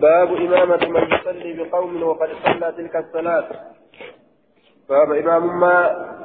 باب 0.00 0.28
إمامة 0.34 0.82
من 0.88 1.04
يصلي 1.14 1.52
بقوم 1.52 2.02
وقد 2.02 2.28
صلى 2.44 2.72
تلك 2.76 2.96
الصلاة. 2.96 3.44
باب 4.88 5.12
إمام 5.12 5.60
ما 5.60 5.74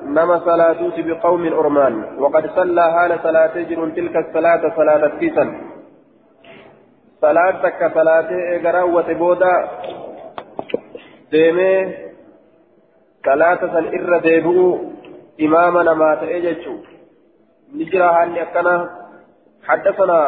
نما 0.05 0.39
صلاتوت 0.39 0.99
بقوم 0.99 1.43
أرمان 1.53 2.19
وقد 2.19 2.49
صلى 2.55 2.83
حال 2.93 3.19
صلاة 3.23 3.55
جر 3.69 3.89
تلك 3.89 4.15
الصلاة 4.15 4.75
صلاة 4.75 5.07
كيسا 5.19 5.45
صلاة 7.21 7.51
تك 7.63 7.81
صلاة 7.93 8.29
إقرا 8.55 8.83
وتبودا. 8.83 9.53
ديمي 11.31 11.73
صلاة 13.25 13.61
سن 13.73 13.85
ديبو 14.21 14.79
إمام 15.41 15.75
نما 15.87 16.15
تأججو. 16.15 16.75
نجرى 17.75 18.07
هاني 18.15 18.45
حدثنا 19.67 20.19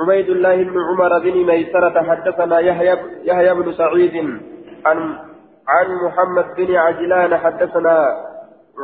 عبيد 0.00 0.28
الله 0.28 0.56
بن 0.56 0.76
عمر 0.88 1.18
بن 1.18 1.46
ميسرة 1.46 2.02
حدثنا 2.02 2.58
يحيى 2.60 2.96
يحيى 3.24 3.54
بن 3.54 3.72
سعيد 3.72 4.16
عن 4.86 4.98
عن 5.68 5.86
محمد 6.04 6.46
بن 6.56 6.76
عجلان 6.76 7.36
حدثنا 7.36 7.96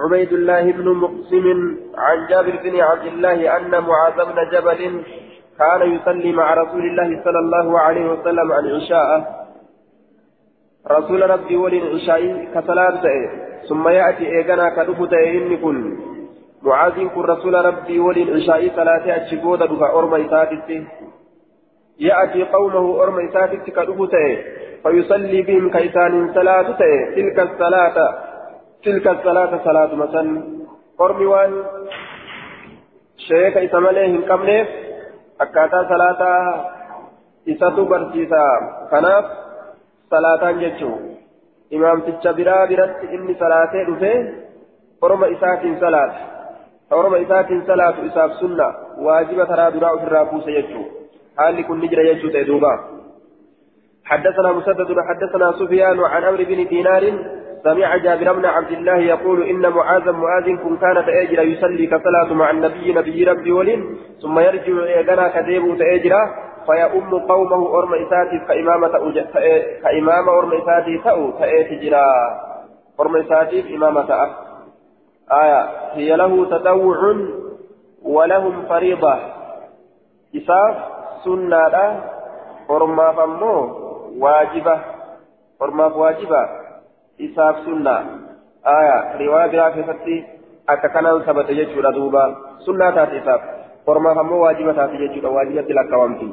عبيد 0.04 0.32
الله 0.32 0.72
بن 0.72 0.88
مقسم 0.88 1.76
عن 1.96 2.26
جابر 2.26 2.54
بن 2.64 2.80
عبد 2.80 3.06
الله 3.06 3.56
أن 3.56 3.70
معاذ 3.70 4.16
بن 4.16 4.38
جبل 4.52 4.80
كان 5.58 5.92
يصلي 5.94 6.32
مع 6.32 6.54
رسول 6.54 6.84
الله 6.90 7.24
صلى 7.24 7.38
الله 7.38 7.80
عليه 7.80 8.06
وسلم 8.12 8.52
العشاء. 8.52 9.42
رسول 10.90 11.30
ربي 11.30 11.56
ولي 11.56 11.78
العشاء 11.78 12.48
كصلاة 12.54 13.02
ثم 13.68 13.88
يأتي 13.88 14.26
إيقنا 14.26 14.68
كدفت 14.76 15.12
إني 15.12 15.56
كن. 15.56 15.78
معاذ 16.64 16.96
كن 17.14 17.20
رسول 17.20 17.54
ربي 17.54 17.98
ولي 17.98 18.22
العشاء 18.22 18.62
صلاة 18.76 19.16
أتشبود 19.16 19.58
دفع 19.58 19.88
أرمى 19.98 20.18
يأتي 21.98 22.42
قومه 22.54 23.02
أرمى 23.02 23.20
إساتي 23.28 23.56
كدفت. 23.56 24.14
فيصلي 24.82 25.42
بهم 25.42 25.70
كيسان 25.70 26.34
صلاة 26.34 26.68
تلك 27.16 27.38
الصلاة 27.48 27.96
تلك 28.84 29.06
الصلاة 29.06 29.52
صلاة 29.64 29.94
مثلا. 29.94 30.42
أرمي 31.00 31.26
وان. 31.26 31.52
شيخ 33.16 33.56
إسماليه 33.56 34.26
كمنيف 34.28 34.68
kanaaf 38.90 39.26
salaataan 40.10 40.60
jechuun 40.60 41.18
imaamticha 41.70 42.32
biraa 42.38 42.66
biratti 42.70 43.06
inni 43.16 43.34
salaatee 43.42 43.84
dhufee 43.88 44.18
orma 45.00 45.26
isaatiin 45.34 45.80
salaata 45.80 46.31
orma 47.00 47.18
isaatiin 47.18 47.62
salaatu 47.66 48.06
isaaf 48.10 48.32
sunna 48.40 48.66
waajiba 49.06 49.46
taraa 49.46 49.70
duraa 49.76 49.92
ofirraa 49.98 50.24
buuse 50.32 50.56
jechuun 50.56 50.88
haalli 51.36 51.64
kun 51.64 51.80
ni 51.80 51.88
jira 51.88 52.04
jechuu. 52.10 52.30
حدثنا 54.04 54.52
مسدد 54.52 54.96
حدثنا 55.08 55.52
سفيان 55.52 56.00
عن 56.00 56.24
عمرو 56.24 56.44
بن 56.44 56.66
دينار 56.68 57.12
سمع 57.64 57.96
جابر 57.96 58.32
بن 58.32 58.44
عبد 58.46 58.72
الله 58.72 58.96
يقول 58.96 59.42
إن 59.42 59.68
معاذ 59.70 60.10
معاذ 60.10 60.56
كن 60.62 60.76
كان 60.76 61.06
تأجر 61.06 61.42
يصلي 61.42 61.86
كصلاة 61.86 62.34
مع 62.34 62.50
النبي 62.50 62.92
نبي 62.92 63.24
ربي 63.24 63.52
ولين 63.52 63.96
ثم 64.22 64.38
يرجع 64.38 64.84
إيقنا 64.84 65.28
كذيب 65.28 65.78
تأجر 65.78 66.14
فيؤم 66.66 67.10
قومه 67.18 67.78
أرم 67.78 67.94
إساتي 67.94 68.38
كإمامة 68.48 69.12
كإمامة 69.82 70.38
أرم 70.38 70.52
إساتي 70.52 70.98
تأو 71.04 71.30
تأتجرا 71.30 72.06
أرم 73.00 73.16
إساتي 73.16 73.76
إمامة 73.76 74.12
أه 74.12 74.30
آية 75.30 75.62
هي 75.92 76.16
له 76.16 76.44
تطوع 76.50 77.16
ولهم 78.02 78.62
فريضة 78.68 79.14
إساف 80.36 80.74
سنة 81.24 82.04
أرما 82.70 83.12
فمو 83.12 83.54
واجبة 84.18 84.80
أرما 85.62 85.86
واجبة 85.86 86.62
isaaf 87.18 87.64
sunna 87.64 87.94
aya 88.64 88.96
riwaa 89.20 89.48
biraa 89.48 89.70
keessatti 89.74 90.14
akka 90.66 90.88
kanaan 90.88 91.24
sabate 91.26 91.54
jechuudha 91.54 91.92
duuba 91.92 92.22
sunnaa 92.64 92.92
taate 92.96 93.20
isaaf 93.20 93.42
ormaaf 93.86 94.18
ammoo 94.22 94.40
waajiba 94.44 94.74
taate 94.74 94.98
jechuudha 95.02 95.34
waajibatti 95.36 95.76
lakkaawamti 95.78 96.28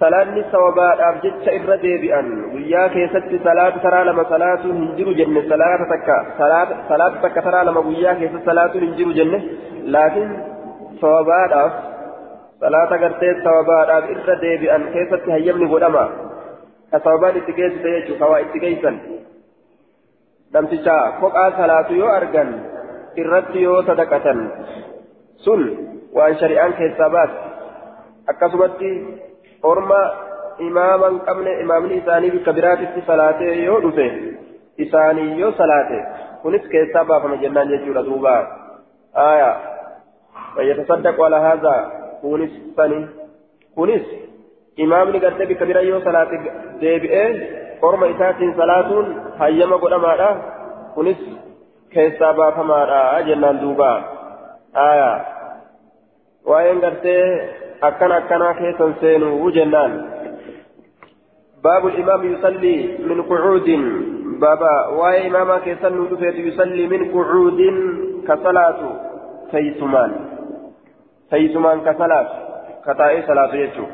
salaanni 0.00 0.42
sawabaadhaaf 0.52 1.20
jecha 1.24 1.52
irra 1.58 1.76
deebi'an 1.84 2.28
guyyaa 2.54 2.88
keessatti 2.94 3.40
salaata 3.46 3.82
taraa 3.86 4.04
lama 4.08 4.24
salaatuun 4.32 4.76
hin 4.80 4.90
jiru 4.98 5.14
jenne 5.20 5.42
salaata 5.52 5.86
takka 5.92 6.16
salaata 6.38 7.22
takka 7.24 7.42
taraa 7.48 7.64
lama 7.68 7.82
guyyaa 7.88 8.14
keessatti 8.20 8.48
salaatuun 8.50 8.84
hin 8.86 8.94
jiru 9.00 9.12
jenne 9.20 9.38
laakiin 9.96 10.32
sawabaadhaaf 11.02 11.72
salaata 12.64 12.98
gartee 13.04 13.32
sawabaadhaaf 13.46 14.10
irra 14.16 14.36
deebi'an 14.44 14.88
keessatti 14.96 15.34
hayyamni 15.36 15.70
godhama 15.74 16.04
ka 16.92 16.98
sababaan 17.04 17.38
itti 17.42 17.52
geessite 17.60 17.94
jechuudha 17.96 18.26
waa 18.32 18.42
itti 18.46 18.64
geessan 18.66 18.96
namticha 20.56 20.96
kophaa 21.20 21.48
salaatu 21.60 21.94
yoo 22.02 22.12
argan 22.18 22.50
irratti 23.22 23.62
yoo 23.66 23.80
sadaqatan 23.88 24.40
sun 25.44 25.62
waan 26.18 26.34
shari'aan 26.42 26.74
keessaa 26.80 27.10
baate 27.14 27.36
akkasumatti 28.32 28.90
imaama 30.68 31.08
hin 31.10 31.20
qabne 31.26 31.52
imaamni 31.60 31.96
isaanii 32.02 32.30
bikka 32.30 32.52
biraatitti 32.52 33.02
salaatee 33.06 33.54
yoo 33.64 33.80
dhufe 33.84 34.06
isaanii 34.84 35.40
yoo 35.40 35.52
salaate 35.60 35.98
kunis 36.42 36.68
keessaa 36.74 37.04
baafama 37.10 37.36
jennaan 37.44 37.68
jechuudha 37.74 38.02
duuba 38.08 38.34
aya 39.24 39.50
fayyatasaddaqu 40.56 41.24
ala 41.28 41.40
haadha 41.46 41.74
kunis 42.22 42.54
sani 42.76 43.00
kunis 43.74 44.04
imaamni 44.86 45.20
gartee 45.24 45.46
bikka 45.52 45.66
bira 45.72 45.84
yoo 45.88 46.00
salaate 46.08 46.40
deebi'ee 46.82 47.28
orma 47.90 48.06
isaatiin 48.14 48.54
salaatuun 48.60 49.14
hayyama 49.38 49.78
godhamaadha 49.84 50.30
kunis 50.94 51.20
keessaa 51.96 52.34
baafamaadha 52.40 53.22
jennaan 53.30 53.60
duuba 53.64 53.90
aya 54.88 55.10
waa'een 56.52 56.80
gartee 56.86 57.24
akkana 57.82 58.16
akkanaa 58.22 58.54
keessan 58.54 58.96
seenuu 59.00 59.50
jennaan 59.50 59.94
باب 61.62 61.86
الإمام 61.86 62.22
يصلي 62.32 62.98
من 63.06 63.22
قعود. 63.22 63.68
بابا 64.42 64.86
وأي 64.98 65.26
إماما 65.26 65.56
دفيت 66.10 66.34
يصلي 66.34 66.86
من 66.86 67.02
قعود 67.14 67.60
كصلاة 68.28 68.80
تيسمان. 69.50 70.10
تيسمان 71.30 71.80
كصلاة 71.80 72.28
كتائي 72.86 73.22
صلاة 73.22 73.54
يجو. 73.54 73.86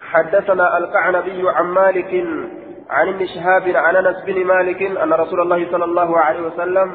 حدثنا 0.00 0.78
القعنبي 0.78 1.42
عن 1.56 1.66
مالك 1.66 2.12
عن 2.90 3.08
ابن 3.08 3.26
شهاب 3.26 3.76
عن 3.76 3.96
أنس 3.96 4.16
بن 4.26 4.44
مالك 4.44 4.82
أن 4.82 5.12
رسول 5.12 5.40
الله 5.40 5.70
صلى 5.70 5.84
الله 5.84 6.18
عليه 6.18 6.40
وسلم 6.40 6.88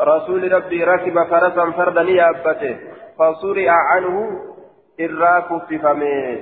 رسول 0.00 0.52
ربي 0.52 0.84
ركب 0.84 1.16
فرسا 1.30 1.70
فردا 1.70 2.02
يابته 2.02 2.76
فصرع 3.18 3.70
عنه 3.70 4.14
الراك 5.00 5.66
في 5.68 5.78
فمه 5.78 6.40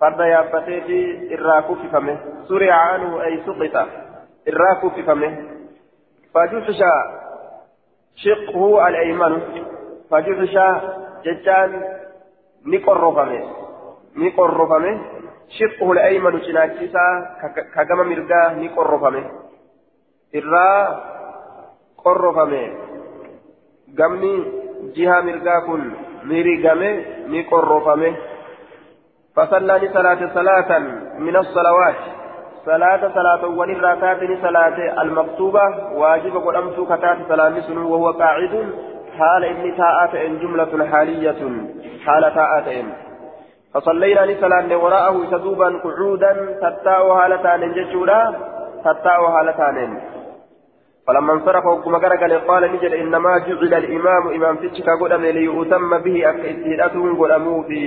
فرد 0.00 0.20
يابته 0.20 0.80
في 0.80 1.34
الراك 1.34 1.66
في 1.66 1.88
فمه 1.88 2.18
سرع 2.48 2.74
عنه 2.74 3.24
اي 3.24 3.42
سقط 3.46 3.88
الراك 4.48 4.94
في 4.94 5.02
فمه 5.02 5.48
فجحش 6.34 6.82
شقه 8.16 8.88
الايمن 8.88 9.40
فجحش 10.10 10.56
ججان 11.24 11.82
نقر 12.66 13.12
فمه 13.12 13.42
نقر 14.16 14.66
فمه 14.66 15.00
شقه 15.58 15.92
الأيمن 15.92 16.42
شناكسا 16.42 17.04
كجم 17.74 17.98
مرقا 18.08 18.52
نقرفمه 18.54 19.24
إرا 20.36 20.68
قرفمه 22.04 22.74
قمني 23.98 24.34
جهة 24.96 25.20
مرقا 25.20 25.58
كن 25.66 25.90
مرقمه 26.24 27.04
نقرفمه 27.28 28.14
فصلى 29.36 29.72
لصلاة 29.72 30.34
صلاة 30.34 30.78
من 31.18 31.36
الصلوات. 31.36 31.94
صلاة 32.66 33.10
صلاة 33.14 33.46
ونراتات 33.46 34.20
صلاة 34.42 35.02
المكتوبة. 35.02 35.62
واجب 35.94 36.36
قدمت 36.36 36.92
كتات 36.92 37.18
صلاة 37.28 37.78
وهو 37.78 38.10
قاعد. 38.10 38.72
حال 39.18 39.44
إن 39.44 39.76
تاءات 39.76 40.14
إن 40.14 40.38
جملة 40.38 40.86
حالية. 40.90 41.42
حال 42.06 42.34
تاءات 42.34 42.68
إن. 42.68 42.92
فصلينا 43.74 44.20
لصلاة 44.20 44.76
وراءه 44.76 45.24
تدوبا 45.30 45.80
قعودا. 45.84 46.32
تتاء 46.62 47.06
هالتان 47.06 47.72
ججولا. 47.72 48.34
تتاء 48.84 49.20
هالتان 49.24 50.00
فلما 51.08 51.32
انصرف 51.32 51.66
وكما 51.66 51.98
قال 51.98 52.46
قال 52.46 52.72
نجد 52.72 52.92
إنما 52.92 53.38
جعل 53.38 53.74
الإمام 53.74 54.28
إمام 54.28 54.56
تشكا 54.56 54.92
قدم 55.00 55.22
ليؤتم 55.22 55.98
به 55.98 56.30
اكيدته 56.30 57.16
قدموا 57.20 57.62
في 57.62 57.80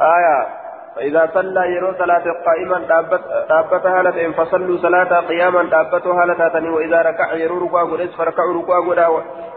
آية. 0.00 0.66
فإذا 0.96 1.30
صلى 1.34 1.60
يرو 1.76 1.92
صلاة 1.98 2.24
قائما 2.46 2.78
دابت 3.48 3.86
هالة 3.86 4.32
فصلوا 4.32 4.76
صلاة 4.76 5.20
قياما 5.20 5.62
دابت 5.62 6.06
هالة 6.06 6.72
وإذا 6.72 7.02
ركع 7.02 7.34
يرو 7.34 7.58
ركوع 7.64 7.82
قدس 7.84 8.14
فركعوا 8.14 8.54
ركوع 8.54 8.88
قدا 8.88 9.08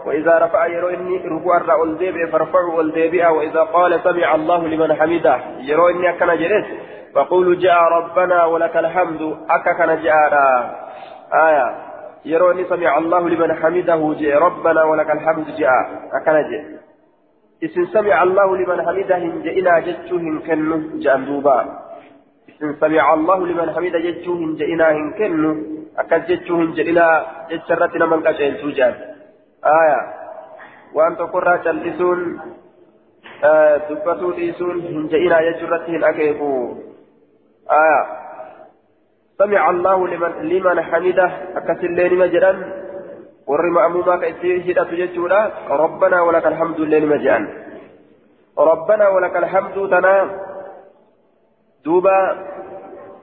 وإذا 0.06 0.38
رفع 0.38 0.66
يرو 0.66 0.88
إني 0.88 1.16
ركوع 1.16 1.56
الرأول 1.56 1.98
ديبئ 1.98 2.26
فارفعوا 2.26 2.82
الديبئ 2.82 3.26
وإذا 3.26 3.62
قال 3.62 4.00
سمع 4.04 4.34
الله 4.34 4.66
لمن 4.66 4.94
حمده 4.94 5.40
يرو 5.60 5.88
إني 5.88 6.10
أكن 6.10 6.26
جلس 6.26 6.66
فقولوا 7.14 7.54
جاء 7.54 7.82
ربنا 7.82 8.44
ولك 8.44 8.76
الحمد 8.76 9.36
أكا 9.50 9.72
كان 9.72 10.02
جاء 10.02 10.34
آية. 11.34 11.89
يروني 12.24 12.64
سمع 12.64 12.98
الله 12.98 13.28
لمن 13.28 13.54
حمده 13.54 14.14
جاء 14.20 14.38
ربنا 14.38 14.82
ولك 14.84 15.10
الحمد 15.10 15.46
جاء 15.56 15.72
أكا 16.12 16.42
جاء 16.50 16.64
إسن 17.64 17.86
سمع 17.86 18.22
الله 18.22 18.56
لمن 18.56 18.78
حمده 18.86 19.18
جئنا 19.44 19.78
جتشوهم 19.80 20.42
كنه 20.46 20.80
جاء 20.94 21.16
دوبا. 21.16 21.58
إسن 22.50 22.74
سمع 22.80 23.14
الله 23.14 23.46
لمن 23.46 23.68
حمده 23.74 23.98
جتشوهم 23.98 24.56
جئنا 24.56 24.88
كنه 25.18 25.56
أكا 25.98 26.18
جتشوهم 26.18 26.72
جئنا 26.72 27.06
جتشرتنا 27.50 28.06
من 28.06 28.20
قشين 28.26 28.54
سجان 28.62 28.94
آية. 29.80 30.00
وأن 30.94 31.16
تقرأ 31.16 31.56
جلسون 31.56 32.20
dubbatuu 33.88 34.36
dhiisuun 34.36 34.82
hin 34.82 35.08
je'inaa 35.08 35.42
jechuurratti 35.42 35.92
hin 35.92 36.04
akeeku 36.04 36.48
آية. 37.70 38.00
سمع 39.40 39.62
الله 39.70 39.98
لمن 40.12 40.32
لمن 40.52 40.76
حمده. 40.88 41.30
أكسل 41.58 41.90
لما 41.96 42.26
جدا 42.26 42.52
ورم 43.50 43.76
أموما 43.78 44.16
كأسيه 44.22 44.66
تججولا 44.74 45.40
ربنا 45.70 46.18
ولك 46.26 46.46
الحمد 46.52 46.80
لله 46.80 47.16
جان 47.24 47.42
ربنا 48.58 49.04
ولك 49.08 49.34
الحمد 49.36 49.76
تنا. 49.92 50.16
دوبا 51.84 52.18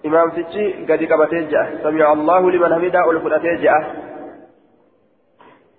إمام 0.06 0.30
تجي 0.36 0.66
قد 0.90 1.02
قبتي 1.12 1.40
سمع 1.84 2.08
الله 2.18 2.42
لمن 2.54 2.72
حمده 2.74 3.02
ألفته 3.12 3.54
جاء. 3.66 3.82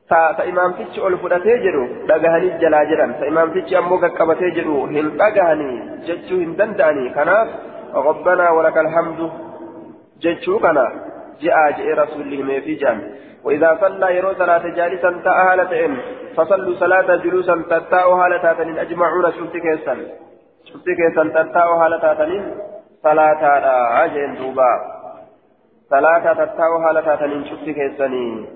ta 0.09 0.45
imaamtichi 0.49 1.01
ol 1.01 1.17
fudhatee 1.23 1.59
jedhu 1.65 1.83
dhagahanii 2.09 2.53
jalaa 2.61 2.85
jedhan 2.91 3.11
ta 3.21 3.27
imaamtichi 3.27 3.77
ammoo 3.77 3.99
qaqqabatee 4.05 4.53
jedhu 4.59 4.77
hin 4.93 5.11
dhagahanii 5.21 5.75
jechuu 6.07 6.39
hin 6.43 6.55
danda'anii 6.61 7.11
kanaaf 7.17 7.49
alhamdu 10.19 10.41
jechuu 10.41 10.59
kana 10.59 10.91
ji'aa 11.41 11.71
je'ee 11.73 11.95
rasuulli 11.95 12.37
himeefii 12.37 12.77
jaan 12.77 13.03
وإذا 13.45 13.79
صلى 13.81 14.17
يرو 14.17 14.35
صلاة 14.35 14.69
جالسا 14.69 15.11
تأهل 15.25 15.61
إن 15.61 15.97
فصلوا 16.37 16.75
صلاة 16.75 17.17
جلوسا 17.17 17.63
تتاء 17.71 18.11
هالة 18.11 18.81
أجمعون 18.83 19.33
شفت 19.33 19.57
كيسا 19.57 19.97
شفت 20.65 20.85
كيسا 20.85 21.25
تتاء 21.25 21.69
هالة 21.69 22.05
صلاة 23.03 23.43
أجن 24.05 24.35
دوبا 24.35 24.73
صلاة 25.91 26.33
تتاء 26.33 26.73
هالة 26.85 27.45
شفت 27.51 27.65
كيسني 27.65 28.47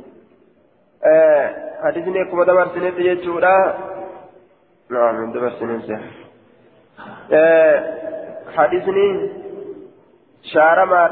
حديثني 1.83 2.25
كما 2.25 2.45
دبر 2.45 2.69
سنة 2.75 2.99
يجورا 2.99 3.75
نعم 4.91 5.33
دبر 5.33 5.51
سنة 5.51 6.01
حديثني 8.57 9.42
شارما 10.43 11.11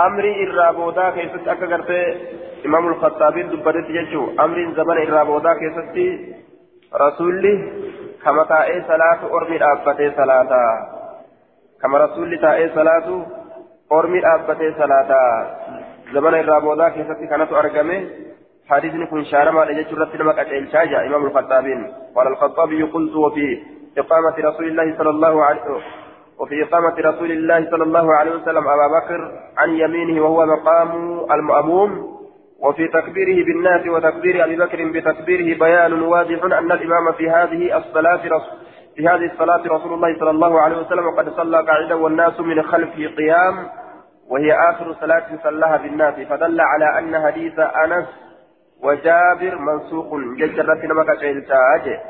أمري 0.00 0.50
إرابودا 0.50 1.10
كيست 1.10 1.48
أكا 1.48 1.66
قرتي 1.66 2.02
إمام 2.66 2.86
الخطابين 2.88 3.48
دبرت 3.48 3.88
يجو 3.90 4.22
أمري 4.40 4.74
زمن 4.74 4.98
إرابودا 5.12 5.52
كيست 5.54 5.96
رسولي 6.94 7.72
كما 8.24 8.44
تائي 8.44 8.82
صلاة 8.88 9.20
أرمي 9.36 9.58
أبتي 9.62 10.10
صلاة 10.16 10.50
كما 11.82 11.98
رسولي 11.98 12.36
تائي 12.38 12.68
صلاة 12.74 13.26
أرمي 13.92 14.20
أبتي 14.34 14.72
صلاة 14.78 15.10
زمن 16.14 16.34
الرابودا 16.34 16.88
كيست 16.88 17.20
كانت 17.30 17.52
أرقمه 17.52 18.00
حديث 18.68 18.92
كن 19.10 19.24
شارما 19.24 19.64
لجت 19.64 19.92
رتنا 19.92 20.24
مكة 20.24 20.42
الشاجة 20.58 21.06
إمام 21.06 21.26
الخطابين 21.26 21.92
قال 22.16 22.26
الخطابي 22.26 22.82
قلت 22.82 23.14
وفي 23.16 23.62
إقامة 23.98 24.34
رسول 24.38 24.66
الله 24.68 24.98
صلى 24.98 25.10
الله 25.10 25.44
عليه 25.44 25.60
وسلم 25.62 26.01
وفي 26.42 26.62
إقامة 26.62 26.94
رسول 26.98 27.30
الله 27.32 27.70
صلى 27.70 27.84
الله 27.84 28.14
عليه 28.14 28.30
وسلم 28.30 28.68
أبا 28.68 28.88
بكر 28.98 29.32
عن 29.58 29.70
يمينه 29.70 30.22
وهو 30.22 30.46
مقام 30.46 31.20
المأموم 31.32 32.18
وفي 32.60 32.88
تكبيره 32.88 33.44
بالناس 33.44 33.86
وتكبير 33.86 34.44
أبي 34.44 34.56
بكر 34.56 34.84
بتكبيره 34.84 35.58
بيان 35.58 36.02
واضح 36.02 36.44
أن 36.44 36.72
الإمام 36.72 37.12
في 37.12 37.30
هذه 37.30 37.76
الصلاة 37.76 38.20
في 38.96 39.08
هذه 39.08 39.32
الصلاة 39.32 39.62
رسول 39.66 39.92
الله 39.94 40.18
صلى 40.18 40.30
الله 40.30 40.60
عليه 40.60 40.76
وسلم 40.76 41.06
وقد 41.06 41.28
صلى 41.28 41.62
قاعدا 41.62 41.94
والناس 41.94 42.40
من 42.40 42.62
خلفه 42.62 43.06
قيام 43.16 43.68
وهي 44.28 44.52
آخر 44.70 44.94
صلاة 45.00 45.26
صلاها 45.42 45.76
بالناس 45.76 46.14
فدل 46.14 46.60
على 46.60 46.98
أن 46.98 47.26
حديث 47.26 47.58
أنس 47.58 48.06
وجابر 48.82 49.58
منسوق 49.58 50.16
ججرت 50.38 50.84
نمك 50.84 51.18
شيلتاج 51.20 52.00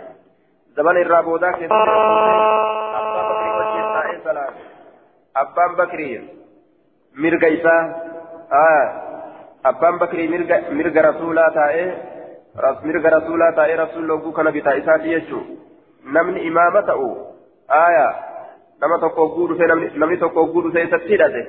زمن 0.76 0.96
الرابودا 0.96 1.52
كيف؟ 1.52 1.72
أبان 5.36 5.74
بكري 5.74 6.28
مرقا 7.14 7.48
إسا 7.54 7.76
آه 8.52 8.86
أبان 9.64 9.98
بكري 9.98 10.28
مرقا 10.28 11.00
رسولا 11.10 11.48
تائه 11.48 11.88
مرقا 12.84 13.08
رسولا 13.18 13.50
تائه 13.56 13.74
رسول 13.84 14.02
الله 14.02 14.32
كان 14.32 14.50
بتا 14.50 14.78
إسا 14.78 14.94
يجو 15.04 15.40
نمن 16.04 16.36
إمامته 16.48 17.00
آية 17.70 18.32
nama 18.82 18.98
tokko 18.98 19.28
guudhu 19.38 19.54
namni 19.94 20.18
tokko 20.18 20.50
guudhu 20.50 20.72
ta'e 20.74 20.88
isatti 20.88 21.14
hidhate 21.14 21.42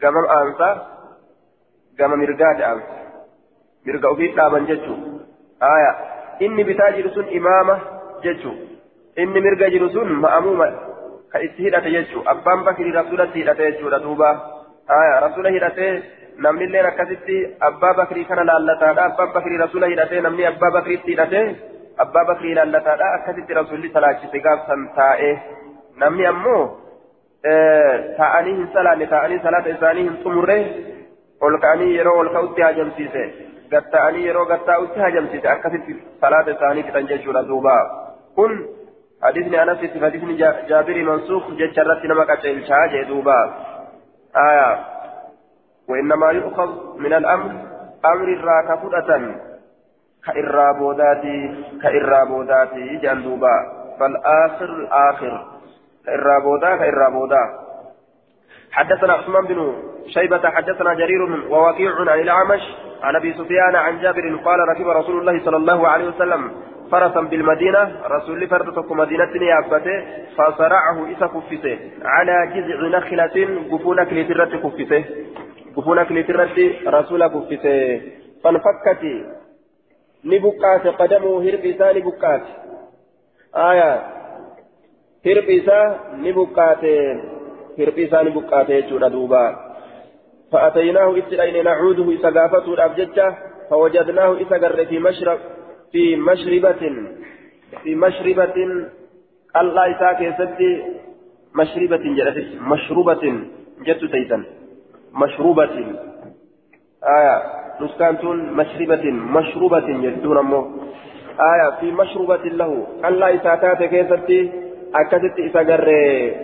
gama 0.00 0.20
aansa 0.36 0.68
gama 1.98 2.16
mirgaati 2.16 2.62
aansa 2.68 2.94
mirga 3.84 4.08
ofii 4.14 4.30
dhaaban 4.38 4.68
jechuun 4.70 5.02
aya 5.72 5.90
inni 6.46 6.64
bitaa 6.68 6.90
jiru 6.96 7.10
sun 7.16 7.28
imaama 7.40 7.74
jechuun 8.24 8.56
inni 9.24 9.40
mirga 9.46 9.70
jiru 9.74 9.90
sun 9.96 10.14
ma'amuuma 10.24 10.68
ka 11.32 11.38
itti 11.46 11.66
hidhate 11.66 11.90
jechuun 11.96 12.28
abbaan 12.34 12.64
bakrii 12.68 12.92
rasuulatti 13.00 13.42
hidhate 13.42 13.70
jechuudha 13.70 13.98
duuba 14.06 14.30
aya 14.98 15.20
rasuula 15.26 15.50
hidhatee 15.56 15.92
namnillee 16.46 16.84
akkasitti 16.90 17.36
abbaa 17.70 17.94
bakrii 18.00 18.24
kana 18.24 18.44
laallataadha 18.50 19.04
abbaan 19.10 19.32
bakrii 19.36 19.62
rasuula 19.64 19.90
hidhatee 19.92 20.20
namni 20.26 20.46
abbaa 20.52 20.70
bakriitti 20.76 21.10
hidhatee 21.14 21.44
abbaa 22.04 22.24
bakrii 22.32 22.54
laallataadha 22.60 23.08
akkasitti 23.18 23.58
rasuulli 23.60 23.90
salaachise 23.96 24.40
gaafsan 24.46 24.86
taa'ee 25.00 25.32
namni 26.04 26.26
ammoo 26.32 26.62
taa'anii 28.20 28.56
hin 28.60 28.70
salaanne 28.78 29.06
taa'anii 29.14 29.40
salaata 29.48 29.74
isaanii 29.76 30.06
hin 30.08 30.16
xumurre 30.24 30.58
ol 31.48 31.58
ka'anii 31.66 31.92
yeroo 31.96 32.16
ol 32.22 32.32
ka'utti 32.38 32.62
hajamsiise 32.68 33.24
gatta'anii 33.74 34.26
yeroo 34.26 34.46
gattaa'utti 34.52 35.00
hajamsiise 35.06 35.48
akkasitti 35.54 35.96
salaata 36.20 36.56
isaanii 36.56 36.82
fixan 36.88 37.08
jechuudha 37.12 37.42
duuba 37.52 37.74
kun 38.40 38.58
حديثني 39.22 39.62
أنس 39.62 39.78
في 39.78 40.04
حديثني 40.04 40.36
جابر 40.68 41.02
منسوخ 41.02 41.50
جتشرت 41.50 42.04
نما 42.04 42.24
قتلشا 42.24 42.86
جدوبا 42.86 43.54
آية. 44.36 44.84
وإنما 45.88 46.30
يؤخذ 46.30 46.98
من 46.98 47.12
الأمر 47.12 47.50
أمر 48.04 48.28
الراكفة 48.28 49.34
كإرابوداتي 50.26 51.64
كإرابوداتي 51.82 52.96
جندوبا 52.96 53.56
فالآخر 54.00 54.64
الآخر. 54.64 55.58
كإرابودا 56.06 56.76
كإرابودا 56.76 57.58
حدثنا 58.72 59.12
عثمان 59.12 59.46
بن 59.46 59.82
شيبة 60.06 60.50
حدثنا 60.50 60.94
جرير 60.94 61.22
ووكيع 61.50 61.90
عن 62.00 62.20
الأعمش 62.20 62.60
عن 63.02 63.16
أبي 63.16 63.32
سفيان 63.32 63.76
عن 63.76 64.00
جابر 64.00 64.36
قال 64.44 64.58
ركب 64.68 64.88
رسول 64.88 65.18
الله 65.20 65.44
صلى 65.44 65.56
الله 65.56 65.88
عليه 65.88 66.08
وسلم 66.08 66.52
فرسا 66.90 67.20
بالمدينة 67.20 67.92
رسول 68.06 68.48
فردتك 68.48 68.92
مدينة 68.92 69.32
يابته 69.42 69.96
فصرعه 70.36 71.12
إسا 71.12 71.26
كفته. 71.26 71.78
على 72.04 72.36
جذع 72.54 72.98
نخلة 72.98 73.36
قفون 73.70 74.04
كليترة 74.04 74.44
كفته. 74.44 75.04
قفون 75.76 76.02
كليترة 76.04 76.56
رسول 76.86 77.26
كفته. 77.26 78.00
فانفكت. 78.44 79.02
نبكات 80.24 80.86
قدمه 80.86 81.42
هرب 81.44 81.64
نبكات. 81.96 82.42
آية. 83.56 83.92
هرب 85.26 85.48
نبكات. 86.14 86.84
هرب 87.78 87.98
نبكات 88.26 88.68
يجود 88.70 89.04
دوبا. 89.12 89.46
فأتيناه 90.52 91.18
إتلين 91.18 91.64
نعوده 91.64 92.14
إسا 92.14 92.30
قافته 92.30 92.74
الأبججة 92.74 93.34
فوجدناه 93.70 94.42
إسا 94.42 94.56
قر 94.56 94.84
في 94.84 94.98
مشرب 94.98 95.38
في 95.92 96.16
مشربة 96.16 96.92
في 97.82 97.94
مشربة 97.94 98.54
الله 99.56 99.90
إسا 99.90 100.12
كيستي 100.12 100.82
مشربة 101.54 101.96
جلست 101.96 102.60
مشروبة 102.60 103.42
جت 103.86 104.04
تيتا 104.04 104.44
مشروبة. 105.14 105.70
آية 107.04 107.42
نسكانتون 107.80 108.52
مشربة 108.52 109.04
مشروبة 109.10 109.88
يدون 109.88 110.38
أمه 110.38 110.62
آية 111.40 111.80
في 111.80 111.92
مشروبة 111.92 112.44
له 112.44 112.86
الله 113.04 113.34
إسا 113.34 113.54
كات 113.54 113.82
كيستي 113.82 114.52
أكدت 114.94 115.40
إسا 115.40 115.62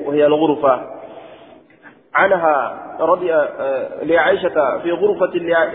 وهي 0.06 0.26
الغرفة. 0.26 0.94
عنها 2.14 2.80
رضي 3.00 3.32
لعائشة 4.02 4.78
في 4.82 4.90
غرفة 4.92 5.34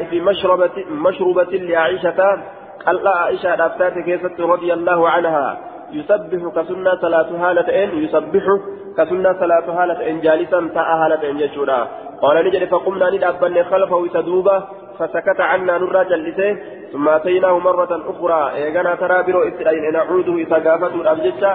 في 0.09 0.21
مشربة 0.21 0.85
مشروبة 0.91 1.51
لعائشة 1.51 2.43
قال 2.86 3.07
عائشة 3.07 3.65
أفتات 3.65 3.93
كيست 3.93 4.39
رضي 4.39 4.74
الله 4.74 5.09
عنها. 5.09 5.57
يسبح 5.91 6.41
كسنة 6.55 6.95
صلاة 7.01 7.29
هالة 7.41 7.83
إن 7.83 7.89
يسبح 8.03 8.45
كسنة 8.98 9.33
صلاة 9.39 9.75
حالة 9.77 10.09
إن 10.09 10.21
جالسا 10.21 10.69
تاء 10.74 10.83
حالة 11.01 11.29
إن 11.29 11.38
جشورا 11.38 11.88
قال 12.21 12.45
نجد 12.45 12.63
فقمنا 12.69 13.09
ندابن 13.09 13.63
خلفه 13.63 14.07
سدوبة 14.13 14.63
فسكت 15.00 15.39
عنا 15.39 15.77
نرى 15.77 16.05
جلسه 16.05 16.57
ثم 16.91 17.09
أتيناه 17.09 17.59
مرة 17.59 17.91
أخرى. 18.12 18.41
إيغانا 18.55 18.95
ترى 18.95 19.24
برو 19.24 19.41
إسرائيل 19.48 19.93
نعوده 19.93 20.36
إذا 20.36 20.57
قافته 20.69 20.95
الأبجدة 21.01 21.51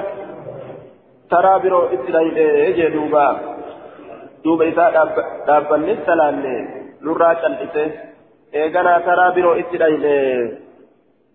ترى 1.30 1.58
برو 1.62 1.80
إسرائيل 1.94 2.38
إيجي 2.38 2.88
دوبا 2.88 3.26
دوبا 4.44 4.64
إذا 4.64 5.14
دابن 5.46 5.88
السلام 5.88 6.34
نرى 7.06 7.30
جلسه. 7.42 7.90
إيغانا 8.54 8.98
ترى 8.98 9.26
برو 9.36 9.52
إسرائيل 9.62 10.04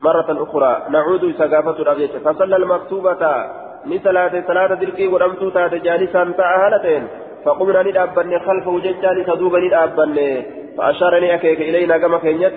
مرة 0.01 0.29
أخرى 0.43 0.71
نعود 0.89 1.23
قافته 1.41 1.81
الأبجدة 1.81 2.19
فصلى 2.25 2.55
المكتوبة 2.55 3.23
dirqii 4.79 5.07
godhamtuu 5.13 5.51
taate 5.51 5.79
jaanisaan 5.87 6.33
ta'a 6.39 6.57
haala 6.61 6.79
ta'een 6.85 7.05
فقمنا 7.45 7.83
ندابن 7.83 8.39
خلفه 8.45 8.79
ججان 8.79 9.17
تدوب 9.25 9.55
ندابن 9.55 10.17
فأشارني 10.77 11.33
أكيك 11.35 11.61
إلينا 11.61 11.97
كما 11.97 12.17
كينيت. 12.17 12.53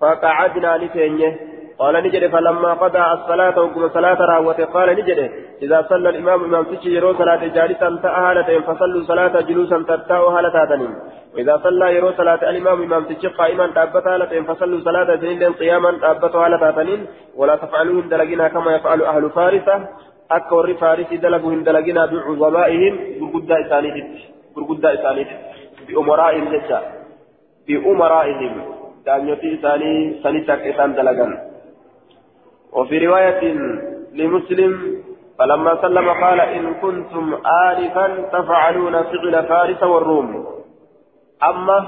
فقعدنا 0.00 0.76
لتينيه 0.76 1.32
قال 1.78 1.94
نجد 2.04 2.30
فلما 2.30 2.72
قضى 2.72 2.98
الصلاة 2.98 3.60
وقم 3.60 3.88
صلاة 3.88 4.20
راوته 4.20 4.64
قال 4.64 4.88
نجد 4.98 5.30
إذا 5.62 5.86
صلى 5.88 6.08
الإمام 6.08 6.44
إمام 6.44 6.64
تشي 6.64 6.90
يرو 6.96 7.14
صلاة 7.14 7.46
جالسا 7.56 7.88
تأهالة 8.02 8.60
فصلوا 8.60 9.02
صلاة 9.02 9.40
جلوسا 9.40 9.78
تتاو 9.88 10.28
هالتاتن 10.34 10.82
وإذا 11.34 11.54
صلى 11.64 11.86
يرو 11.96 12.10
صلاة 12.20 12.50
الإمام 12.50 12.82
إمام 12.82 13.04
تشي 13.04 13.28
قائما 13.28 13.66
تأبت 13.76 14.06
هالة 14.06 14.42
فصلوا 14.48 14.80
صلاة 14.88 15.14
جنين 15.14 15.52
قياما 15.52 15.90
تأبت 16.02 16.34
هالتاتن 16.36 16.90
ولا 17.36 17.56
تفعلوهم 17.56 18.08
دلقنا 18.08 18.48
كما 18.48 18.70
يفعل 18.76 19.02
أهل 19.02 19.30
فارسة. 19.30 19.76
faarisii 20.30 21.18
dalagu 21.18 21.50
hin 21.50 21.64
dalaginaa 21.64 22.06
bicuzabaa'ihim 22.06 22.98
gurguddaa 23.18 23.58
isaaniititti 23.58 24.20
gurguddaa 24.54 24.92
isaaniititti 24.92 25.86
bi'umaraa'ihim 25.86 26.50
jecha 26.52 26.82
bi'umaraa'ihim 27.66 28.52
daanyotii 29.06 29.52
isaanii 29.58 30.20
sanitti 30.22 30.52
akka 30.52 30.68
isaan 30.68 30.96
dalagan 30.96 31.38
وفي 32.72 32.98
رواية 33.06 33.42
لمسلم 34.14 34.99
فلما 35.40 35.82
سلم 35.82 36.08
قال 36.10 36.40
إن 36.40 36.74
كنتم 36.74 37.34
آلفا 37.68 38.06
تفعلون 38.32 39.02
فعل 39.02 39.44
فارس 39.44 39.82
والروم. 39.82 40.46
أما 41.50 41.86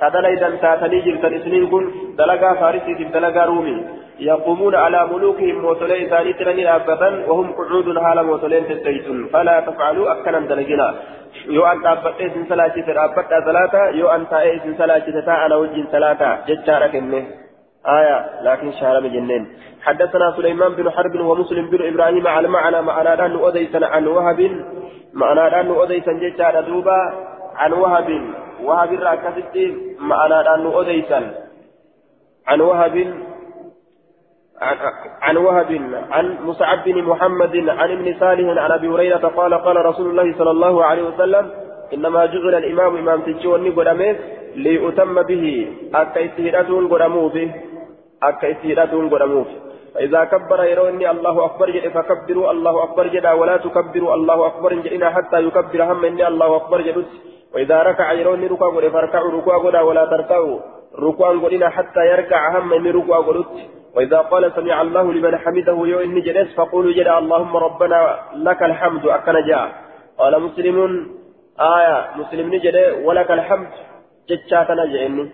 كدليدا 0.00 0.50
تاتني 0.62 1.00
جرت 1.00 1.24
الإسنين 1.24 1.70
كن 1.70 1.84
دلقا 2.18 2.54
فارسي 2.54 3.04
دلقا 3.14 3.44
رومي. 3.44 3.76
يقومون 4.20 4.74
على 4.74 5.00
ملوكهم 5.12 5.56
موتولين 5.62 6.08
ثاني 6.08 6.32
ترني 6.32 6.76
أبدا 6.76 7.30
وهم 7.30 7.52
قعود 7.52 7.98
حال 7.98 8.26
موتولين 8.26 8.68
تستيتون 8.68 9.28
فلا 9.32 9.60
تفعلوا 9.60 10.12
أكنا 10.12 10.40
دلقنا. 10.40 10.94
يو 11.46 11.66
أن 11.66 11.82
تأبت 11.82 12.20
إذن 12.20 12.42
صلاة 12.48 12.74
تأبت 12.86 13.30
ثلاثة 13.46 13.82
يو 14.00 14.08
أن 14.08 14.28
تأذن 14.28 14.74
صلاة 14.78 15.06
تأنا 15.26 15.56
وجه 15.56 15.84
ثلاثة 15.92 16.28
ججارك 16.48 16.94
إنه. 16.96 17.24
آية 17.86 18.42
لكن 18.42 18.72
شهر 18.72 19.00
بجنين 19.00 19.46
حدثنا 19.82 20.34
سليمان 20.36 20.72
بن 20.74 20.90
حرب 20.90 21.20
ومسلم 21.20 21.70
بن 21.70 21.86
إبراهيم 21.86 22.26
على 22.26 22.48
معنى 22.48 22.82
معنى 22.82 23.08
أن 23.26 23.44
أديسا 23.44 23.86
عن 23.86 24.06
وهب 24.06 24.64
معنى 25.12 25.60
أن 25.60 25.70
أديسا 25.70 26.12
ججار 26.12 26.60
دوبا 26.60 27.12
عن 27.56 27.72
وهب. 27.72 28.22
وهب 28.62 28.92
الراكزت 28.92 29.56
معنى 29.98 30.34
أن 30.34 30.66
أديسا 30.66 31.34
عن 32.46 32.60
وهب 32.60 33.14
عن 35.22 35.36
وهب 35.36 35.90
عن 36.10 36.36
مصعب 36.44 36.84
بن 36.84 37.02
محمد 37.02 37.68
عن 37.68 37.90
ابن 37.90 38.14
صالح 38.20 38.60
عن 38.62 38.70
أبي 38.70 38.88
هريرة 38.88 39.28
قال 39.28 39.54
قال 39.54 39.86
رسول 39.86 40.10
الله 40.10 40.38
صلى 40.38 40.50
الله 40.50 40.84
عليه 40.84 41.02
وسلم 41.02 41.50
إنما 41.94 42.26
جعل 42.26 42.54
الإمام 42.54 42.96
إمام 42.96 43.20
تجوني 43.20 43.70
قدامه 43.70 44.16
ليؤتم 44.56 45.22
به 45.22 45.72
اكا 45.94 46.24
استهداتون 46.24 46.88
قدامه 46.88 47.28
به. 47.28 47.69
اكا 48.22 48.50
استهداتون 48.52 49.08
قدامه 49.10 49.44
فإذا 49.94 50.24
كبر 50.24 50.64
يروني 50.64 51.10
الله 51.10 51.44
أكبر 51.44 51.70
جد 51.70 51.88
فكبروا 51.88 52.50
الله 52.50 52.84
أكبر 52.84 53.06
جد 53.06 53.26
ولا 53.26 53.56
تكبروا 53.56 54.14
الله 54.14 54.46
أكبر 54.46 54.74
جدنا 54.74 55.10
حتى 55.10 55.38
يكبر 55.46 55.82
هم 55.84 56.04
إني 56.04 56.28
الله 56.28 56.56
أكبر 56.56 56.80
جد 56.80 57.04
وإذا 57.54 57.82
ركع 57.82 58.12
يروني 58.12 58.46
ركوع 58.46 58.68
قد 58.76 58.88
فاركعوا 58.88 59.30
ركوع 59.32 59.80
ولا 59.80 60.04
تركعوا 60.06 60.58
ركوع 60.98 61.30
قدنا 61.42 61.68
حتى 61.68 62.00
يركع 62.12 62.58
هم 62.58 62.72
إني 62.72 62.90
ركوع 62.90 63.18
قد 63.18 63.44
وإذا 63.96 64.18
قال 64.18 64.52
سمع 64.56 64.82
الله 64.82 65.12
لمن 65.12 65.36
حمده 65.36 65.78
يو 65.92 66.20
جلس 66.26 66.54
فقولوا 66.54 66.92
جل 66.92 67.08
اللهم 67.08 67.56
ربنا 67.56 68.18
لك 68.34 68.62
الحمد 68.62 69.06
أكن 69.06 69.46
جاء 69.48 69.68
قال 70.18 70.42
مسلم 70.42 71.06
آية 71.60 72.10
مسلم 72.16 72.54
نجد 72.54 72.76
ولك 73.04 73.30
الحمد 73.30 73.68
جتشاتنا 74.28 74.84
جئني 74.92 75.24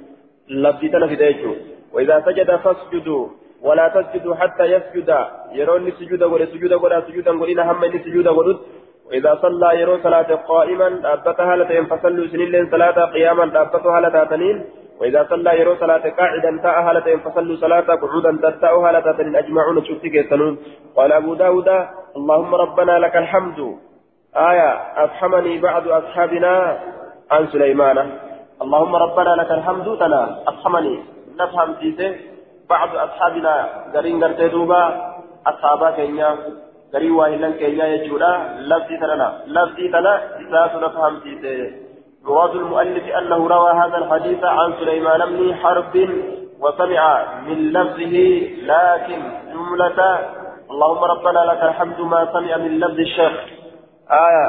لبدتنا 0.48 1.06
في 1.06 1.16
ديجو 1.16 1.54
وإذا 1.96 2.16
سجد 2.26 2.50
فاسجدوا. 2.56 3.24
ولا 3.62 3.88
تسجدوا 3.88 4.34
حتى 4.34 4.64
يسجد. 4.74 5.10
يروني 5.52 5.90
سجود 5.90 6.22
ولا 6.22 6.46
سجود 6.52 6.72
ولا 6.72 7.00
سجودا 7.00 7.32
ولنا 7.40 7.62
هم 7.72 7.84
إني 7.84 7.98
سجود 8.04 8.28
ولد 8.28 8.58
وإذا 9.08 9.38
صلى 9.42 9.80
يرون 9.80 9.98
صلاة 10.02 10.30
قائما 10.50 10.88
أبتها 11.12 11.56
لتين 11.56 11.84
فصلوا 11.86 12.26
سنين 12.26 12.70
صلاة 12.70 12.98
قياما 13.14 13.44
أبتها 13.62 14.00
لتاتنين 14.00 14.56
وإذا 15.00 15.26
صلى 15.30 15.60
يرو 15.60 15.76
صلاة 15.76 16.04
قاعدا 16.18 16.60
تاء 16.62 16.80
هالة 16.82 17.16
فصلوا 17.16 17.56
صلاة 17.56 17.80
قعودا 17.80 18.50
تاء 18.60 18.74
هالة 18.80 19.38
أجمعون 19.38 19.84
شفتك 19.84 20.14
يسنون 20.14 20.58
قال 20.96 21.12
أبو 21.12 21.34
داود 21.34 21.68
اللهم 22.16 22.54
ربنا 22.54 22.98
لك 22.98 23.16
الحمد. 23.16 23.76
آية 24.36 24.70
أفحمني 25.04 25.58
بعض 25.58 25.88
أصحابنا 25.88 26.78
عن 27.30 27.46
سليمان. 27.46 27.98
اللهم 28.62 28.96
ربنا 28.96 29.30
لك 29.40 29.50
الحمد 29.50 29.98
تنا 29.98 30.22
أفحمني. 30.48 31.15
نفهم 31.40 31.74
سيسه 31.80 32.16
بعض 32.70 32.96
أصحابنا 32.96 33.54
قرين 33.94 34.24
قرتي 34.24 34.48
دوبا 34.48 34.84
أصحابا 35.46 35.90
كينيا 35.90 36.36
قرين 36.94 37.12
واهلا 37.12 37.50
كينيا 37.50 37.86
يجودا. 37.86 38.32
لفظي 38.70 38.96
تنا 38.96 39.42
لفظي 39.46 39.88
تنا 39.88 40.14
إساس 40.40 40.72
نفهم 40.82 41.20
سيسه 41.24 41.70
مراد 42.24 42.50
المؤلف 42.50 43.04
أنه 43.18 43.48
روى 43.48 43.70
هذا 43.70 43.96
الحديث 43.96 44.44
عن 44.44 44.72
سليمان 44.80 45.20
بن 45.36 45.54
حرب 45.54 45.94
وسمع 46.60 47.24
من 47.46 47.72
لفظه 47.72 48.16
لكن 48.72 49.20
جملة 49.52 50.18
اللهم 50.70 51.04
ربنا 51.04 51.38
لك 51.38 51.62
الحمد 51.62 52.00
ما 52.00 52.28
سمع 52.32 52.56
من 52.56 52.78
لفظ 52.80 52.98
الشيخ. 52.98 53.32
آية 54.10 54.48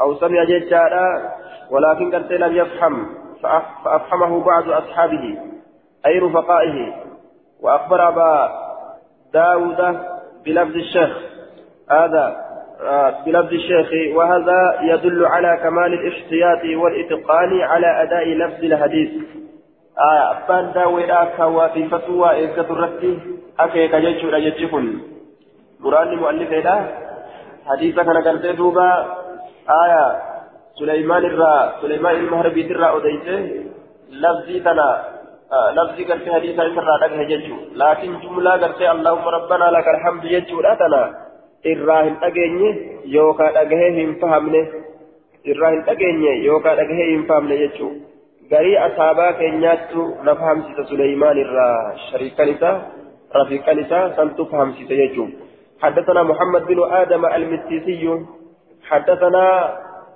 أو 0.00 0.14
سمع 0.14 0.44
جيشارا 0.44 1.06
ولكن 1.70 2.14
قد 2.14 2.32
لم 2.32 2.56
يفهم 2.56 3.06
فأفهمه 3.42 4.44
بعض 4.44 4.70
أصحابه. 4.70 5.38
أي 6.06 6.18
رفقائه 6.18 6.94
وأخبر 7.60 8.08
أبا 8.08 8.50
داود 9.34 9.98
بلفظ 10.44 10.74
الشيخ. 10.76 11.10
هذا 11.90 12.36
بلفظ 13.26 13.52
الشيخ 13.52 14.16
وهذا 14.16 14.78
يدل 14.82 15.26
على 15.26 15.60
كمال 15.62 15.92
الاحتياط 15.94 16.64
والإتقان 16.82 17.60
على 17.60 18.02
أداء 18.02 18.28
لفظ 18.28 18.64
الحديث. 18.64 19.10
آه 19.98 20.30
أبان 20.30 20.72
داوي 20.72 21.12
آكا 21.12 21.44
وفي 21.44 21.88
فتوى 21.88 22.44
إذكة 22.44 22.72
الرتي 22.72 23.18
أكي 23.60 23.88
كجيش 23.88 24.24
رجتكن 24.24 24.98
قرآن 25.84 26.16
مؤلف 26.16 26.52
إله 26.52 26.88
حديثا 27.66 28.02
كان 28.02 28.16
قرد 28.16 28.56
دوبا 28.56 29.16
آية 29.70 30.22
سليمان 30.78 31.24
الرا 31.24 31.72
سليمان 31.82 32.14
المهربي 32.16 32.72
الرا 32.72 32.96
أديته 32.96 33.64
لفظي 34.10 34.60
تنا. 34.60 34.90
آه 34.90 35.17
لفظي 35.76 36.04
قرد 36.04 36.28
حديثا 36.28 36.62
الرا 36.62 36.96
لكن 37.82 38.20
جملة 38.20 38.52
قرد 38.52 38.82
اللهم 38.82 39.28
ربنا 39.28 39.66
لك 39.76 39.88
الحمد 39.88 40.24
يجو 40.24 40.60
لا 40.60 40.74
تنا 40.74 41.02
yookaan 41.64 43.54
dhagahee 43.54 43.92
hin 43.94 44.14
fahamne 44.20 44.60
irraa 45.44 45.70
hin 45.70 45.82
dhageenye 45.86 46.32
yookaan 46.44 46.76
dhagahee 46.76 47.10
hin 47.10 47.24
fahamne 47.26 47.56
jechuudha. 47.58 48.04
garii 48.50 48.76
asaabaa 48.76 49.32
keenyaattu 49.32 50.04
na 50.22 50.34
fahamsiisa 50.34 50.84
Suleymaan 50.90 51.38
irraa 51.38 51.96
shariikan 52.10 52.48
isaa 52.48 52.76
rafiiqan 53.34 53.78
isaa 53.78 54.04
santu 54.16 54.46
fahamsiisa 54.46 54.94
jechuudha. 54.94 55.46
حدثنا 55.78 56.22
محمد 56.22 56.66
بن 56.66 56.78
آدم 56.92 57.26
المسيسي 57.26 58.02
حدثنا 58.82 59.74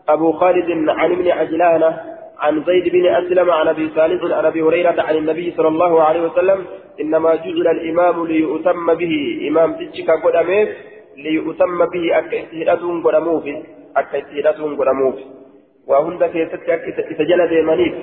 أبو 0.09 0.33
خالد 0.33 0.89
عن 0.89 1.13
ابن 1.13 1.29
عجلان 1.31 1.83
عن 2.43 2.63
زيد 2.67 2.93
بن 2.93 3.07
أسلم 3.07 3.51
عن 3.51 3.69
أبي 3.69 3.91
صالح 3.97 4.37
عن 4.39 4.45
أبي 4.45 4.63
هريرة 4.63 5.03
عن 5.03 5.17
النبي 5.17 5.55
صلى 5.57 5.69
الله 5.69 6.03
عليه 6.03 6.23
وسلم 6.23 6.59
إنما 7.01 7.35
جعل 7.35 7.67
الإمام 7.77 8.27
ليؤتم 8.27 8.95
به 8.95 9.15
إمام 9.49 9.73
تجك 9.73 10.11
قدمه 10.25 10.69
ليؤتم 11.17 11.79
به 11.93 12.05
قدموف 13.05 13.45
أكا 13.97 14.19
استهداتهم 14.19 14.81
قدموف 14.81 15.15
وهند 15.87 16.25
كيست 16.25 16.55
أكا 16.55 16.75
إتجل 17.13 17.49
ديمانيف 17.49 17.95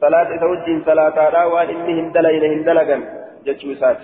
صلاة 0.00 0.28
توجه 0.42 0.84
صلاة 0.86 1.30
لا 1.34 1.44
وأن 1.44 1.68
إني 1.68 1.92
هندلين 2.00 2.44
هندلقا 2.52 2.96
جتشوسات 3.46 4.00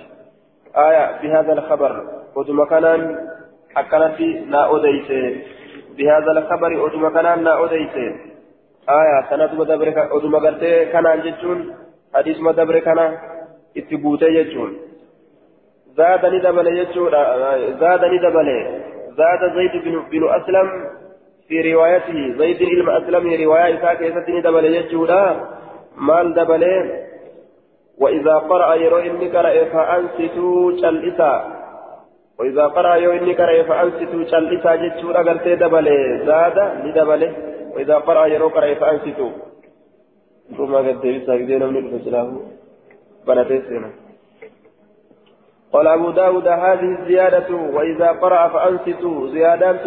آية 0.77 1.05
بهذا 1.23 1.53
الخبر. 1.53 1.93
وثم 2.37 2.65
كان 2.65 2.85
أكنت 3.77 4.21
لا 4.49 4.77
أديس 4.77 5.09
بهذا 5.97 6.31
الخبر 6.33 6.87
أدم 6.87 7.09
كان 7.09 7.45
لا 7.45 7.65
أديت 7.65 7.97
آية 8.91 9.27
سنة 9.31 9.55
مدبر 9.55 9.89
أدم 10.17 10.37
قرتي 10.37 10.85
كان 10.85 11.23
جتون 11.25 11.75
حديث 12.15 12.41
مدبر 12.41 12.79
كان 12.79 13.19
اتبوتي 13.77 14.43
جتون 14.43 14.77
زادني 15.97 16.39
دبل 16.39 16.85
جتون 16.85 17.13
زادني 17.81 18.19
دبل 18.19 18.49
زاد 19.19 19.43
زيد 19.57 19.85
بن, 19.85 20.03
بن 20.11 20.29
أسلم 20.29 20.69
في 21.49 21.73
روايته 21.73 22.35
زيد 22.39 22.59
بن 22.59 22.89
أسلم 22.91 23.45
رواية 23.45 23.95
كيستني 23.95 24.41
دبل 24.41 24.65
جتون 24.75 25.11
مال 25.97 26.35
دبل 26.35 26.65
وإذا 27.99 28.35
قرأ 28.35 28.75
يرو 28.75 28.99
إني 28.99 29.29
قرأ 29.29 29.65
فأنصتوا 29.65 30.73
شلئسا 30.81 31.33
وإذا 32.39 32.67
قرأ 32.67 32.97
يرو 32.97 33.13
إني 33.13 33.33
قرأ 33.35 33.63
فأنصتوا 33.63 34.25
شلئسا 34.25 34.75
جتشورا 34.77 35.23
قرتي 35.23 35.55
دبلي 35.57 36.23
زاد 36.27 36.59
لدبلي 36.85 37.54
وإذا 37.75 37.97
قرأ 37.99 38.27
يرو 38.27 38.49
قرأ 38.49 38.75
فأنصتوا 38.75 39.31
ثم 40.57 40.75
قد 40.75 41.01
دبسا 41.01 41.37
كدينا 41.37 41.67
من 41.67 41.77
الفسلاه 41.77 42.41
بنتيسنا 43.27 43.91
قال 45.73 45.87
أبو 45.87 46.11
داود 46.11 46.49
هذه 46.49 46.99
الزيادة 47.01 47.55
وإذا 47.55 48.09
قرأ 48.09 48.49
فأنصتوا 48.49 49.29
زيادات 49.29 49.81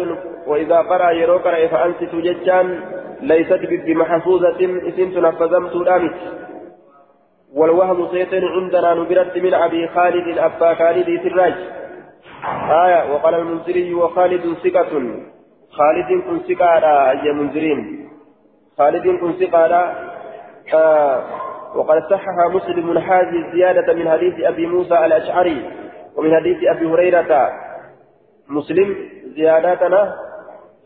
وإذا 0.46 0.78
قرأ 0.78 1.10
يرو 1.10 1.36
قرأ 1.38 1.66
فأنصتوا 1.66 2.20
جتشان 2.20 2.80
ليست 3.20 3.60
بمحفوظة 3.86 4.56
اسم 4.88 5.10
تنفذمت 5.14 5.76
الأمس 5.76 6.12
والوهم 7.54 8.08
سيتن 8.10 8.44
عندنا 8.44 8.94
نبرت 8.94 9.36
من 9.36 9.54
أبي 9.54 9.88
خالد 9.88 10.38
أبا 10.38 10.74
خالد 10.74 11.20
سراج 11.22 11.54
آية 12.70 13.12
وقال 13.12 13.34
المنذري 13.34 13.94
وخالد 13.94 14.54
ثقة. 14.64 14.92
خالد 15.70 16.22
كن 16.22 16.38
ثقة 16.48 17.12
يا 17.12 17.32
منذرين. 17.32 18.08
خالد 18.78 19.06
كن 19.20 19.32
ثقة 19.32 19.94
آه 20.74 21.24
وقد 21.74 22.02
صحح 22.10 22.34
مسلم 22.50 22.98
هذه 22.98 23.46
الزيادة 23.46 23.94
من 23.94 24.10
حديث 24.10 24.40
أبي 24.40 24.66
موسى 24.66 25.04
الأشعري 25.06 25.70
ومن 26.16 26.36
حديث 26.36 26.56
أبي 26.64 26.86
هريرة. 26.86 27.52
مسلم 28.48 28.96
زياداتنا 29.36 30.14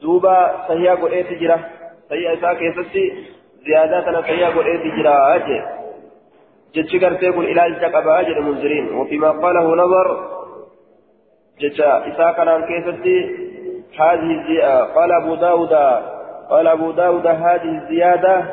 دوبا 0.03 0.65
صحيح 0.69 0.93
قل 0.93 1.13
إيه 1.13 1.23
تجرى 1.23 1.59
صحيح 2.11 2.31
إساء 2.33 2.55
كيستي 2.55 3.25
زياداتنا 3.67 4.21
صحيح 4.21 4.49
قل 4.57 4.65
إيه 4.67 4.79
تجرى 4.79 5.09
أجي. 5.09 5.63
جتش 6.75 7.05
قرتي 7.05 7.33
كن 7.33 7.45
إلى 7.45 7.67
الجقب 7.67 8.09
أجل 8.09 8.43
منذرين 8.43 8.95
وفيما 8.95 9.31
قاله 9.31 9.77
نظر 9.77 10.29
جتش 11.61 11.81
إساء 11.81 12.33
كان 12.33 12.65
كيستي 12.65 13.19
هذه 14.01 14.41
الزيادة. 14.41 14.85
قال 14.85 15.13
أبو 15.13 15.35
داود 15.35 15.73
قال 16.51 16.67
أبو 16.67 16.91
داود 16.91 17.27
هذه 17.27 17.83
الزيادة 17.83 18.45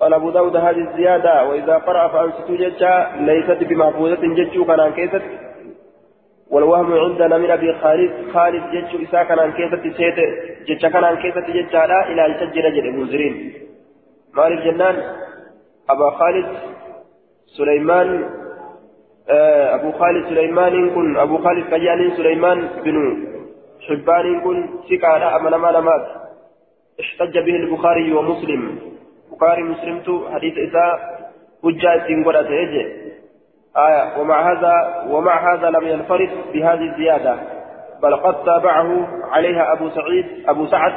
قال 0.00 0.14
أبو 0.14 0.30
داود 0.30 0.56
هذه 0.56 0.90
الزيادة. 0.90 1.48
وإذا 1.48 1.76
قرأ 1.76 2.08
فأنصتوا 2.08 2.56
جتشا 2.56 3.12
ليست 3.20 3.64
بمحفوظة 3.64 4.22
جتشو 4.34 4.64
كان 4.64 4.92
كيست. 4.92 5.22
والوهم 6.50 6.92
عندنا 6.92 7.38
من 7.38 7.50
أبي 7.50 7.72
خالد 7.72 8.12
خالد 8.34 8.62
جتشو 8.72 9.02
إساء 9.02 9.24
كان 9.24 9.52
كيست 9.52 9.96
سيت 9.96 10.18
جتشا 10.68 10.88
كان 10.88 11.16
كيست 11.16 11.50
جتشا 11.50 11.86
لا 11.86 12.08
إلى 12.08 12.26
الججر 12.26 12.68
جل 12.70 12.92
منذرين 12.92 13.52
مالك 14.34 14.62
جنان 14.64 14.96
أبا 15.90 16.10
خالد 16.10 16.46
سليمان 17.56 18.30
آه 19.30 19.74
أبو 19.74 19.92
خالد 19.92 20.26
سليمان 20.28 20.90
كن 20.94 21.16
أبو 21.16 21.38
خالد 21.38 21.64
كيان 21.70 22.10
سليمان 22.16 22.68
بن 22.84 22.96
حبان 23.88 24.40
كن 24.40 24.68
سكارة 24.90 25.36
أمن 25.36 25.54
ما 25.54 25.70
نمات 25.70 26.06
احتج 27.00 27.38
به 27.38 27.56
البخاري 27.56 28.12
ومسلم 28.12 28.78
بخاري 29.32 29.62
مسلم 29.62 30.22
حديث 30.34 30.54
إساء 30.58 31.16
حجة 31.64 32.08
سنقرة 32.08 32.42
تيجي 32.42 32.86
آية 33.76 34.20
ومع 34.20 34.52
هذا 34.52 35.04
ومع 35.10 35.54
هذا 35.54 35.70
لم 35.70 35.88
ينفرد 35.88 36.30
بهذه 36.52 36.92
الزيادة 36.92 37.36
بل 38.02 38.16
قد 38.16 38.44
تابعه 38.44 39.08
عليها 39.32 39.72
أبو 39.72 39.90
سعيد 39.90 40.26
أبو 40.48 40.66
سعد 40.66 40.92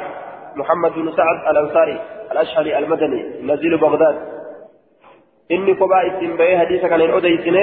محمد 0.56 0.92
بن 0.92 1.12
سعد 1.12 1.48
الأنصاري 1.50 2.00
الأشهري 2.32 2.78
المدني 2.78 3.24
نزيل 3.42 3.78
بغداد 3.78 4.40
bahee 6.38 6.56
hadiisa 6.56 6.88
kana 6.88 7.04
hin 7.04 7.14
odeysine 7.14 7.62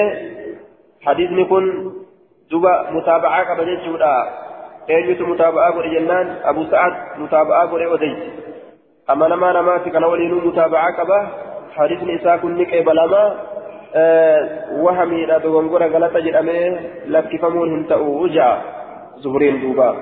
hadiisni 1.06 1.46
kun 1.46 1.66
duba 2.52 2.92
mutaaba'aa 2.92 3.46
qaba 3.46 3.64
jechuudha. 3.64 4.12
Eenyutu 4.96 5.24
mutaaba'aa 5.32 5.72
godhe 5.78 5.90
jennaan 5.96 6.28
abu 6.52 6.62
sa'ad 6.72 6.94
mutaaba'aa 7.22 7.68
godhe 7.72 7.88
odeysi 7.96 8.28
amanamaa 9.14 9.54
namaati 9.60 9.92
kana 9.96 10.08
waliinuu 10.14 10.42
mutaaba'aa 10.48 10.98
qaba 11.00 11.20
hadiisni 11.78 12.14
isaa 12.20 12.38
kun 12.44 12.54
ni 12.60 12.66
qeebalama 12.74 13.22
wahamiidha 14.86 15.40
dogongora 15.46 15.90
galata 15.96 16.22
jedhamee 16.28 16.66
lakkifamuun 17.16 17.70
hin 17.76 17.84
ta'u 17.94 18.28
ja'a 18.38 18.56
zuhuriin 19.24 19.62
duubaa 19.64 19.96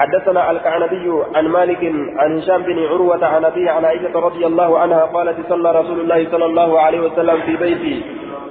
حدثنا 0.00 0.50
الكعنبي 0.50 1.06
عن 1.34 1.44
مالك 1.48 1.82
عن 2.20 2.30
هشام 2.38 2.62
بن 2.62 2.78
عروة 2.90 3.22
عن 3.26 3.44
أبيه 3.44 3.70
عن 3.70 3.84
عائشة 3.84 4.14
رضي 4.26 4.46
الله 4.46 4.78
عنها 4.78 5.02
قالت 5.04 5.38
صلى 5.48 5.68
رسول 5.80 5.98
الله 6.00 6.20
صلى 6.32 6.46
الله 6.50 6.70
عليه 6.80 7.00
وسلم 7.06 7.38
في 7.46 7.56
بيتي 7.56 7.94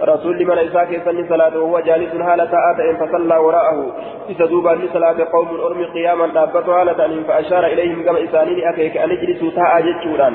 رسول 0.02 0.46
من 0.46 0.58
إساك 0.58 0.92
يصلي 0.92 1.30
صلاة 1.30 1.60
وهو 1.60 1.80
جالس 1.80 2.16
هالة 2.16 2.52
آتى 2.72 2.98
فصلى 3.00 3.38
وراءه. 3.38 3.96
إذا 4.30 4.76
لصلاة 4.76 5.28
قوم 5.34 5.60
أرمي 5.60 5.86
قياما 5.86 6.28
دابته 6.28 6.82
هالة 6.82 7.24
فأشار 7.28 7.66
إليهم 7.66 8.06
كما 8.06 8.24
إسانين 8.24 8.68
أكيك 8.68 8.98
أن 8.98 9.12
اجلسوا 9.12 9.52
تاء 9.52 9.82
جتشوران. 9.82 10.34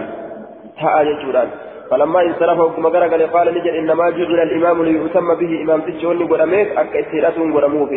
تاء 0.80 1.04
جتشوران. 1.04 1.48
فلما 1.90 2.22
انصرف 2.22 2.58
وكما 2.58 2.88
قال 2.88 3.32
قال 3.32 3.54
نجد 3.54 3.66
إنما 3.66 4.10
جعل 4.10 4.40
الإمام 4.42 4.82
ليؤتم 4.82 5.34
به 5.34 5.62
إمام 5.62 5.80
تجوني 5.80 6.24
قرميك 6.24 6.78
أكا 6.78 7.00
إسيراتهم 7.00 7.56
قرموه 7.56 7.90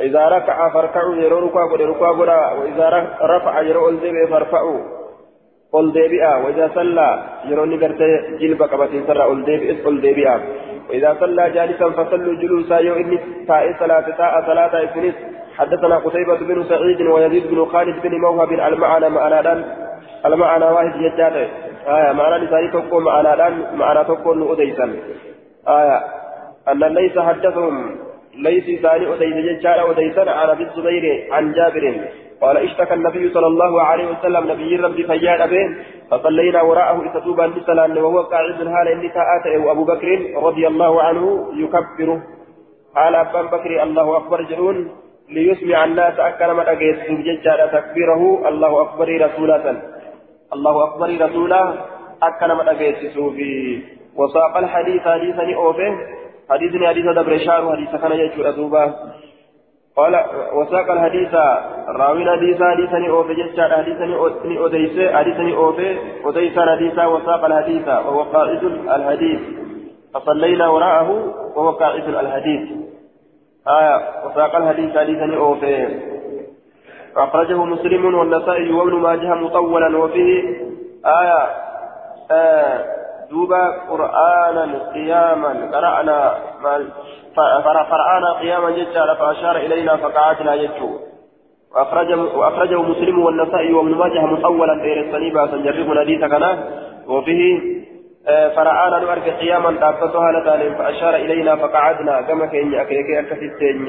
إذا 0.00 0.28
ركع 0.28 0.68
فاركعوا 0.68 1.14
يرو 1.14 1.38
ركوع 1.38 1.72
قد 1.72 1.82
ركوع 1.82 2.12
قد. 2.12 2.52
وإذا 2.58 3.16
رفع 3.22 3.60
يرو 3.60 3.88
الدبي 3.88 4.26
فارفعوا. 4.30 4.80
قل 5.72 5.92
ديبئا 5.92 6.36
وإذا 6.36 6.70
صلى 6.74 7.22
يرو 7.44 7.64
نقرت 7.64 8.00
جلب 8.40 8.62
قبتين 8.62 9.04
سر 9.06 9.32
الدبئ 9.32 9.88
الدبئا 9.88 10.40
وإذا 10.88 11.16
صلى 11.20 11.50
جالسا 11.50 11.90
فصلوا 11.90 12.34
جلوسا 12.34 12.78
يو 12.78 12.94
إني 12.94 13.18
تاء 13.48 13.76
صلاة 13.80 14.00
تاء 14.00 14.46
صلاة 14.46 14.84
إسنس 14.84 15.14
حدثنا 15.56 15.96
قتيبة 15.96 16.36
بن 16.36 16.64
سعيد 16.64 17.00
ويزيد 17.00 17.46
بن 17.46 17.64
خالد 17.64 18.02
بن 18.02 18.14
موهب 18.20 18.52
المعنى 18.52 19.08
معنى 19.08 19.64
المعنى 20.26 20.64
واحد 20.64 21.00
يجاته. 21.00 21.48
آية 21.86 22.12
معنى 22.12 22.44
لساني 22.44 22.68
تقول 22.68 23.02
معنى 23.02 23.36
دان 23.36 23.76
معنى 23.76 24.04
تقول 24.04 24.52
أديسا. 24.52 24.96
آية 25.68 26.04
أن 26.68 26.78
ليس 26.78 27.18
حدثهم 27.18 27.96
ليس 28.34 28.80
ثاني 28.82 29.14
أديس 29.14 29.34
ججار 29.34 29.90
أديسا 29.90 30.30
عن 30.30 30.48
أبي 30.48 30.62
الزبير 30.62 31.28
عن 31.32 31.52
جابر. 31.52 31.94
قال 32.40 32.56
اشتكى 32.56 32.94
النبي 32.94 33.32
صلى 33.34 33.46
الله 33.46 33.82
عليه 33.82 34.06
وسلم 34.10 34.52
نبي 34.52 34.76
ربي 34.76 35.02
فجاء 35.04 35.46
به 35.46 35.76
فصلينا 36.10 36.62
وراءه 36.62 36.96
إتتوبا 37.06 37.42
لسلام 37.42 37.96
وهو 37.96 38.20
قاعد 38.20 38.60
الحال 38.60 38.88
إني 38.88 39.08
تآتى 39.08 39.70
أبو 39.70 39.84
بكر 39.84 40.08
رضي 40.36 40.66
الله 40.66 41.02
عنه 41.02 41.48
يكبره. 41.54 42.22
قال 42.96 43.14
أبا 43.14 43.42
بكر 43.42 43.82
الله 43.82 44.16
أكبر 44.16 44.42
جرون 44.42 44.90
ليسمع 45.30 45.84
الناس 45.84 46.18
أكثر 46.18 46.54
من 46.54 46.66
أجيس 46.66 46.96
ججار 47.10 47.68
تكبيره 47.72 48.48
الله 48.48 48.82
أكبر 48.82 49.08
رسولة 49.26 49.82
الله 50.52 50.84
أكبر 50.84 51.08
رسولا 51.26 51.74
أكثر 52.22 52.54
من 52.54 52.68
أجيس 52.68 52.96
في 53.16 53.82
وساق 54.16 54.56
الحديث 54.56 55.02
حديثا 55.02 55.54
أوفه 55.54 55.92
حديثني 56.50 56.88
حديث 56.88 57.04
دبر 57.04 57.38
شار 57.38 57.76
حديث 57.76 58.00
كان 58.02 58.12
يجور 58.12 58.48
أدوبا 58.48 58.94
قال 59.96 60.24
وساق 60.52 60.90
الحديث 60.90 61.34
راوين 61.88 62.28
حديث 62.30 62.62
حديثني 62.62 63.10
أوفي 63.10 63.34
جشار 63.34 63.70
حديثني 63.70 64.16
أوديس 64.58 65.12
حديثني 65.12 65.56
أوفي 65.56 65.98
أوديس 66.24 66.58
حديث 66.58 66.98
وساق 66.98 67.44
الحديث 67.44 67.88
وهو 67.88 68.22
قائد 68.22 68.64
الحديث. 68.64 69.40
فصلينا 70.14 70.68
وراءه 70.68 71.10
وهو 71.56 71.70
قائد 71.70 72.08
الحديث. 72.08 72.68
آية 73.68 74.26
وساق 74.26 74.56
الحديث 74.56 74.98
حديثني 74.98 75.36
أوفي. 75.36 75.88
أخرجه 77.16 77.64
مسلم 77.64 78.14
والنسائي 78.14 78.72
وابن 78.72 78.94
ماجه 78.94 79.34
مطولا 79.34 79.98
وفيه. 79.98 80.42
آية 81.06 81.46
آه 82.30 82.95
دوبا 83.30 83.64
قرآنا 83.90 84.92
قياما 84.94 85.70
قرأنا 85.72 86.38
فرأنا 87.90 88.32
قياما 88.32 88.70
جدا 88.70 89.14
فأشار 89.14 89.56
إلينا 89.56 89.96
فقعدنا 89.96 90.54
يجو. 90.54 90.90
وأخرجه, 91.74 92.36
وأخرجه 92.38 92.82
مسلم 92.82 93.18
والنسائي 93.24 93.72
وابن 93.72 93.94
ماجه 93.94 94.26
مطولا 94.26 94.72
غير 94.72 95.06
الصليبة 95.06 95.46
سنجرب 95.50 95.98
حديث 95.98 96.20
كنا 96.24 96.58
وفيه 97.08 97.76
فرآنا 98.26 98.98
نؤرك 98.98 99.28
قياما 99.28 99.70
دابتها 99.70 100.32
لتالين 100.32 100.74
فأشار 100.74 101.14
إلينا 101.14 101.56
فقعدنا. 101.56 102.20
كما 102.20 102.46
كإن 102.46 102.74
أكيكي 102.74 103.20
أكثتين 103.20 103.88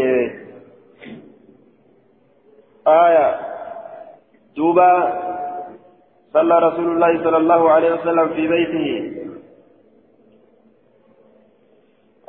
آية. 2.87 3.39
دوبا 4.57 5.13
صلى 6.33 6.59
رسول 6.59 6.85
الله 6.91 7.23
صلى 7.23 7.37
الله 7.37 7.71
عليه 7.71 7.93
وسلم 7.93 8.27
في 8.29 8.47
بيته. 8.47 9.13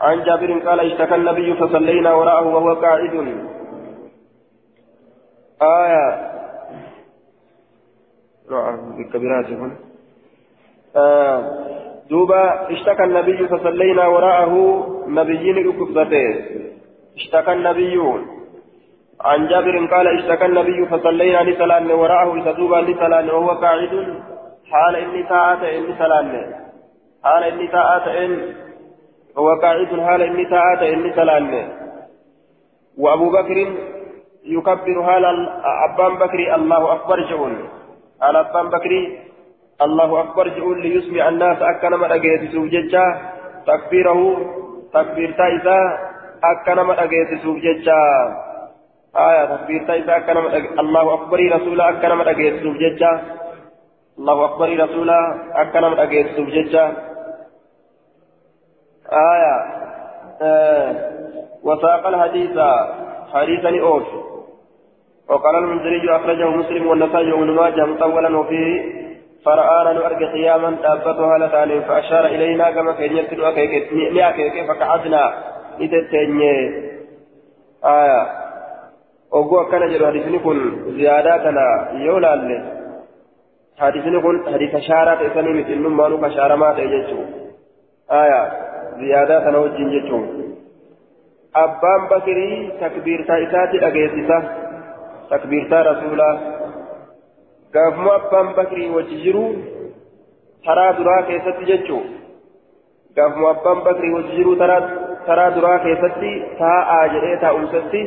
عن 0.00 0.22
جابر 0.22 0.58
قال 0.68 0.80
اشتكى 0.80 1.14
النبي 1.14 1.54
فصلينا 1.54 2.14
وراءه 2.14 2.46
وهو 2.46 2.74
قاعد. 2.74 3.14
آية. 5.62 6.28
بالكبيرات 8.96 9.46
هنا. 9.46 9.76
آه. 10.96 11.38
دوبا 12.10 12.72
اشتكى 12.72 13.04
النبي 13.04 13.48
فصلينا 13.48 14.06
وراءه 14.06 14.54
نبيين 15.08 15.68
ركبته 15.68 16.26
اشتكى 17.16 17.52
النبي. 17.52 18.00
عن 19.20 19.48
جابر 19.48 19.86
قال 19.86 20.18
اشتكى 20.18 20.46
النبي 20.46 20.86
فصلينا 20.86 21.42
لسلام 21.42 21.90
وراءه. 21.90 22.34
لتدوبا 22.36 22.76
لسلام 22.76 23.28
وهو 23.28 23.50
قاعد. 23.50 24.22
حال 24.72 24.96
إني 24.96 25.28
ساعة 25.28 25.62
إني 25.78 25.98
سلام 25.98 26.54
حال 27.24 27.44
إني 27.44 27.68
ساعة 27.68 28.06
إن 28.24 28.54
هو 29.38 29.48
قاعد 29.62 30.00
حال 30.06 30.22
إني 30.22 30.44
ساعة 30.50 30.82
إني 30.82 31.12
سلام 31.12 31.68
وأبو 32.98 33.30
بكر 33.30 33.58
يكبر 34.44 34.96
حال 35.06 35.24
أبان 35.86 36.14
بكر 36.14 36.54
الله 36.54 36.92
أكبر 36.92 37.20
جون. 37.30 37.54
حال 38.20 38.36
أبان 38.36 38.66
بكر 38.68 38.92
الله 39.82 40.20
أكبر 40.20 40.48
جئون 40.48 40.78
ليسمع 40.80 41.28
الناس 41.28 41.62
أكنما 41.62 42.14
أجيت 42.14 42.52
سوججا. 42.52 43.04
تكبيره 43.66 44.20
تكبير 44.94 45.30
تايسا 45.38 45.78
أكنما 46.44 47.04
أجيت 47.04 47.30
سوججا. 47.42 48.02
آية 49.16 49.44
تكبير 49.56 49.86
تايسا 49.86 50.16
أكنما 50.16 50.48
الله 50.82 51.14
أكبر 51.14 51.38
رسولا 51.56 51.88
أكنما 51.88 52.30
أجيت 52.30 52.62
سوججا. 52.62 53.12
الله 54.18 54.44
أكبر 54.44 54.68
رسولا 54.84 55.20
أكنما 55.62 56.02
أجيت 56.02 56.26
سوججا. 56.36 57.07
آية 59.12 59.78
آه 60.42 60.94
وساق 61.62 62.06
الحديث 62.06 62.50
حديثا 63.32 63.80
أوف. 63.80 64.02
وقال 65.28 65.56
المنذري 65.56 66.16
أخرجه 66.16 66.48
مسلم 66.48 66.86
والنسائي 66.86 67.32
وابن 67.32 67.50
ماجه 67.50 67.84
مطولا 67.84 68.38
وفيه 68.38 68.98
فرآنا 69.44 69.92
نرجع 69.92 70.32
قياما 70.32 70.70
دابتها 70.70 71.38
لتاني 71.38 71.80
فأشار 71.80 72.26
إلينا 72.26 72.70
كما 72.70 72.92
كان 72.92 73.16
يرسل 73.16 73.44
أكيك 73.44 74.66
فقعدنا 74.68 75.32
نتتني 75.80 76.88
آية. 77.84 78.26
وقوة 79.32 79.70
كان 79.70 79.90
جلو 79.90 80.06
حديثني 80.06 80.38
كن 80.38 80.58
زياداتنا 80.96 81.90
يولا 81.92 82.34
اللي 82.34 82.78
حديثني 83.78 84.20
كن 84.20 84.52
حديث 84.54 84.76
شارات 84.76 85.18
إساني 85.22 85.52
مثل 85.52 85.78
نمانو 85.82 86.20
كشارمات 86.20 86.78
يجتشو 86.78 87.20
آية. 88.12 88.67
زياداتنا 88.98 89.58
وجين 89.58 89.88
جتشو 89.94 90.20
أبان 91.56 92.00
بكري 92.10 92.72
تكبير 92.80 93.24
تايساتي 93.28 93.86
أجيسيسا 93.86 94.38
تكبير 95.30 95.70
تا 95.70 95.82
رسولا 95.82 96.58
gaafuma 97.72 98.12
abbaan 98.14 98.54
bakrii 98.56 98.90
wajji 98.90 99.16
jiru 99.22 99.42
taraa 100.64 100.92
duraa 100.98 101.22
keessatti 101.30 101.66
jechuu 101.70 102.00
gaafuma 103.16 103.50
abbaan 103.50 103.82
bakrii 103.88 104.12
wajji 104.14 104.36
jiru 104.36 104.54
taraa 105.26 105.50
duraa 105.56 105.78
keessatti 105.86 106.30
taa'aa 106.60 107.02
jedhee 107.14 107.36
taa'umsatti 107.42 108.00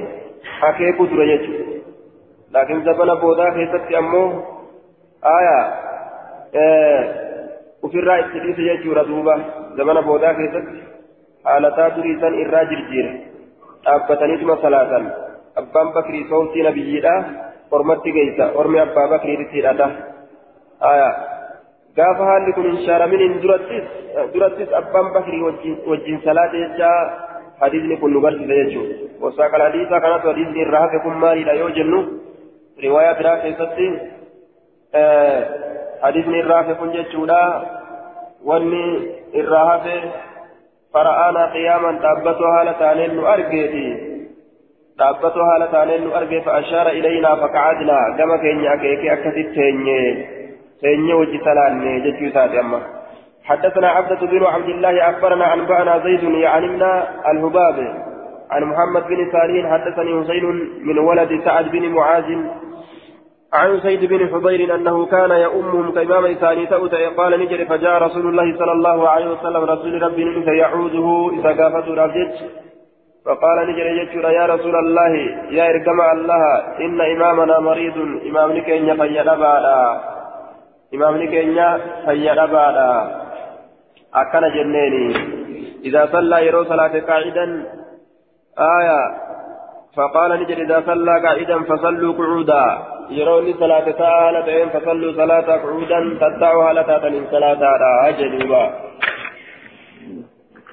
akeekuu 0.69 1.08
ture 1.12 1.27
jechuu 1.32 1.60
laakiin 2.54 2.84
zabana 2.88 3.15
boodaa 3.25 3.51
keessatti 3.58 3.99
ammoo 4.01 4.27
aayaa 5.34 5.65
ofirraa 7.88 8.20
itti 8.24 8.39
dhiise 8.46 8.63
jechuudha 8.70 9.04
duuba 9.10 9.36
zabana 9.78 10.02
boodaa 10.10 10.34
keessatti 10.39 10.80
haalataa 11.50 11.89
durii 11.98 12.17
san 12.24 12.39
irraa 12.44 12.65
jirjiire 12.72 13.12
dhaabbataniituma 13.86 14.58
salaatan 14.65 15.06
abbaan 15.62 15.89
bakrii 15.98 16.26
sooftii 16.32 16.65
nabiyyiidha 16.67 17.13
ormatti 17.78 18.12
geeysa 18.17 18.46
ormi 18.63 18.80
abbaa 18.86 19.08
bakriitti 19.15 19.56
hidhata 19.58 19.88
gaafa 22.00 22.26
haalli 22.30 22.54
kun 22.58 22.67
hin 22.72 22.86
shaaraminiin 22.86 23.34
durattis 24.34 24.74
abbaan 24.82 25.12
bakrii 25.17 25.41
wajjin 25.89 26.22
salaate 26.26 26.63
jechaa 26.63 26.96
hadiisni 27.63 27.98
kun 28.04 28.13
nu 28.13 28.22
barsiisa 28.28 28.60
jechuudha 28.62 28.96
wasaaqal 29.26 29.65
hadiisaa 29.67 30.02
kanatu 30.06 30.32
hadiisni 30.34 30.62
irraa 30.67 30.84
hafe 30.86 31.00
kun 31.08 31.17
maaliidha 31.26 31.58
yoo 31.63 31.70
jennu 31.80 32.00
riwaayaa 32.86 33.17
biraa 33.20 33.38
keessatti 33.44 33.88
fara'aanaa 40.94 41.50
qiyaaman 41.56 42.00
dhaabbatoo 42.06 42.52
haala 42.56 42.74
taaneen 42.80 43.14
nu 43.18 43.28
argeeti 43.34 43.84
dhaabbatoo 45.02 45.46
haala 45.50 45.68
taaneen 45.76 46.04
nu 46.08 46.16
arge 46.20 46.42
fa'ashaara 46.48 46.96
ilaynaa 47.00 47.36
faqacadnaa 47.44 48.02
gama 48.18 48.38
keenya 48.44 48.72
akeekee 48.72 49.12
akkasitti 49.16 49.56
teenye 49.60 50.00
teenye 50.82 51.14
wajji 51.22 51.40
salaanne 51.50 52.00
jechuu 52.08 52.32
isaati 52.32 52.66
amma 52.66 52.82
حدثنا 53.50 53.88
عبدة 53.90 54.22
بن 54.32 54.44
عبد 54.46 54.70
الله 54.70 55.10
أخبرنا 55.10 55.54
أنبأنا 55.54 56.00
زيد 56.04 56.24
يعني 56.24 56.68
من 56.68 56.84
الهباب 57.32 57.78
عن 58.52 58.64
محمد 58.64 59.04
بن 59.08 59.32
سالين 59.32 59.66
حدثني 59.74 60.12
حسين 60.20 60.46
من 60.88 61.00
ولد 61.00 61.32
سعد 61.46 61.66
بن 61.72 61.90
معاذ 61.90 62.28
عن 63.54 63.80
سيد 63.80 64.06
بن 64.06 64.30
حضير 64.30 64.76
أنه 64.76 65.06
كان 65.06 65.32
يؤمهم 65.32 65.92
كإمام 65.92 66.34
ثاني 66.34 66.66
تؤت 66.66 66.96
قال 66.96 67.40
نجري 67.40 67.66
فجاء 67.66 68.02
رسول 68.04 68.28
الله 68.30 68.58
صلى 68.60 68.72
الله 68.72 69.10
عليه 69.10 69.32
وسلم 69.32 69.64
رسول 69.64 70.02
ربي 70.02 70.24
نجري 70.26 70.58
يعوده 70.58 71.32
إذا 71.34 71.64
قافته 71.64 71.94
رابجت 71.94 72.36
فقال 73.26 73.58
نجري 73.70 74.06
جتشورا 74.06 74.30
يا 74.30 74.46
رسول 74.46 74.76
الله 74.76 75.14
يا 75.52 75.70
إرقم 75.70 76.02
الله 76.02 76.44
إن 76.80 77.02
إمامنا 77.02 77.60
مريض. 77.60 77.98
إمام 78.30 78.52
نكينيا 78.52 78.94
فيدبادا 78.94 80.02
إمام 80.94 81.18
نكينيا 81.18 81.80
فيدبادا 82.06 83.22
أكن 84.16 84.44
جنيني. 84.56 85.08
إذا 85.86 86.06
صلى 86.12 86.46
يرو 86.46 86.64
صلاة 86.64 87.00
قاعدا. 87.00 87.66
آية. 88.60 89.31
فقال 89.97 90.32
نجري 90.41 90.63
إذا 90.63 90.84
صلى 90.86 91.21
قاعدا 91.25 91.58
فصلوا 91.63 92.13
قعودا. 92.19 92.65
يروني 93.10 93.54
صلاة 93.54 93.91
تعالى 93.91 94.69
فصلوا 94.73 95.12
صلاة 95.21 95.47
قعودا 95.63 95.99
تدعوها 96.21 96.73
لتاتن 96.73 97.25
صلاة 97.32 97.62
أجلوا. 98.08 98.65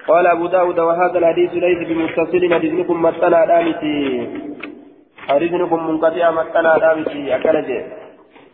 قال 0.09 0.26
أبو 0.26 0.46
داود 0.46 0.78
وهذا 0.78 1.18
الحديث 1.18 1.50
ليس 1.54 1.81
بمتصل 1.88 2.54
حديثكم 2.54 3.02
متنا 3.02 3.46
دامتي 3.46 3.98
حديثكم 5.28 5.78
منقطع 5.88 6.31
متنا 6.31 6.78
دامتي 6.78 7.37
أكنجي 7.37 7.78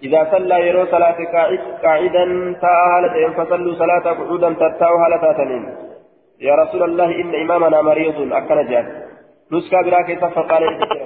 إذا 0.02 0.20
صلى 0.32 0.56
يرو 0.68 0.84
صلاة 0.94 1.18
قاعد 1.34 1.60
قاعدا 1.84 2.24
تاهلة 2.62 3.16
فصلوا 3.36 3.74
صلاة 3.82 4.06
قعودا 4.18 4.50
تتاو 4.60 4.94
هالة 5.02 5.16
تاتنين 5.16 5.64
يا 6.40 6.54
رسول 6.54 6.82
الله 6.82 7.08
إن 7.20 7.34
إمامنا 7.34 7.82
مريض 7.82 8.32
أكنجي 8.32 9.03
نسكا 9.52 9.82
براكي 9.82 10.16
فقال 10.16 10.62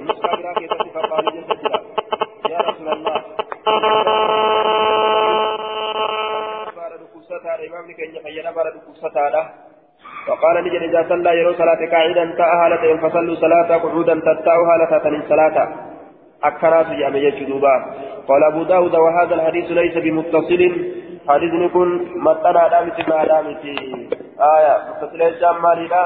نسكا 0.09 0.35
براكي 0.35 0.67
فقال 0.93 1.25
يا 2.49 2.59
رسول 2.59 2.87
الله. 2.93 3.17
فقال 10.27 10.63
نجد 10.63 10.81
إذا 10.81 11.09
صلى 11.09 11.31
يرو 11.39 11.53
صلاة 11.53 11.81
قاعدا 11.91 12.25
تأهلة 12.37 12.97
فصلوا 12.97 13.35
صلاة 13.35 13.77
قعودا 13.77 14.15
تتأو 14.19 14.63
هالة 14.69 14.97
تنين 15.03 15.23
صلاة. 15.29 15.57
أكرات 16.43 16.87
جامع 16.87 17.17
يجدوبا 17.17 17.75
قال 18.27 18.43
أبو 18.43 18.63
داود 18.63 18.95
وهذا 18.95 19.35
الحديث 19.35 19.71
ليس 19.71 19.97
بمتصل. 19.97 20.61
حديث 21.29 21.53
نكون 21.53 21.89
متنا 22.25 22.67
دامت 22.67 23.09
ما 23.09 23.25
دامت 23.25 23.63
آية. 24.55 24.75
متصل 24.89 25.21
الجام 25.21 25.61
مالنا 25.61 26.01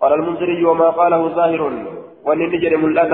قال 0.00 0.12
المنذري 0.12 0.64
وما 0.64 0.90
قاله 0.90 1.28
ظاهر 1.28 1.72
نجد 2.26 2.74
من 2.74 2.94
لا 2.94 3.04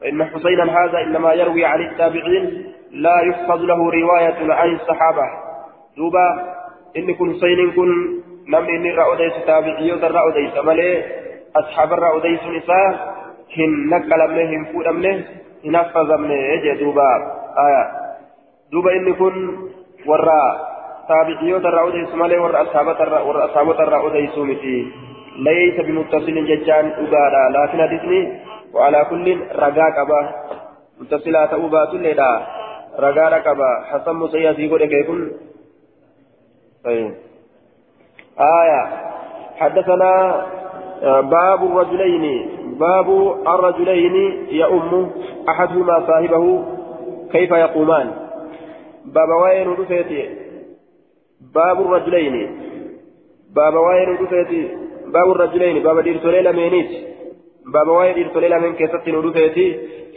فإن 0.00 0.24
حسينا 0.24 0.64
هذا 0.78 0.98
إنما 0.98 1.32
يروي 1.32 1.64
عن 1.64 1.80
التابعين 1.80 2.44
لا 2.92 3.20
يحفظ 3.20 3.60
له 3.60 3.90
رواية 3.90 4.52
عن 4.52 4.74
الصحابة 4.74 5.26
دوبا 5.96 6.26
إن 6.96 7.14
كن 7.14 7.34
حسين 7.34 7.70
كن 7.70 8.22
namni 8.46 8.74
inni 8.74 8.88
irraa 8.88 9.08
odeysu 9.14 9.40
taabiciyoota 9.46 10.06
irraa 10.10 10.24
odeysa 10.30 10.62
malee 10.62 10.94
asxaaba 11.60 11.96
irraa 11.96 12.12
odeysuun 12.18 12.56
isaa 12.56 12.88
hin 13.56 13.76
naqqalamne 13.92 14.46
hin 14.52 14.66
fuudhamne 14.72 15.12
hin 15.64 15.78
haffazamne 15.78 16.38
jee 16.64 16.74
duuba 16.80 17.06
aya 17.64 17.82
duuba 18.72 18.94
inni 18.98 19.14
kun 19.20 19.36
warra 20.10 20.40
taabiciyoota 21.12 21.72
irraa 21.72 21.86
odeysu 21.92 22.16
malee 22.22 22.40
warra 22.46 22.64
asxaabota 22.66 23.86
irraa 23.86 24.02
odeysuu 24.10 24.46
miti 24.50 24.76
laysa 25.36 25.82
bimuttasilin 25.82 26.46
jechaan 26.46 26.86
dhugaadha 26.96 27.42
laakin 27.56 27.80
hadisni 27.84 28.20
وعلى 28.74 29.06
كل 29.10 29.26
رجاء 29.54 29.90
قبا 29.90 30.20
متصلا 31.00 31.46
تؤبا 31.46 31.84
تلدا 31.84 32.46
رقا 32.98 33.28
رقبا 33.28 33.70
حسن 33.90 34.14
مسيا 34.16 34.52
في 34.52 34.70
قول 34.70 34.84
كيكون 34.84 35.30
طيب. 36.84 37.14
آية. 38.40 38.82
حدثنا 39.56 40.12
باب 41.20 41.60
الرجلين. 41.66 42.48
باب 42.80 43.08
الرجلين 43.46 44.16
يؤم 44.50 45.10
أحدهما 45.48 46.06
صاحبه 46.06 46.64
كيف 47.32 47.50
يقومان. 47.50 48.10
باب 49.04 49.28
وين 49.42 49.68
رفيتي؟ 49.68 50.22
باب 51.54 51.80
الرجلين. 51.80 52.34
باب 53.54 53.74
وين 53.74 54.08
رفيتي؟ 54.22 54.68
باب 55.12 55.30
الرجلين 55.30 55.82
باب 55.82 56.00
دير 56.00 56.18
سليلة 56.22 56.52
مينيت 56.52 56.90
باب 57.74 57.88
وين 57.88 58.14
دير 58.14 58.28
سليلة 58.34 58.58
من 58.58 58.72
كيست 58.72 59.08
رفيتي 59.08 59.66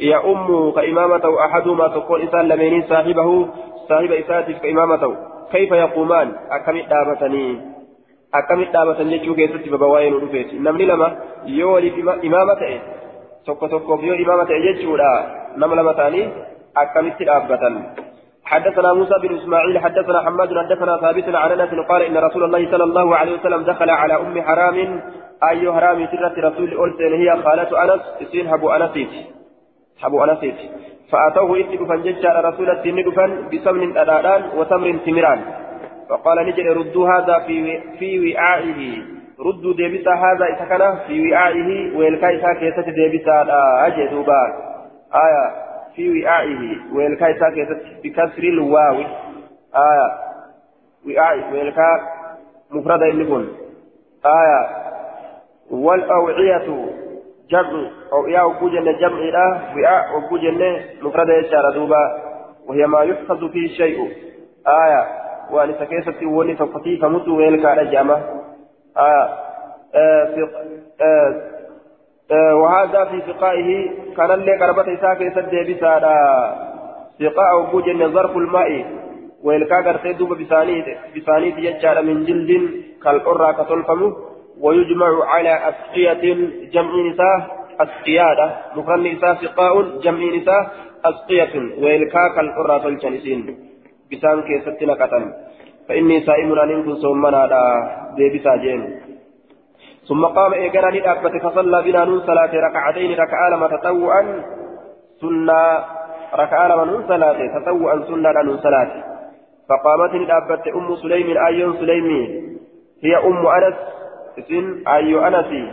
يؤم 0.01 0.71
كإمامته 0.71 1.45
أحدهما 1.45 1.87
تقول 1.87 2.21
إنسان 2.21 2.47
لمينين 2.47 2.83
صاحبه 2.89 3.47
صاحب 3.89 4.11
إساتف 4.11 4.61
كإمامته 4.63 5.15
كيف 5.51 5.71
يقومان 5.71 6.27
أكمل 6.51 6.85
دابتني 6.89 7.75
keessatti 8.35 9.69
baba 9.69 9.87
waa'ee 9.87 10.09
nu 10.09 10.19
dhufeeti 10.19 10.59
namni 10.59 10.85
lama 10.85 11.07
yoo 11.57 11.73
waliif 11.73 11.95
imaama 12.27 12.55
ta'e 12.61 12.79
tokko 13.45 13.67
tokkoof 13.67 14.03
yoo 14.03 14.17
imaama 14.23 14.45
ta'e 14.49 14.59
jechuudha 14.65 15.11
nama 15.55 15.75
lama 15.75 15.93
ta'anii 15.93 16.25
akkamitti 16.83 17.27
dhaabbatan 17.29 17.75
حدثنا 18.45 18.93
موسى 18.93 19.13
بن 19.23 19.35
إسماعيل 19.35 19.79
حدثنا 19.79 20.19
حماد 20.25 20.49
حدثنا 20.57 20.97
ثابت 20.97 21.35
عن 21.35 21.51
أنس 21.51 21.69
قال 21.89 22.01
إن 22.01 22.17
رسول 22.17 22.43
الله 22.43 22.71
صلى 22.71 22.83
الله 22.83 23.15
عليه 23.15 23.39
وسلم 23.39 23.63
دخل 23.63 23.89
على 23.89 24.15
أم 24.15 24.41
حرام. 24.41 25.01
أي 25.49 25.73
حرام 25.73 26.07
سرت 26.07 26.39
رسول 26.39 26.73
اولتين 26.73 27.13
هي 27.13 27.41
خالة 27.43 27.83
أنس 27.83 28.01
إسين 28.21 28.47
هبو 28.47 28.69
انسيت 28.69 29.09
هبو 30.03 30.23
انسيت 30.23 30.55
فأتوه 31.11 31.59
اتي 31.59 31.77
دفن 31.77 32.01
ججار 32.01 32.45
رسول 32.45 32.69
الدين 32.69 33.03
دفن 33.09 33.49
بسمن 33.49 33.97
أدادان 33.97 34.41
وتمر 34.57 34.97
تمران. 35.05 35.41
فقال 36.09 36.37
نجري 36.47 36.69
ردوا 36.69 37.09
هذا 37.09 37.39
في 37.47 37.81
في 37.99 38.09
وعائه. 38.19 39.01
ردوا 39.39 39.73
ديبسا 39.73 40.11
هذا 40.11 40.65
كان 40.69 40.97
في 41.07 41.31
وعائه 41.31 41.97
ويلكا 41.97 42.53
كيسة 42.53 42.87
ديبسا 42.91 43.47
أجدوبا 43.87 44.41
آية. 45.25 45.45
في 45.95 46.23
وعائه 46.23 46.77
ويلكا 46.93 47.31
كيسة 47.31 47.77
بكسر 48.03 48.43
الواو 48.43 48.97
آية 49.75 50.09
وعاء 51.07 51.53
ويلكا 51.53 51.99
مفرد 52.71 53.03
النبون 53.03 53.47
آية 54.25 54.61
والأوعية 55.71 56.67
جمع 57.49 57.89
أوعية 58.13 58.43
وجوجن 58.43 58.97
جمع 58.99 59.19
لا 59.19 59.47
وعاء 59.75 60.17
وجوجن 60.17 60.79
مفرد 61.01 61.29
يشار 61.29 61.71
دوبا 61.73 62.03
وهي 62.67 62.87
ما 62.87 63.03
يحفظ 63.03 63.45
فيه 63.45 63.65
الشيء 63.65 64.11
آية 64.67 65.25
waan 65.51 65.69
isa 65.69 65.85
keessatti 65.85 66.25
wanni 66.25 66.55
tokkotiifamutu 66.55 67.35
weelkaadha 67.37 67.83
jedhama 67.85 68.17
وهذا 72.31 73.05
في 73.05 73.21
سقائه 73.27 73.89
كان 74.17 74.31
اللي 74.31 74.57
قربت 74.57 74.87
إساك 74.87 75.21
يسد 75.21 75.55
بسادا 75.69 76.15
سقاء 77.19 77.75
وجوج 77.75 78.03
ظرف 78.03 78.37
الماء 78.37 78.85
ويلقى 79.43 79.83
قرتي 79.85 80.13
دوب 80.13 80.33
بسانيد 80.41 80.85
بسانيد 81.15 81.57
يجعل 81.57 82.05
من 82.05 82.25
جلد 82.25 82.51
كالقرى 83.03 83.53
كتلفم 83.53 84.13
ويجمع 84.61 85.25
على 85.25 85.69
أسقية 85.69 86.23
جمع 86.73 86.93
نساء 87.09 87.65
أسقيادة 87.79 88.47
مفرن 88.75 89.03
نساء 89.03 89.35
سقاء 89.35 89.99
جمع 90.03 90.35
نساء 90.35 90.71
أسقية 91.05 91.53
ويلقى 91.81 92.23
كالقرى 92.35 92.79
تلجنسين 92.79 93.57
بسان 94.11 94.41
كيست 94.41 94.83
نقطا 94.83 95.33
فإني 95.89 96.25
سائم 96.25 96.59
أن 96.59 96.83
كن 96.83 96.95
صومنا 96.95 97.41
ديبسا 98.17 98.55
جين 98.55 99.04
ثم 100.09 100.25
قام 100.25 100.53
إيقنا 100.53 100.87
للأبة 100.87 101.39
فصلى 101.39 101.83
بنا 101.83 102.05
نون 102.05 102.19
صلاة 102.19 102.51
ركعتين 102.53 103.19
ركعة 103.19 103.49
لما 103.49 103.67
تطوعا 103.67 104.43
سنة 105.21 105.83
ركعة 106.33 106.67
لما 106.67 106.85
نون 106.85 107.07
صلاة 107.07 107.59
تطوعا 107.59 108.03
سنة 108.07 108.41
نون 108.41 108.57
صلاة. 108.57 109.03
فقامت 109.69 110.13
للأبة 110.13 110.63
أم 110.75 110.95
سليم 110.95 111.37
آي 111.37 111.73
سليم 111.79 112.07
هي 113.03 113.17
أم 113.17 113.47
أنس 113.47 113.75
اسم 114.39 114.83
آي 114.87 115.27
أنس 115.27 115.69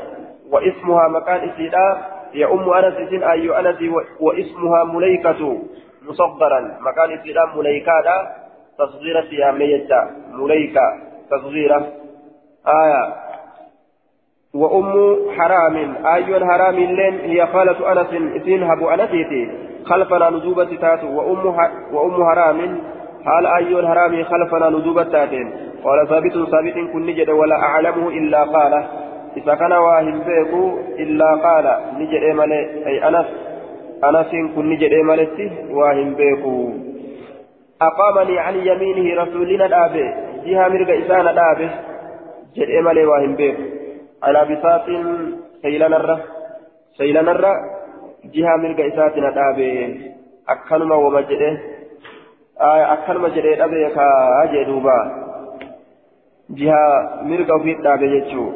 واسمها 0.50 1.08
مكان 1.08 1.48
إسيدا 1.48 1.98
هي 2.32 2.44
أم 2.44 2.70
أنس 2.70 2.94
اسم 2.94 3.22
آي 3.22 3.58
أنس 3.60 3.76
واسمها 4.20 4.84
مليكة 4.84 5.58
مصدرا. 6.02 6.60
مكان 6.80 7.18
إسلام 7.18 7.58
مليكة 7.58 7.92
تصغير 8.78 9.24
سيامية 9.30 9.88
مليكة 10.32 10.82
تصغيرة 11.30 11.86
آية. 12.66 13.31
وأم 14.54 15.16
حرام. 15.36 15.76
أي 16.14 16.44
حرام 16.44 16.74
لين 16.74 17.14
هي 17.20 17.46
خالة 17.46 17.92
أنس 17.92 18.12
إذن 18.12 18.62
هبو 18.62 18.88
أنسيتي. 18.88 19.50
خلفنا 19.84 20.30
نجوبة 20.30 20.76
تاتو. 20.80 21.06
وأم 21.06 21.46
وأم 21.92 22.24
حرام. 22.24 22.78
حال 23.24 23.46
أي 23.46 23.88
حرام 23.88 24.24
خلفنا 24.24 24.70
نجوبة 24.70 25.02
تاتين 25.02 25.52
قال 25.84 26.08
ثابت 26.08 26.32
ثابت 26.32 26.92
كن 26.92 27.06
نجد 27.06 27.30
ولا 27.30 27.56
أعلمه 27.56 28.08
إلا 28.08 28.44
قال. 28.44 28.84
إذا 29.36 29.54
كان 29.54 29.72
واهم 29.72 30.18
بيكو 30.18 30.78
إلا 30.98 31.34
قال. 31.34 31.66
نجد 31.98 32.24
ملي 32.36 32.86
أي 32.86 33.08
أنس 33.08 33.26
أنس 34.04 34.30
كن 34.54 34.68
نجد 34.70 34.94
ملتي 34.94 35.50
واهم 35.70 36.14
بيكو. 36.14 36.72
أقامني 37.82 38.38
عن 38.38 38.54
يمينه 38.54 39.22
رسولنا 39.22 39.66
الآبي. 39.66 40.14
جهة 40.46 40.68
مرق 40.68 40.90
إسان 41.04 41.28
الآبي. 41.28 41.68
جد 42.56 42.84
ملي 42.84 43.06
واهم 43.06 43.34
بيكو. 43.34 43.81
على 44.22 44.40
بساط 44.44 44.86
سيلنا 45.62 45.96
الرّ 45.96 46.20
سيلنا 46.98 47.32
الرّ 47.32 47.46
جهة 48.24 48.56
مرق 48.56 48.80
إساتنا 48.80 49.28
الآبي 49.28 49.72
أكنما 50.48 50.94
ومجده 50.94 51.60
آية 52.60 52.92
أكنما 52.92 53.28
جده 53.28 53.54
الآبي 53.54 53.88
كأجي 53.94 54.64
دوبا. 54.64 54.98
جهة 56.50 56.82
مرق 57.22 57.62
في 57.62 57.72
الآبي 57.72 58.06
يجو 58.16 58.52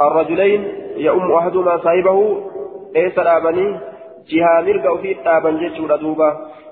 الرجلين 0.00 0.62
يؤم 0.96 1.32
أحدهما 1.32 1.78
صاحبه. 1.78 2.18
إيس 2.96 3.18
الآبني 3.18 3.80
جهة 4.30 4.60
مرقة 4.66 4.96
في 4.96 5.12
التابا 5.12 5.50
جيتشورا 5.50 5.96
دوبا. 5.96 6.30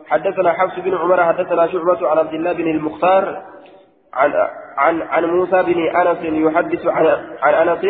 حدثنا 0.09 0.53
حفص 0.53 0.79
بن 0.85 0.95
عمر 0.95 1.25
حدثنا 1.25 1.67
شعبة 1.67 2.09
عن 2.09 2.19
عبد 2.19 2.35
الله 2.35 2.53
بن 2.53 2.69
المختار. 2.71 3.43
عن 4.21 4.33
عن 4.77 5.03
عن 5.03 5.25
موسى 5.25 5.63
بن 5.63 5.79
أنس 6.01 6.21
يحدث 6.23 6.87
عن 6.87 7.07
عن 7.43 7.69
أنس 7.69 7.85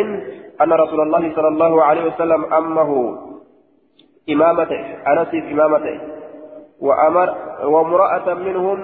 أن 0.61 0.71
رسول 0.73 1.01
الله 1.01 1.35
صلى 1.35 1.47
الله 1.47 1.83
عليه 1.83 2.03
وسلم 2.09 2.53
أمه 2.53 2.89
إمامته 4.29 4.81
أنس 5.11 5.31
إمامته 5.51 5.99
وأمر 6.81 7.29
وامرأة 7.63 8.33
منهم 8.33 8.79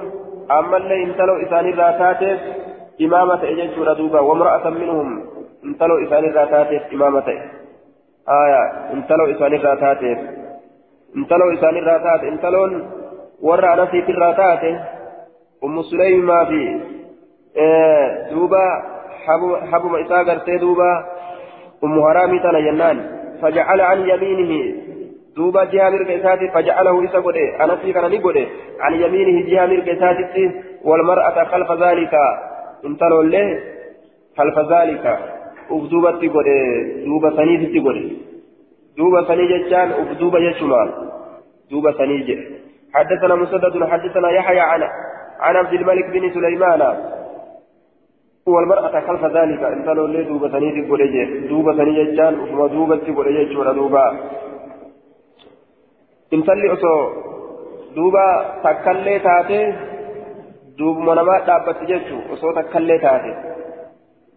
أما 0.51 0.77
اللي 0.77 1.03
امتلوا 1.03 1.37
اسان 1.47 1.65
ذاتاته 1.79 2.39
إمامته 3.01 3.47
جيتشورا 3.57 3.93
دوبا 3.93 4.19
وامرأة 4.19 4.69
منهم 4.69 5.07
امتلوا 5.65 6.03
اسان 6.07 6.23
ذاتاته 6.33 6.81
إمامته. 6.93 7.37
آية 8.29 8.63
امتلوا 8.93 9.31
اسان 9.31 9.53
ذاتاته 9.55 10.43
intaloo 11.19 11.51
isaan 11.53 11.77
irraa 11.77 11.99
taate 12.05 12.27
intaloon 12.33 12.73
warra 13.47 13.73
anasiit 13.73 14.07
irraa 14.13 14.33
taate 14.39 14.71
ummu 15.67 15.83
suleymaa 15.89 16.45
habuma 19.71 19.99
isaa 19.99 20.23
gartee 20.23 20.59
duuba 20.59 20.89
ummu 21.81 22.01
haraamii 22.07 22.39
tana 22.39 22.61
jennaan 22.61 23.03
fajacala 23.41 23.89
an 23.89 24.07
yamiinihi 24.07 24.59
duuba 25.35 25.65
jihaa 25.65 25.91
mirga 25.91 26.13
isaati 26.13 26.51
fajacalahu 26.55 27.03
isa 27.03 27.21
godhe 27.21 27.45
anasii 27.59 27.93
kana 27.93 28.09
ni 28.09 28.19
godhe 28.19 28.47
an 28.79 28.99
yamiinihi 29.01 29.43
jihaa 29.49 29.67
mirga 29.67 29.91
isaatitti 29.97 30.51
walmar'ata 30.83 31.45
kalfa 31.45 31.77
zaalika 31.77 32.23
intaloollee 32.89 33.47
kalfa 34.37 34.63
zaalika 34.73 35.17
uf 35.69 35.89
duubatti 35.89 36.29
godhe 36.29 36.59
duuba 37.05 37.35
saniititti 37.35 37.79
godhe 37.79 38.05
دوبا 38.97 39.27
سني 39.27 39.45
جتان 39.47 39.89
دوبا 40.19 40.39
يشما 40.39 40.93
دوبا 41.71 41.91
سني 41.97 42.17
جه 42.17 42.37
حدثنا 42.93 43.35
مسدد 43.35 43.83
حدثنا 43.83 44.29
يحيى 44.29 44.59
عن 44.59 44.83
عن 45.39 45.55
عبد 45.55 45.73
الملك 45.73 46.05
بن 46.05 46.33
سليمان 46.33 46.81
والمرأة 48.48 49.00
خلف 49.06 49.24
ذلك 49.24 49.62
انت 49.62 49.88
لو 49.88 50.06
لي 50.06 50.22
دوبا 50.24 50.48
سني 50.48 50.68
تقول 50.82 51.02
دوبا 51.48 51.72
سني 51.78 51.92
جتان 52.04 52.34
وما 52.40 52.66
دوبا 52.66 52.96
تقول 52.96 53.26
جه 53.34 53.72
دوبا 53.72 54.04
انتلي 56.32 56.72
أسو 56.72 56.94
دوبا 57.96 58.26
تكلي 58.64 59.18
تاتي 59.18 59.60
دوب 60.78 60.96
منما 61.06 61.36
دابت 61.46 61.78
جتو 61.90 62.18
أسو 62.32 62.50
تكلي 62.56 62.98
تاتي 62.98 63.34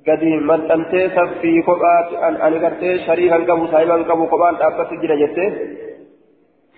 gadi 0.05 0.31
maxxantee 0.49 1.09
saffii 1.15 1.61
kophaa 1.67 1.99
ani 2.45 2.59
gartee 2.63 2.93
shariikan 3.05 3.43
qabu 3.49 3.67
saahiban 3.71 4.05
qabu 4.09 4.23
kophaan 4.31 4.57
dhaabbatu 4.61 4.97
jira 5.01 5.15
jettee 5.21 5.49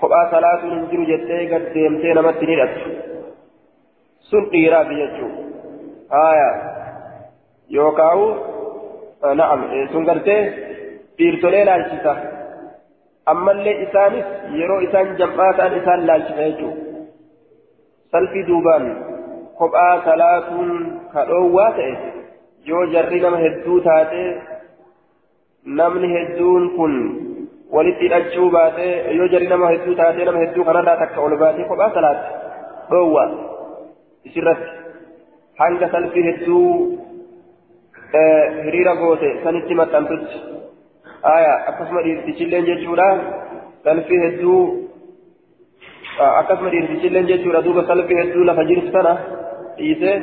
kophaa 0.01 0.25
salaatuun 0.31 0.73
hin 0.75 0.89
jiru 0.91 1.05
jettee 1.11 1.45
gad 1.51 1.69
deemtee 1.75 2.13
namatti 2.17 2.49
ni 2.49 2.55
hidhattu 2.55 2.89
sun 4.29 4.49
dhiiraaf 4.51 4.91
jechuudha 4.99 6.25
Yookaawu 7.76 8.26
na'am 9.40 9.60
sun 9.92 10.04
gartee 10.10 10.40
dhiirtolee 11.18 11.64
laalchisa 11.68 12.12
ammallee 13.32 13.76
isaanis 13.86 14.26
yeroo 14.60 14.80
isaan 14.88 15.08
jam'aa 15.22 15.52
ta'an 15.58 15.74
isaan 15.80 16.06
laalchisa 16.10 16.42
jechuudha 16.48 17.02
salfii 18.12 18.44
duubaan 18.50 18.86
kophaa 19.60 19.94
salaatuun 20.04 20.70
kadhoowwaa 21.14 21.70
ta'e 21.78 21.92
yoo 22.70 22.84
jarri 22.94 23.20
nama 23.24 23.38
hedduu 23.46 23.80
taatee 23.88 24.28
namni 25.80 26.08
hedduun 26.14 26.70
kun 26.76 26.94
walitti 27.76 28.04
hidhachuu 28.06 28.48
baatee 28.56 28.92
yoo 29.18 29.28
jarri 29.34 29.48
nama 29.52 29.70
hedduu 29.74 29.94
taatee 30.00 30.24
nama 30.30 30.38
hedduu 30.44 30.64
kanarraa 30.70 30.96
takka 31.02 31.20
ol 31.26 31.36
baatee 31.44 31.66
kophaa 31.72 31.90
salaatti 31.98 32.30
dhoowwa 32.92 33.24
isirratti 34.30 34.70
hanga 35.62 35.90
salfii 35.96 36.24
hedduu 36.28 36.64
hiriira 38.12 38.94
goote 39.02 39.28
sanitti 39.44 39.74
maxxantutti 39.80 40.36
aya 41.34 41.52
akkasuma 41.70 42.02
dhiirtichilleen 42.06 42.66
jechuudha 42.70 43.08
salfii 43.84 44.20
hedduu 44.24 44.60
akkasuma 46.40 46.70
dhiirtichilleen 46.74 47.26
jechuudha 47.30 47.62
duuba 47.66 47.84
salfii 47.90 48.18
hedduu 48.20 48.44
lafa 48.50 48.64
jirtu 48.70 48.92
sana 48.96 49.12
dhiisee 49.78 50.16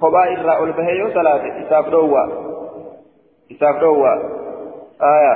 kophaa 0.00 0.26
irraa 0.34 0.58
ol 0.64 0.72
bahee 0.78 0.96
yoo 0.98 1.10
salaate 1.18 1.48
isaaf 1.62 1.90
dhoowwa 1.94 2.22
isaaf 3.54 3.80
dhoowwa 3.84 4.12
aya 5.12 5.34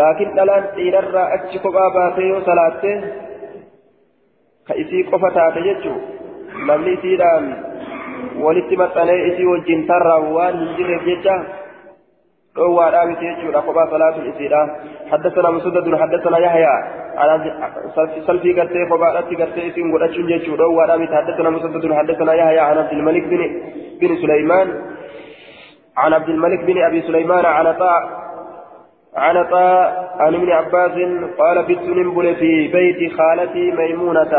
laakiin 0.00 0.34
dhalaan 0.38 0.68
dhiirarraa 0.76 1.26
achi 1.38 1.58
kophaa 1.66 1.90
baatee 1.96 2.28
yoo 2.28 2.40
salaatte 2.50 2.92
ka 4.68 4.74
isii 4.84 5.04
qofa 5.10 5.30
taate 5.38 5.60
jechuu 5.68 5.96
namni 6.70 6.92
isiidhaan 6.98 7.46
walitti 8.44 8.76
maxxanee 8.82 9.18
isii 9.30 9.50
wajjin 9.52 9.86
tarraa 9.86 10.20
waan 10.36 10.60
hin 10.60 10.76
jirreef 10.76 11.08
jecha 11.10 11.34
dhoowwaadhaa 12.56 13.06
miti 13.10 13.26
jechuudha. 13.30 13.62
Kophaa 13.62 13.90
salaatuun 13.90 14.30
isiidha. 14.34 14.62
حدثنا 15.12 15.50
مسدد 15.50 15.94
حدثنا 15.94 16.38
يحيى 16.38 16.74
على 17.16 17.54
سلفي 18.26 18.52
قرتي 18.60 18.86
فبعدت 18.90 19.40
قرتي 19.40 19.68
اسم 19.68 19.92
قرأتشن 19.92 20.26
جيتشو 20.26 20.56
دوا 20.56 20.84
رامي 20.84 21.06
حدثنا 21.06 21.50
مسدد 21.50 21.92
حدثنا 21.92 22.32
يحيى 22.34 22.58
عن 22.58 22.78
عبد 22.78 22.92
الملك 22.92 23.24
بن 23.24 23.40
بن 24.00 24.16
سليمان 24.22 24.68
عن 25.96 26.12
عبد 26.12 26.28
الملك 26.28 26.60
بن 26.64 26.82
ابي 26.88 27.02
سليمان 27.02 27.44
عن 27.44 27.74
طاء 27.74 28.02
عن 29.16 29.44
طاء 29.44 30.14
عن 30.18 30.34
ابن 30.34 30.50
عباس 30.50 30.92
قال 31.38 31.62
بت 31.62 31.82
ننبل 31.82 32.34
في 32.34 32.68
بيت 32.68 33.12
خالتي 33.12 33.70
ميمونة 33.70 34.34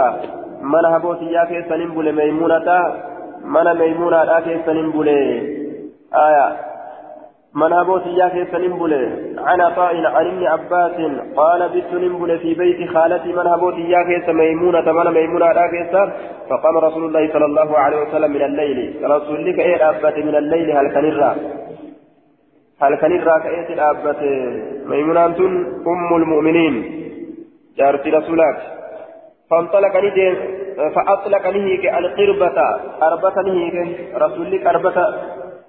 من 0.61 0.85
هبوت 0.93 1.21
يا 1.21 1.45
كيس 1.45 1.71
ننبل 1.71 2.07
ميمونة 3.43 3.73
من 3.73 3.80
ميمونة 3.80 4.23
لا 4.23 4.39
كيس 4.39 4.69
ننبل 4.69 5.08
آية 6.28 6.69
من 7.56 7.73
أبوت 7.73 8.02
إياك 8.08 8.47
سننبل 8.52 8.93
عن 9.38 9.62
عطاء 9.62 10.06
عن 10.06 10.25
ابن 10.28 10.47
عباس 10.47 10.91
قال 11.36 11.69
بت 11.69 11.93
ننبل 11.93 12.39
في 12.39 12.54
بيت 12.54 12.89
خالتي 12.89 13.34
من 13.34 13.47
أبوت 13.47 13.73
إياك 13.73 14.30
ميمونة 14.30 14.91
من 14.91 15.13
ميمونة 15.13 15.45
راكيس 15.45 15.91
فقام 16.49 16.78
رسول 16.78 17.06
الله 17.06 17.34
صلى 17.34 17.45
الله 17.45 17.78
عليه 17.78 17.97
وسلم 18.02 18.32
من 18.32 18.41
الليل 18.41 18.95
رسول 19.04 19.45
لك 19.45 19.60
إيه 19.60 19.89
أبت 19.89 20.17
من 20.17 20.36
الليل 20.36 20.71
هل 20.71 20.93
كنرى 20.93 21.36
هل 22.82 22.95
كنرى 22.95 23.39
كإيه 23.43 23.73
الأبت 23.73 24.21
ميمونة 24.86 25.25
أم 25.88 26.15
المؤمنين 26.15 26.99
جارت 27.78 28.08
رسولك 28.08 28.58
فانطلق 29.52 29.97
ندين 30.04 30.59
فأطلق 30.95 31.47
نهيك 31.47 31.85
القربة 31.85 32.57
أربة 33.03 33.41
نهيك 33.41 33.75
رسول 34.15 34.51
لك 34.51 34.65
أربة 34.67 34.97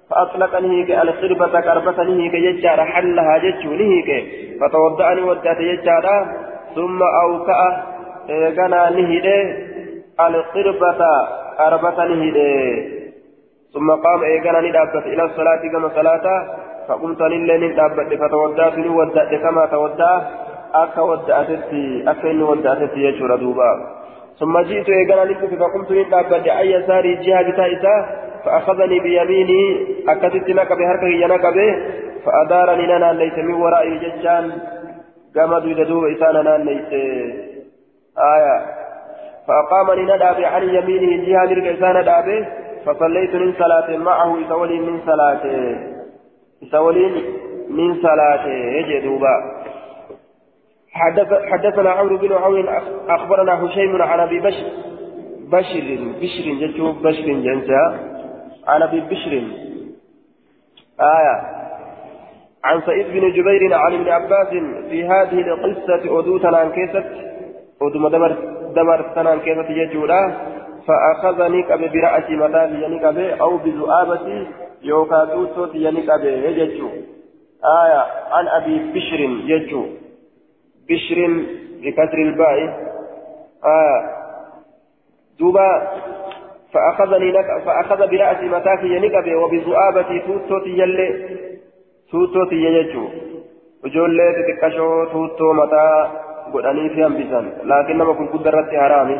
فأطلق 0.09 0.59
نهيك 0.59 0.91
القربة 0.91 1.61
كربة 1.61 2.03
نهيك 2.03 2.33
يجار 2.33 2.85
حلها 2.85 3.37
جج 3.37 3.65
نهيك 3.67 4.09
فتوضأني 4.61 5.21
ودأت 5.21 5.59
يجار 5.59 6.05
ثم 6.75 6.99
أوكأ 7.23 7.61
إيغانا 8.29 8.89
نهيد 8.89 9.27
القربة 10.19 11.01
كربة 11.57 12.05
نهيد 12.05 12.37
ثم 13.73 13.91
قام 13.91 14.23
إيغانا 14.23 14.61
ندابت 14.61 15.05
إلى 15.05 15.23
الصلاة 15.23 15.61
كما 15.73 15.89
صلاة 15.95 16.25
فقمت 16.87 17.21
لله 17.21 17.57
ندابت 17.57 18.09
فتوضأت 18.21 18.77
ودات 18.77 19.31
كما 19.43 19.65
تودأ 19.65 20.13
أكا 20.73 21.01
ودأتتي 21.01 22.03
أكا 22.07 22.31
إني 22.31 22.43
ودأتتي 22.43 22.99
يجور 22.99 23.35
دوبا. 23.35 24.00
ثم 24.39 24.59
جئت 24.59 24.89
إيغانا 24.89 25.23
ندابت 25.31 25.55
فقمت 25.59 25.91
ندابت 25.91 26.47
أي 26.59 26.71
يساري 26.71 27.15
جهة 27.15 27.51
بتائسة 27.51 28.05
فأخذني 28.45 28.99
بيميني 28.99 29.87
أكتت 30.07 30.49
نكبه 30.49 30.91
هركه 30.91 31.07
ينكبه 31.07 31.71
فأدارني 32.25 32.85
لنا 32.85 33.13
ليس 33.13 33.37
من 33.37 33.53
ورائي 33.53 33.97
ججان. 33.97 34.51
قام 35.35 35.59
دوب 35.83 36.05
إسانا 36.05 36.57
ليس. 36.57 36.93
آية. 38.17 38.57
فأقامني 39.47 40.03
ندابي 40.03 40.45
عن 40.45 40.63
يمينه 40.63 41.25
جهة 41.25 41.45
مرق 41.45 41.71
إسانا 41.77 42.01
دابه 42.01 42.47
فصليت 42.85 43.35
من 43.35 43.53
صلاة 43.53 43.97
معه 43.97 44.45
إسولي 44.45 44.79
من 44.79 44.99
صلاة. 45.05 45.43
إسولي 46.63 47.23
من 47.69 48.01
صلاة. 48.01 48.47
يجي 48.47 48.99
دوبا. 48.99 49.35
حدثنا 50.93 51.89
عمرو 51.89 52.17
بن 52.17 52.31
عون 52.33 52.67
أخبرنا 53.09 53.65
هشيم 53.65 54.01
عن 54.01 54.19
أبي 54.19 54.39
بشر. 54.39 54.65
بشر 55.51 55.87
بشر 56.21 56.45
جتو 56.61 56.91
بشر 56.91 57.27
جنسا 57.45 57.81
عن 58.67 58.81
أبي 58.81 58.99
بشر. 58.99 59.33
آية. 60.99 61.35
عن 62.63 62.81
سعيد 62.81 63.07
بن 63.07 63.31
جبير 63.31 63.73
عن 63.73 63.93
ابن 63.93 64.09
عباس 64.09 64.47
في 64.89 65.03
هذه 65.03 65.39
القصة 65.39 66.19
أدوتنا 66.19 66.57
عن 66.57 66.71
كيست 66.71 67.05
أدوم 67.81 68.07
دبر 68.07 68.31
دبر 68.75 69.05
سنان 69.15 69.39
كيست 69.39 69.69
يجولا. 69.69 70.21
فأخذني 70.87 71.63
كبي 71.63 71.87
برأسي 71.87 72.35
متى 72.35 72.63
ينكبي 72.83 73.41
أو 73.41 73.57
بذؤابتي 73.57 74.47
يوكا 74.81 75.25
توتوت 75.25 75.75
ينكبي 75.75 76.33
يججو. 76.45 76.89
آية. 77.81 78.03
عن 78.31 78.47
أبي 78.47 78.75
بشر 78.93 79.19
يجو 79.51 79.85
بشر 80.91 81.19
بكسر 81.83 82.17
الباء. 82.17 82.57
آية 83.65 83.97
دوبا 85.39 85.87
فأخذني 86.73 87.31
لك 87.31 87.47
فأخذ 87.65 87.99
برأسي 88.11 88.45
متاكي 88.49 88.87
ينقب 88.87 89.35
وبذؤابتي 89.35 90.19
توتوتي 90.19 90.69
يلي 90.69 91.07
توتوتي 92.11 92.55
يجو 92.55 93.05
وجولي 93.83 94.27
تتكشو 94.37 95.05
توتو 95.05 95.53
متا 95.53 96.11
قدني 96.53 96.89
في 96.89 97.05
أنبسان. 97.05 97.45
لكن 97.63 97.97
ما 97.97 98.13
كنت 98.13 98.31
قدرت 98.33 98.69
حرامي. 98.69 99.17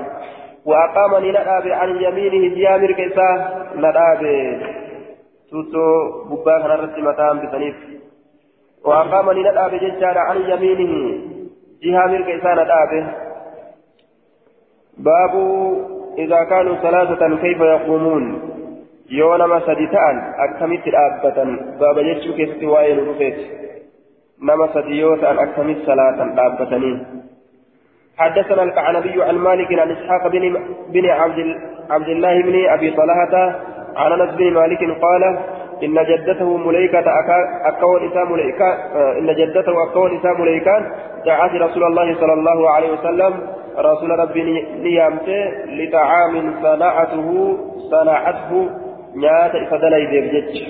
وأقامني 0.65 1.29
نداب 1.31 1.67
عن 1.67 1.89
يمينه 2.05 2.55
جامر 2.55 2.91
كيسا 2.91 3.29
نداب 3.75 4.21
توتو 5.51 5.85
ببا 6.29 6.55
خنرت 6.63 6.99
متا 6.99 7.31
أنبسانيف 7.31 7.75
وأقامني 8.85 9.41
نداب 9.41 9.71
ججار 9.75 10.17
عن 10.17 10.37
يمينه 11.81 12.05
جهامر 12.05 12.21
كيسا 12.21 12.53
نداب 12.53 13.13
باب 14.97 15.33
إذا 16.17 16.43
كانوا 16.43 16.75
ثلاثة 16.75 17.37
كيف 17.41 17.61
يقومون؟ 17.61 18.51
يونما 19.09 19.59
سديتان 19.59 20.33
أكملت 20.39 20.87
الآبة 20.87 21.43
باب 21.79 21.97
يجوك 21.97 22.39
استواء 22.39 22.91
الرفيت 22.91 23.37
نما 24.41 24.69
سديوتا 24.73 25.43
أكملت 25.43 25.85
صلاة 25.85 26.47
آبتنين 26.47 27.21
حدثنا 28.17 28.63
الكعنبي 28.63 29.23
عن 29.23 29.35
مالك 29.35 29.79
عن 29.79 29.91
إسحاق 29.91 30.27
بن 30.27 30.57
بن 30.89 31.09
عبد 31.09 31.57
عبد 31.89 32.07
الله 32.09 32.41
بن 32.41 32.65
أبي 32.69 32.91
طلحة 32.91 33.61
عن 33.95 34.21
أنس 34.21 34.35
بن 34.35 34.53
مالك 34.53 34.79
قال 35.01 35.39
إن 35.83 36.05
جدته 36.05 36.57
مليكة 36.57 37.03
akkoon 37.65 38.11
isaa 38.11 38.23
مليكة 38.23 38.73
إن 39.19 39.35
جدته 39.35 39.83
akkoon 39.83 40.19
isaa 40.19 40.29
مليكة 40.39 40.91
دعت 41.25 41.51
رسول 41.55 41.83
الله 41.83 42.15
صلى 42.19 42.33
الله 42.33 42.69
عليه 42.69 42.91
وسلم 42.91 43.33
رسول 43.77 44.09
Rabbii 44.19 44.41
ni 44.83 45.04
yaamte 45.04 45.65
لطعام 45.65 46.53
صنعته 46.61 47.57
صنعته 47.91 48.69
nyaata 49.15 49.55
إفدلي 49.55 50.05
ديبجج 50.05 50.63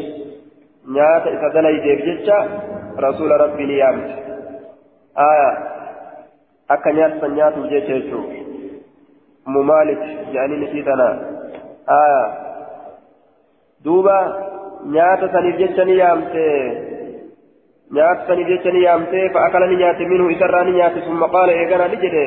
nyaata 0.88 1.28
إفدلي 1.28 1.80
ديبجج 1.80 2.32
رسول 3.00 3.32
Rabbii 3.32 3.66
ni 3.66 3.77
yaamte. 3.77 4.16
eeyyee. 5.18 5.58
أكا 6.72 6.92
نيات 6.92 7.22
سنيات 7.22 7.58
وجيشه 7.58 8.24
ممالك 9.48 10.02
يعني 10.32 10.58
نسيتنا. 10.58 11.10
آية. 11.90 12.34
دوبا 13.84 14.51
نيات 14.86 15.32
سنيف 15.32 15.80
نيامته 15.80 16.92
nyaata 17.92 18.28
sanii 18.28 18.46
jecha 18.46 18.72
ni 18.72 18.84
yaamtee 18.84 19.30
fa'akala 19.36 19.68
ni 19.68 19.76
nyaate 19.76 20.06
minhu 20.08 20.30
isarraa 20.34 20.64
ni 20.64 20.72
nyaate 20.76 21.02
summa 21.08 21.28
qaala 21.36 21.54
eegana 21.62 21.88
ni 21.88 21.98
jedhe 22.04 22.26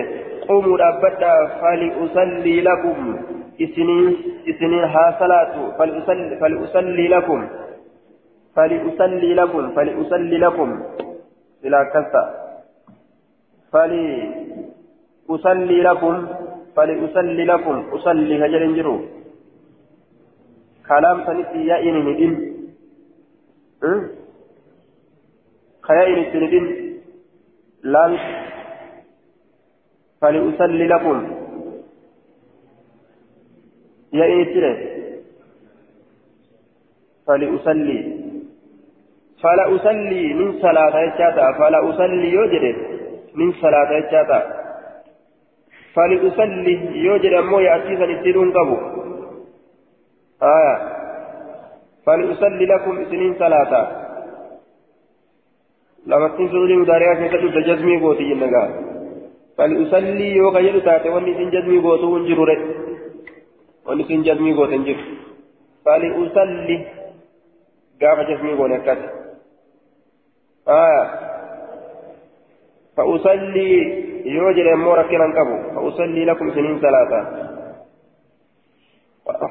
قوموا 0.49 0.79
أبدا 0.89 1.35
فلأصلي 1.61 2.61
لكم 2.61 3.17
إسنين 3.61 4.17
إسنين 4.49 4.85
ها 4.95 5.17
صلاة 5.21 5.55
فلأصلي, 5.79 6.37
فلأصلي 6.41 7.09
لكم 7.09 7.49
فلأصلي 8.57 9.35
لكم 9.35 9.75
فلأصلي 9.77 10.39
لكم 10.39 10.69
إلى 11.65 11.91
كسا 11.95 12.25
فلأصلي 15.33 15.79
لكم 15.89 16.15
فلأصلي 16.77 17.45
لكم 17.45 17.77
أصلي 17.93 18.35
هجر 18.47 18.63
جرو 18.77 18.97
كلام 20.89 21.27
سنتي 21.27 21.67
يا 21.67 21.77
إني 21.81 22.01
ندين 22.09 22.33
خيا 25.87 26.07
إني 26.07 26.33
سندين 26.33 26.67
لام 27.83 28.13
فلأصلي 30.21 30.87
لكم. 30.87 31.19
يا 34.13 34.25
إني 34.25 34.45
تري 34.45 34.73
فلأصلي 37.27 37.99
فلا 39.43 39.65
أصلي 39.77 40.35
من 40.35 40.49
صلاة 40.61 40.95
الشاتا 41.05 41.53
فلا 41.59 41.79
أصلي 41.91 42.29
يوجد 42.33 42.65
من 43.35 43.53
صلاة 43.53 43.91
الشاتا 43.99 44.41
فلأصلي 45.95 46.75
يوجد 47.07 47.33
أمو 47.33 47.61
يأتي 47.61 47.97
فلسيرون 47.97 48.53
قبو 48.57 49.04
آية. 50.45 50.75
فلأصلي 52.07 52.67
لكم 52.67 53.05
سنين 53.11 53.35
صلاة. 53.39 53.73
لما 56.07 56.29
تنسوا 56.29 56.67
مداريا 56.67 57.15
كيسة 57.15 57.45
تجزمي 57.55 58.01
قوتي 58.01 58.25
جنگا 58.31 58.65
فلأصلي 59.59 60.29
يلو 60.37 60.81
تاتي. 60.81 61.09
واني 61.09 61.35
سنجزمي 61.35 61.79
قوتو 61.85 62.07
ونجرو 62.15 62.45
رد 62.45 62.63
واني 63.87 64.05
سنجزمي 64.05 64.53
قوتو 64.55 64.73
ونجر 64.73 64.99
فلأصلي 65.85 66.77
قاف 68.01 68.19
جزمي 68.29 68.53
قوتو 68.53 68.67
نكاتي 68.67 69.09
آه 70.69 71.05
فأصلي. 72.97 74.05
يوجد 74.25 74.67
أمور 74.67 75.03
كنا 75.03 75.27
قبو 75.37 75.57
فأصلي 75.75 76.25
لكم 76.25 76.51
سنين 76.57 76.81
ثلاثة 76.81 77.21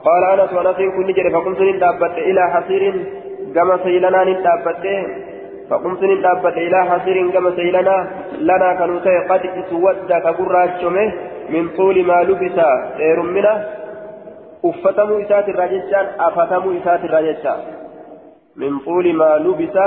قال 0.07 0.23
أنس 0.23 0.53
وأنس 0.53 0.77
كن 0.77 1.07
نجري 1.07 1.29
فقمت 1.29 1.61
ندابت 1.61 2.17
إلى 2.17 2.49
حصير 2.53 2.83
كما 3.55 3.77
سيلنا 3.83 4.23
ندابت 4.23 4.85
فقمت 5.69 6.03
ندابت 6.03 6.57
إلى 6.57 6.85
حصير 6.85 7.31
كما 7.31 7.51
سيلنا. 7.55 8.07
لنا 8.39 8.73
كنوتي 8.73 9.17
قد 9.29 9.45
اسود 9.45 9.95
كقراج 10.09 10.85
من 11.49 11.69
طول 11.77 12.05
ما 12.05 12.23
لبس. 12.23 12.59
خير 12.97 13.21
منه. 13.21 13.65
أفتموا 14.65 15.21
إسات 15.21 15.49
الرجال 15.49 16.05
أفتموا 16.19 16.73
إسات 16.77 17.03
الرجال 17.03 17.59
من 18.55 18.79
طول 18.79 19.13
ما 19.13 19.37
لبس. 19.45 19.77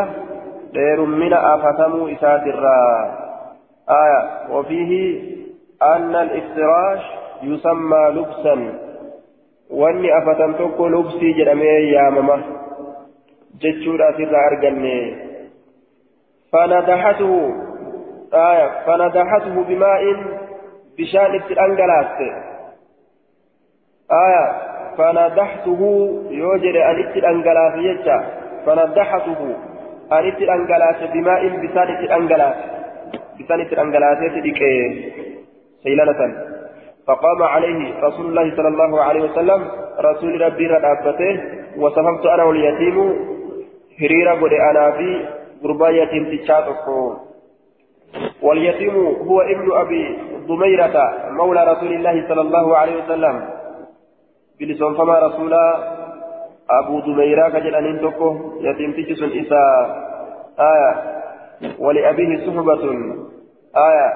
dheerummina 0.76 1.38
afatamuu 1.52 2.08
isaatirraa 2.08 3.16
واني 9.70 10.18
أفتن 10.18 10.54
تكو 10.58 10.88
لبسي 10.88 11.32
جرمي 11.32 11.64
يا 11.66 12.10
ماما 12.10 12.42
جتشورا 13.60 14.12
سر 14.16 14.36
أرقني 14.46 15.16
فندحته 16.52 17.32
آية 18.34 18.68
فندحته 18.86 19.62
بماء 19.68 20.02
بشان 20.98 21.34
الأنجلات 21.34 22.18
آية 24.12 24.46
فندحته 24.98 25.80
يوجد 26.30 26.76
أن 26.76 26.98
الأنجلات 27.16 27.74
يجا 27.76 28.18
فندحته 28.66 29.56
أنت 30.12 30.38
الأنجلاس 30.38 31.10
بماء 31.12 31.48
بسان 31.48 31.88
الأنجلاس 32.04 32.56
بسان 33.40 33.60
الأنجلاس 33.60 34.18
تدك 34.34 34.60
سيلانة 35.82 36.55
فقام 37.06 37.42
عليه 37.42 38.00
رسول 38.00 38.26
الله 38.26 38.56
صلى 38.56 38.68
الله 38.68 39.02
عليه 39.02 39.22
وسلم 39.30 39.60
رسول 40.00 40.40
ربي 40.40 40.66
ردابته 40.66 41.40
وصففت 41.78 42.26
أنا 42.26 42.44
واليتيم 42.44 42.96
هريرة 44.00 44.34
قد 44.34 44.52
أنا 44.52 44.90
في 44.90 45.28
قربا 45.62 45.88
يتيم 45.88 46.24
تشاتكو 46.36 47.16
واليتيم 48.42 48.96
هو 49.28 49.40
ابن 49.40 49.72
أبي 49.72 50.18
ضميرة 50.46 50.96
مولى 51.30 51.64
رسول 51.72 51.92
الله 51.92 52.28
صلى 52.28 52.40
الله 52.40 52.76
عليه 52.76 53.04
وسلم. 53.04 53.48
بلسان 54.60 54.94
فما 54.94 55.18
رسولا 55.18 55.64
أبو 56.70 57.00
دميرة 57.00 57.48
كجلانين 57.48 58.00
توكو 58.00 58.28
يتيم 58.60 58.92
تجسن 58.92 59.30
إسا. 59.40 59.62
آية. 60.60 60.90
ولأبيه 61.78 62.46
صحبة. 62.46 62.82
آية. 63.76 64.08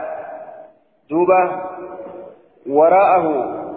دوبة. 1.10 1.40
وراءه 2.66 3.26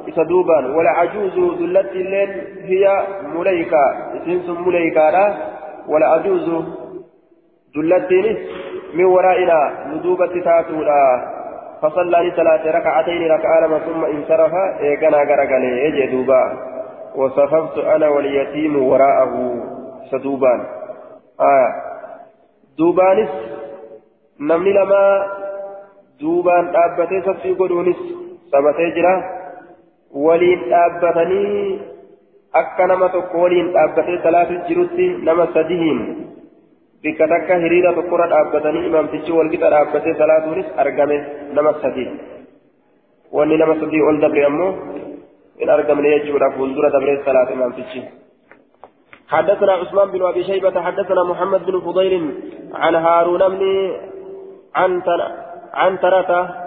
إسا 0.10 0.24
دوبا 0.24 0.76
والعجوز 0.76 1.60
ذلت 1.60 1.92
الليل 1.92 2.30
هي 2.64 3.04
مليكة. 3.36 3.84
إسنس 4.16 4.50
مليكة 4.50 5.38
والعجوز 5.88 6.50
ذلت 7.78 8.12
من 8.94 9.06
ورائنا. 9.06 9.72
ندوبة 9.88 10.42
تاتولا 10.46 11.34
فصلى 11.82 12.18
لثلاث 12.30 12.66
ركعتين 12.76 13.32
ركعة 13.32 13.80
ثم 13.80 14.06
انصرف. 14.06 14.54
إيقنا 14.80 15.18
غرقني. 15.18 15.86
يجي 15.86 16.06
دوبا. 16.08 16.42
وصففت 17.16 17.78
أنا 17.78 18.08
واليتيم 18.08 18.84
وراءه. 18.84 19.34
سدوبان 20.12 20.60
آية 21.42 21.70
دوبانس. 22.78 23.30
نمني 24.40 24.74
لما 24.74 25.28
دوبان 26.22 26.72
dhaabatee 26.74 27.22
saffii 27.26 27.56
godhuunis 28.54 28.74
sabatee 28.74 28.91
jira 28.95 29.14
waliin 30.14 30.60
dhaabbatanii 30.70 31.80
akka 32.54 32.88
nama 32.88 33.10
tokko 33.10 33.41
waliin 33.41 33.74
dhaabbatee 33.74 34.18
salaatu 34.24 34.54
jirutti 34.68 35.08
nama 35.24 35.47
sadihiin 35.54 35.99
bikka 37.04 37.28
takka 37.28 37.56
hiriira 37.56 37.93
tokkorra 37.93 38.28
dhaabbatanii 38.28 38.86
imaamtichi 38.86 39.32
walqixa 39.32 39.70
dhaabbatee 39.70 40.14
salaatuunis 40.14 40.66
argame 40.78 41.18
nama 41.54 41.74
sadii 41.82 42.10
wanni 43.32 43.58
nama 43.58 43.76
sadii 43.80 44.01
ol 44.01 44.22
dabre 44.22 44.45
ammoo 44.45 44.72
إن 45.54 45.70
أرقم 45.70 46.06
يجورا 46.06 46.49
فولدرة 46.58 46.89
دبر 46.89 47.10
الصلاة 47.14 47.54
إمام 47.54 47.72
تجي 47.72 48.04
حدثنا 49.30 49.74
عثمان 49.74 50.12
بن 50.12 50.22
أبي 50.26 50.43
شيبة 50.43 50.82
حدثنا 50.82 51.24
محمد 51.24 51.66
بن 51.66 51.80
فضيل 51.80 52.14
عن 52.74 52.95
هارون 52.95 53.49
بن 53.49 53.62
عن 55.74 55.99
ترته 56.01 56.62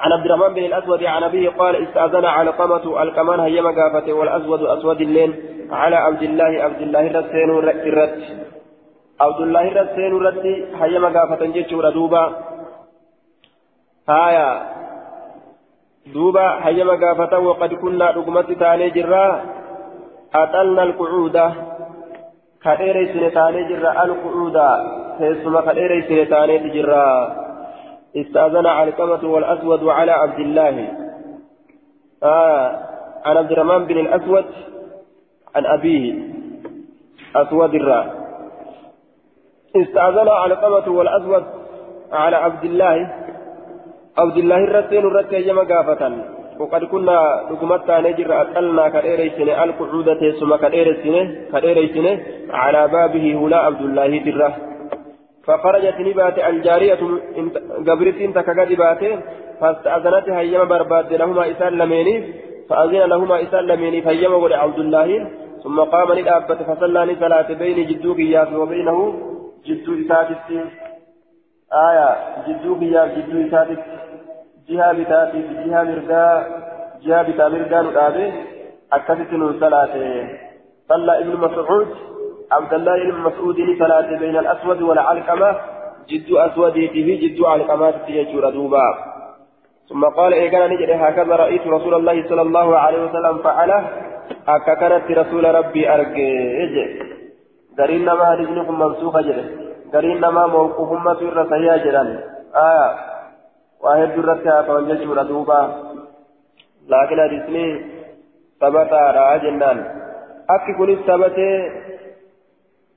عن 0.00 0.12
عبد 0.12 0.26
الرحمن 0.26 0.54
بن 0.54 0.64
الأسود 0.64 1.04
عن 1.04 1.22
أبيه 1.22 1.48
قال 1.48 1.88
استأذن 1.88 2.24
على 2.24 2.50
قمة 2.50 3.02
الكمان 3.02 3.40
هي 3.40 3.60
مقافة 3.60 4.12
والأسود 4.12 4.62
أسود 4.62 5.00
الليل 5.00 5.34
على 5.70 5.96
عبد 5.96 6.22
الله 6.22 6.62
عبد 6.64 6.80
الله 6.80 7.06
الرسين 7.06 7.50
الرد 7.50 8.24
عبد 9.20 9.40
الله 9.40 9.68
الرسين 9.68 10.16
الرد 10.16 10.46
هي 10.80 10.98
مقافة 10.98 11.46
جيتشورا 11.46 11.90
دوبا. 11.90 12.24
هايا 14.08 14.62
دوبا 16.14 16.46
حيما 16.60 16.94
قافتا 17.02 17.36
وقد 17.36 17.74
كنا 17.74 18.10
رقمت 18.10 18.52
تاني 18.52 18.90
جرا. 18.90 19.26
أطلنا 20.34 20.82
القعود. 20.82 21.36
كديري 22.64 23.04
سنتاني 23.12 23.60
جرا. 23.68 24.04
القعود. 24.04 24.58
تيسما 25.18 25.60
كديري 25.60 26.02
سنتاني 26.08 26.68
جرا. 26.74 27.06
استأذن 28.16 28.66
علقمة 28.66 29.32
والأسود 29.32 29.88
على 29.88 30.12
عبد 30.12 30.38
الله. 30.38 30.88
آه 32.22 32.78
عن 33.24 33.36
عبد 33.36 33.52
الرحمن 33.52 33.84
بن 33.84 33.98
الأسود 33.98 34.44
عن 35.54 35.66
أبيه. 35.66 36.14
أسود 37.36 37.74
الراء 37.74 38.06
استأذن 39.76 40.28
علقمة 40.28 40.96
والأسود 40.96 41.44
على 42.12 42.36
عبد 42.36 42.64
الله. 42.64 42.96
عبد 44.18 44.36
الله 44.36 44.56
الرسول 44.56 45.06
الرسول 45.06 45.34
يجمع 45.34 45.62
قافة 45.62 46.12
وقد 46.60 46.84
كنا 46.84 47.18
لقمت 47.50 47.90
نجر 47.90 48.40
أقلنا 48.40 48.88
كديريسن 48.88 49.48
القعودة 49.48 50.20
ثم 50.40 50.56
كديريسن 50.56 51.14
كديريسن 51.52 52.06
على 52.50 52.88
بابه 52.88 53.34
هنا 53.34 53.56
عبد 53.56 53.80
الله 53.80 54.18
دره 54.18 54.69
فخرجت 55.50 55.96
نبات 56.00 56.38
الجارية 56.38 57.00
قبرت 57.88 58.16
انت 58.26 58.38
كقدبات 58.38 59.02
فاستأذنت 59.60 60.28
هيما 60.28 60.64
برباد 60.64 61.12
لهما 61.12 61.50
إسان 61.50 61.72
لميني 61.78 62.34
فأذن 62.68 63.02
لهما 63.12 63.42
إسان 63.42 63.64
لميني 63.66 64.02
فيما 64.02 64.36
ولي 64.36 64.54
عبد 64.54 64.78
الله 64.78 65.30
ثم 65.64 65.80
قام 65.80 66.18
ندابت 66.18 66.62
فصلى 66.68 67.16
صلاة 67.20 67.48
بين 67.52 67.86
جدوك 67.86 68.18
إياس 68.18 68.52
وبينه 68.52 68.98
جدو 69.66 69.92
إساتك. 70.00 70.48
آية 71.88 72.08
جدو 72.46 72.72
إياس 72.82 73.10
جدو 73.18 73.46
إساتك. 73.46 73.82
جهة 74.68 74.92
بتاتي 74.92 75.40
جهة 75.66 75.82
مرقا 75.82 76.26
جهة 77.04 77.22
بتا 77.22 77.48
مرقا 77.48 77.82
نقابه 77.82 78.32
أكثت 78.92 79.32
من 79.32 79.60
صلاة 79.60 79.94
صلى 80.88 81.18
ابن 81.18 81.36
مسعود 81.36 81.88
عبد 82.52 82.74
الله 82.74 83.04
بن 83.04 83.18
مسعود 83.20 83.56
صلاة 83.78 84.18
بين 84.18 84.36
الأسود 84.36 84.82
والعلقمة 84.82 85.56
جد 86.08 86.28
أسوديته 86.32 87.18
جد 87.22 87.44
علقمات 87.44 87.94
يجور 88.08 88.50
دوبا. 88.50 88.86
ثم 89.88 90.04
قال 90.04 90.32
إيه 90.32 90.66
نجري 90.66 90.94
هكذا 90.94 91.36
رأيت 91.36 91.66
رسول 91.66 91.94
الله 91.94 92.28
صلى 92.28 92.42
الله 92.42 92.78
عليه 92.78 93.00
وسلم 93.04 93.38
فعله. 93.38 93.88
أكا 94.48 94.74
كانت 94.74 95.10
رسول 95.10 95.54
ربي 95.54 95.94
أرجع 95.94 96.26
قرين 97.78 98.04
ما 98.04 98.34
رزقكم 98.34 98.78
منسوخة 98.78 99.20
جري. 99.20 99.44
قرين 99.94 100.20
ما 100.20 100.46
موقفهم 100.46 101.14
سر 101.14 101.48
سيا 101.48 101.76
جران 101.76 102.20
آه. 102.54 102.90
واحد 103.82 104.08
جرتها 104.16 104.62
فوجد 104.62 105.00
جور 105.02 105.22
دوبا. 105.22 105.60
لكن 106.88 107.18
رزقني 107.32 107.66
ثبت 108.60 108.92
على 108.92 109.40
جنان. 109.42 109.78
أكي 110.50 110.72
كل 110.78 110.96
ثبت 111.06 111.38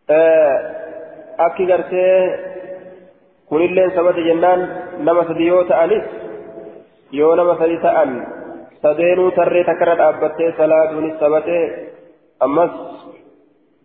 أكي 0.10 1.72
قرتي 1.72 2.06
كل 3.50 3.62
اللي 3.62 3.90
ثبت 3.96 4.16
جنان 4.16 4.60
نما 5.00 5.24
سديوت 5.28 5.72
أنيس 5.72 6.04
yoo 7.14 7.36
nama 7.38 7.54
sadi 7.62 7.78
ta'an 7.78 8.12
sadeenuu 8.82 9.32
tarree 9.38 9.64
takkarra 9.70 9.94
dhaabbattee 10.00 10.54
salaatuunis 10.58 11.20
sabatee 11.22 11.66
ammas 12.46 12.74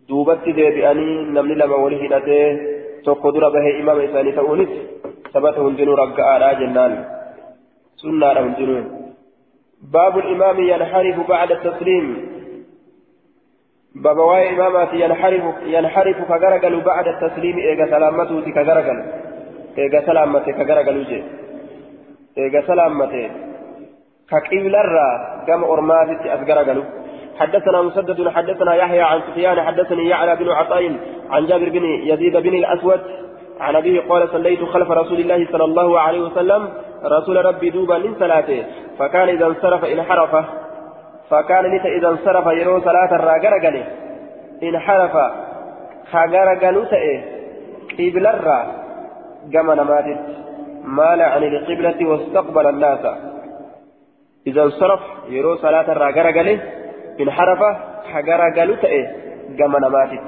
duubatti 0.09 0.55
deebi'anii 0.57 1.29
namni 1.35 1.55
lama 1.61 1.77
wali 1.83 1.99
hidhatee 2.01 2.47
tokko 3.05 3.31
dura 3.35 3.51
bahee 3.55 3.75
imama 3.81 4.01
isaanii 4.07 4.33
ta'uunis 4.39 4.71
sabata 5.33 5.61
hundinuu 5.65 5.99
ragga'aadha 6.01 6.57
jennaan 6.61 6.93
sunnaadha 8.01 8.45
hundinuu 8.47 8.83
باب 9.81 10.17
الإمام 10.17 10.57
ينحرف 10.59 11.17
بعد 11.27 11.51
التسليم 11.51 12.05
باب 13.95 14.17
واي 14.17 14.49
إمامات 14.49 14.93
ينحرف 14.93 15.43
ينحرف 15.65 16.17
كغرقل 16.27 16.81
بعد 16.81 17.07
التسليم 17.07 17.57
إيغا 17.57 17.85
سلامته 17.85 18.51
كغرقل 18.51 19.03
إيغا 19.77 20.05
سلامته 20.05 20.51
كغرقل 20.51 20.97
وجه 20.97 21.23
eega 22.37 22.61
salaammate 22.67 23.31
كقبلرا 24.29 25.09
كما 25.47 25.73
أرماتي 25.73 26.33
أذكر 26.33 26.57
قالوا 26.57 26.83
حدثنا 27.39 27.81
مسدد 27.81 28.29
حدثنا 28.29 28.75
يحيى 28.75 29.01
عن 29.01 29.21
سفيان 29.27 29.61
حدثني 29.61 30.09
يعلى 30.09 30.35
بن 30.35 30.49
عطاء 30.49 30.83
عن 31.29 31.45
جابر 31.45 31.69
بن 31.69 31.85
يزيد 31.85 32.37
بن 32.37 32.53
الأسود 32.53 33.01
عن 33.59 33.75
أبيه 33.75 34.01
قال 34.09 34.29
صليت 34.29 34.63
خلف 34.63 34.91
رسول 34.91 35.19
الله 35.19 35.47
صلى 35.51 35.63
الله 35.63 35.99
عليه 35.99 36.21
وسلم 36.21 36.69
رسول 37.05 37.45
ربي 37.45 37.69
دوبا 37.69 37.97
من 37.97 38.15
صلاته 38.19 38.65
فكان 38.99 39.29
إذا 39.29 39.45
انصرف 39.45 39.85
انحرف 39.85 40.45
فكان 41.29 41.75
نت 41.75 41.85
إذا 41.85 42.07
انصرف 42.07 42.47
يرو 42.47 42.81
صلاة 42.81 43.15
الراجر 43.15 43.53
قاله 43.63 43.85
انحرف 44.63 45.11
خاجر 46.11 46.65
قالوا 46.65 46.85
تأه 46.85 47.23
قبلرا 47.99 48.59
كما 49.53 49.75
نماتت. 49.75 50.19
مال 50.83 51.21
عن 51.21 51.43
القبلة 51.43 52.09
واستقبل 52.09 52.67
الناس. 52.67 53.05
إذا 54.47 54.63
انصرف 54.63 54.99
يرو 55.29 55.55
صلاة 55.55 55.91
الراجرة 55.91 56.31
قاله 56.31 56.59
انحرف 57.19 57.61
قالوا 58.57 58.75
تأه 58.75 59.05
قام 59.59 59.77
نماتت. 59.77 60.21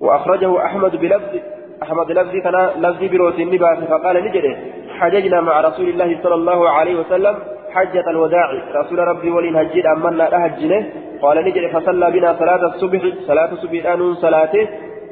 وأخرجه 0.00 0.64
أحمد 0.66 0.96
بلفظ 0.96 1.38
أحمد 1.82 2.10
لفظي 2.10 2.40
كان 2.40 2.70
لفظي 2.76 3.08
بروت 3.08 3.34
النبات 3.34 3.78
فقال 3.78 4.24
نجده 4.24 4.56
حججنا 4.98 5.40
مع 5.40 5.60
رسول 5.60 5.88
الله 5.88 6.18
صلى 6.22 6.34
الله 6.34 6.70
عليه 6.70 7.00
وسلم 7.00 7.36
حجة 7.74 8.10
الوداع. 8.10 8.48
رسول 8.74 8.98
ربي 8.98 9.30
ولين 9.30 9.56
هجيد 9.56 9.86
أمنا 9.86 10.22
لهجنه 10.22 10.80
قال 11.22 11.44
نجد 11.44 11.70
فصلى 11.72 12.10
بنا 12.10 12.36
صلاة 12.38 12.66
الصبح. 12.66 13.02
صلاة 13.26 13.52
الصبح 13.52 13.96
نون 13.96 14.14
صلاته. 14.14 14.68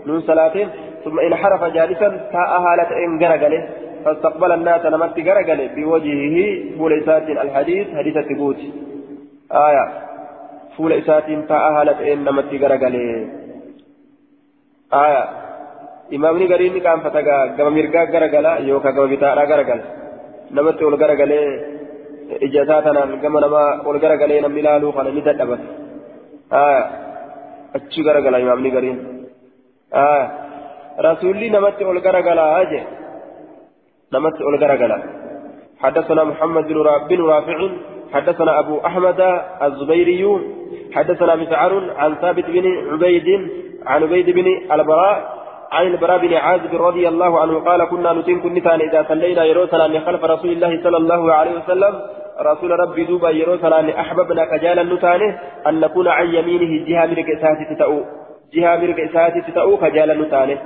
نون 0.07 0.21
صلاته. 0.21 0.69
ثم 1.05 1.21
انحرف 1.21 1.65
جالسا 1.65 2.09
تاء 2.33 2.51
هالة 2.61 2.91
إن 3.05 3.25
قرقله. 3.25 3.69
فاستقبل 4.05 4.53
الناس 4.53 4.87
نمت 4.87 5.17
قرقله 5.29 5.67
بوجهه. 5.77 6.37
فول 6.79 6.93
إسات 7.03 7.29
الحديث 7.29 7.87
حديث 7.99 8.17
الثبوت 8.17 8.61
آية. 9.53 9.85
فول 10.77 10.93
إسات 10.93 11.27
تاء 11.49 11.73
هالة 11.73 12.13
إن 12.13 12.19
نمت 12.25 12.51
قرقله. 12.63 13.29
آية. 14.95 15.25
إمامني 16.15 16.47
قريني 16.53 16.81
كان 16.81 17.01
فتاقا 17.01 17.39
قام 17.57 17.75
مرقا 17.75 18.03
قرقلا 18.13 18.53
يوكا 18.59 18.91
قام 18.91 19.07
بتاء 19.11 19.39
قرقل 19.51 19.81
نمت 20.51 20.83
ول 22.31 22.39
قرقله 22.39 22.49
إجازاتنا 22.49 23.01
قام 23.01 23.39
نما 23.39 23.83
ول 23.87 23.99
قرقله 23.99 24.41
نمي 24.41 24.62
لالو 24.62 24.93
خانا 24.93 25.11
ندد 25.11 25.41
أبس 25.41 25.59
آية 26.53 26.83
أتشو 27.74 28.01
قرقلا 28.07 28.43
إمامني 28.43 28.70
قرين 28.76 28.99
آية 29.95 30.26
رسولي 31.01 31.49
نمت 31.49 31.83
والقرقلا 31.83 32.62
أجي 32.62 32.83
نمت 34.14 34.41
والقرقلا 34.41 34.99
حدثنا 35.83 36.24
محمد 36.24 36.66
بن 37.09 37.20
رافع 37.20 37.59
حدثنا 38.12 38.59
أبو 38.59 38.74
أحمد 38.89 39.20
الزبيري 39.62 40.22
حدثنا 40.93 41.37
مسعر 41.37 41.72
عن 41.97 42.14
ثابت 42.14 42.45
بن 42.45 42.66
عبيد 42.93 43.28
عن 43.87 44.03
عبيد 44.03 44.31
بن 44.31 44.47
البراء 44.72 45.39
عن 45.73 45.87
البراء 45.87 46.18
بن 46.18 46.35
عازب 46.35 46.83
رضي 46.83 47.09
الله 47.09 47.41
عنه 47.41 47.59
قال 47.61 47.85
كنا 47.85 48.12
نتين 48.12 48.41
كنتان 48.41 48.81
إذا 48.81 49.07
صلينا 49.09 49.45
يروسلا 49.45 50.01
خلف 50.01 50.25
رسول 50.25 50.51
الله 50.51 50.83
صلى 50.83 50.97
الله 50.97 51.33
عليه 51.35 51.55
وسلم. 51.59 51.95
رسول 52.41 52.71
ربي 52.71 53.05
دوبا 53.05 53.31
يروسلا 53.31 54.01
أحببنا 54.01 54.45
كجالا 54.45 54.83
نتانه 54.83 55.39
أن 55.68 55.81
نكون 55.81 56.09
عن 56.09 56.27
يمينه 56.27 56.73
جهة 56.89 57.07
مرق 57.07 57.29
إساتي 57.37 57.64
تتأو. 57.75 58.05
جهة 58.55 58.77
مرق 58.77 58.99
إساتي 59.01 59.41
تتأو 59.41 59.77
كجالا 59.77 60.14
نتانه. 60.14 60.59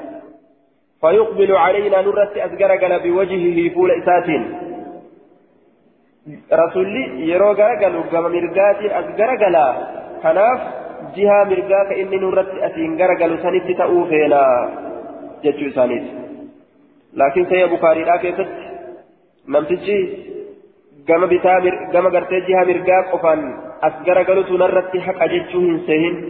فيقبل 1.01 1.57
علينا 1.57 2.03
نرت 2.03 2.37
أزقرقل 2.37 2.93
بوجهه 3.05 3.75
فول 3.75 3.91
إساتين 3.91 4.43
رسولي 6.53 7.05
يرو 7.31 7.53
غرقل 7.53 7.95
قام 8.13 8.25
مرقات 8.35 8.81
أزقرقل 9.01 9.57
كناف 10.23 10.61
جهة 11.17 11.45
مرقاك 11.51 11.89
إني 12.01 12.17
نرت 12.17 12.51
أسين 12.67 12.91
غرقل 13.01 13.33
سنت 13.43 13.79
تأوفينا 13.79 14.45
jechuu 15.45 15.69
isaaniiti. 15.73 16.11
Laakiin 17.21 17.49
sayya 17.51 17.69
bukaariidhaa 17.75 18.19
keessatti 18.19 18.65
namtichi 19.57 19.97
gama 21.09 21.27
bitaa 21.27 21.61
gama 21.93 22.11
gartee 22.11 22.41
jiha 22.49 22.65
mirgaa 22.71 23.03
qofaan 23.13 23.47
as 23.89 23.95
gara 24.07 24.25
galutu 24.25 24.59
narratti 24.59 25.07
haqa 25.07 25.29
jechuu 25.35 25.65
hin 25.69 25.81
seehin 25.87 26.21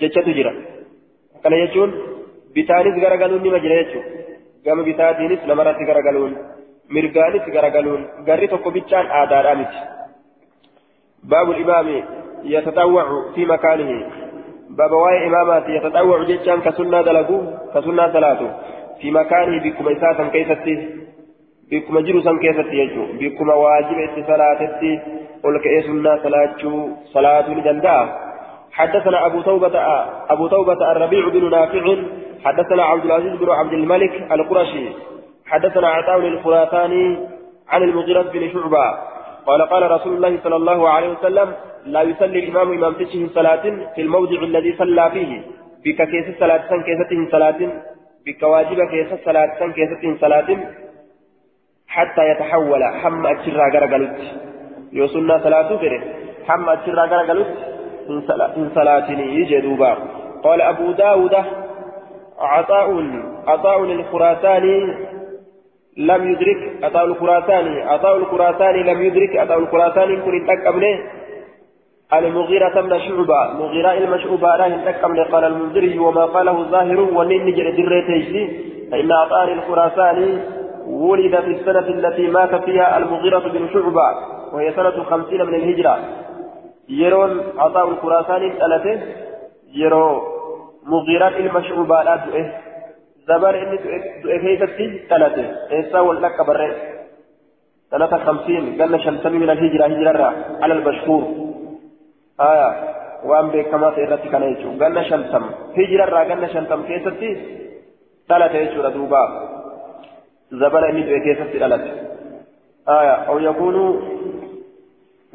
jechatu 0.00 0.36
jira. 0.38 0.52
Kana 1.42 1.56
jechuun 1.64 1.98
bitaanis 2.54 3.02
gara 3.02 3.16
galuun 3.24 3.42
nima 3.42 3.58
jira 3.66 3.82
jechuudha 3.82 4.18
gama 4.64 4.82
bitaatiinis 4.82 5.46
namarratti 5.46 5.84
gara 5.90 6.02
galuun 6.02 6.32
mirgaanis 6.90 7.44
gara 7.54 7.70
galuun 7.70 8.06
garri 8.26 8.48
tokko 8.48 8.70
bichaan 8.70 9.06
aadaadhaa 9.20 9.54
miti. 9.60 9.78
Baabul 11.24 11.60
imaami 11.64 11.96
yatatawwacu 12.54 13.18
fi 13.34 13.46
makaanihi. 13.46 13.98
Sunnaa 16.76 17.02
dalagu 17.02 17.38
ka 17.72 17.82
sunnaa 17.82 18.12
salaatu 18.12 18.48
fi 19.00 19.10
makaanihi 19.10 19.60
bikkuma 19.60 19.92
isaa 19.96 20.14
san 20.20 20.30
keessatti 20.30 20.74
bikkuma 21.70 22.02
jiru 22.02 22.22
san 22.22 22.38
keessatti 22.44 22.76
jechuudha 22.76 23.18
bikkuma 23.18 23.54
waajiba 23.64 24.06
itti 24.08 24.26
salaatetti 24.30 24.92
ol 25.44 25.60
ka'ee 25.66 25.82
sunnaa 25.90 26.16
salaachuu 26.22 26.80
salaatuu 27.12 27.54
ni 27.54 27.68
danda'a 27.68 28.26
حدثنا 28.78 29.26
أبو 29.26 29.40
توبة 29.42 29.74
أبو 30.30 30.46
توبة 30.48 30.92
الربيع 30.92 31.28
بن 31.28 31.50
نافع 31.50 31.84
حدثنا 32.44 32.82
عبد 32.82 33.04
العزيز 33.04 33.32
بن 33.32 33.50
عبد 33.50 33.72
الملك 33.72 34.32
القرشي 34.32 34.88
حدثنا 35.46 35.88
عطاء 35.88 36.18
الخراساني 36.18 37.18
عن 37.68 37.82
المغيرة 37.82 38.22
بن 38.22 38.50
شعبة 38.52 38.84
قال 39.46 39.62
قال 39.62 39.90
رسول 39.90 40.12
الله 40.16 40.38
صلى 40.44 40.56
الله 40.56 40.88
عليه 40.88 41.08
وسلم 41.08 41.52
لا 41.86 42.02
يصلي 42.02 42.38
الإمام 42.38 42.72
إمام 42.72 42.94
تشه 42.94 43.26
صلاة 43.34 43.64
في 43.94 44.00
الموضع 44.00 44.42
الذي 44.42 44.74
صلى 44.78 45.10
فيه 45.10 45.42
بك 45.84 46.08
كيس 46.10 46.38
صلاة 46.40 46.68
كيسة 46.86 47.30
صلاة 47.30 47.60
بك 48.26 48.42
واجب 48.42 48.78
كيس 48.90 49.10
صلاة 49.24 49.72
كيسة 49.76 50.16
صلاة 50.20 50.48
حتى 51.88 52.22
يتحول 52.30 52.84
حم 52.84 53.26
أتشرى 53.26 53.70
غرغلت 53.74 54.18
يوصلنا 54.92 55.38
صلاة 55.44 55.76
فره 55.76 56.00
حم 56.48 56.68
أتشرى 56.68 57.00
غرغلت 57.12 57.52
من 58.56 58.70
صلاة 58.74 59.10
يجي 59.10 59.60
قال 60.44 60.60
أبو 60.62 60.92
داود 60.92 61.34
عطاء 62.38 62.88
عطاء 63.46 63.84
الخراساني 63.84 64.94
لم 65.96 66.30
يدرك 66.32 66.84
عطاء 66.84 67.04
الخراساني 67.04 67.82
عطاء 67.82 68.16
الخراساني 68.16 68.82
لم 68.82 69.02
يدرك 69.02 69.36
عطاء 69.36 69.58
الخراساني 69.58 70.16
كن 70.16 70.46
تكمله 70.46 70.98
المغيرة 72.12 72.80
بن 72.80 72.98
شعبة. 72.98 73.52
مغيرة 73.52 73.92
المشعوبة 73.92 74.56
لا 74.56 74.92
تكمله 74.92 75.24
قال 75.24 75.44
المنذري 75.44 75.98
وما 75.98 76.24
قاله 76.24 76.58
الظاهر 76.58 77.00
ونين 77.00 77.46
نجر 77.46 77.70
دريته 77.70 78.50
فإن 78.90 79.12
عطاء 79.12 79.52
الخراساني 79.52 80.38
ولد 80.86 81.40
في 81.40 81.50
السنة 81.50 81.88
التي 81.88 82.26
مات 82.26 82.54
فيها 82.64 82.98
المغيرة 82.98 83.38
بن 83.38 83.68
شعبة 83.72 84.08
وهي 84.52 84.72
سنة 84.72 85.04
خمسين 85.04 85.46
من 85.46 85.54
الهجرة. 85.54 85.98
يرون 86.88 87.42
عطاء 87.58 87.88
الخراساني 87.88 88.64
ألته 88.66 89.00
يرو 89.74 90.22
مغيرة 90.86 91.28
المشعوبة 91.28 92.02
لا 92.02 92.16
دؤه 92.16 92.52
زمان 93.28 93.54
إني 93.54 93.76
دؤه 94.22 94.38
كيفتي 94.38 94.86
ألته 95.16 95.46
إيسا 95.72 96.00
ولك 96.00 96.46
بره 96.46 96.74
سنة 97.90 98.06
خمسين 98.06 98.82
قلنا 98.82 98.98
شمسمي 98.98 99.38
من 99.38 99.50
الهجرة 99.50 99.84
هجرة 99.86 100.34
على 100.62 100.74
المشهور 100.74 101.47
آية 102.40 102.70
وأن 103.24 103.48
بكما 103.48 103.94
سيرتي 103.94 104.28
كان 104.28 104.42
يجو 104.42 104.84
قلنا 104.84 105.02
شمسم 105.02 105.44
هجرة 105.76 106.18
قلنا 106.18 106.46
شمسم 106.46 106.82
كيفتي 106.82 107.30
ألته 108.30 108.58
يجو 108.58 108.88
دوبا 108.88 109.22
زبل 110.50 110.84
إني 110.84 111.20
كيفتي 111.24 111.64
ألته 111.66 111.92
آية 112.88 113.14
أو 113.28 113.38
يكون 113.38 113.76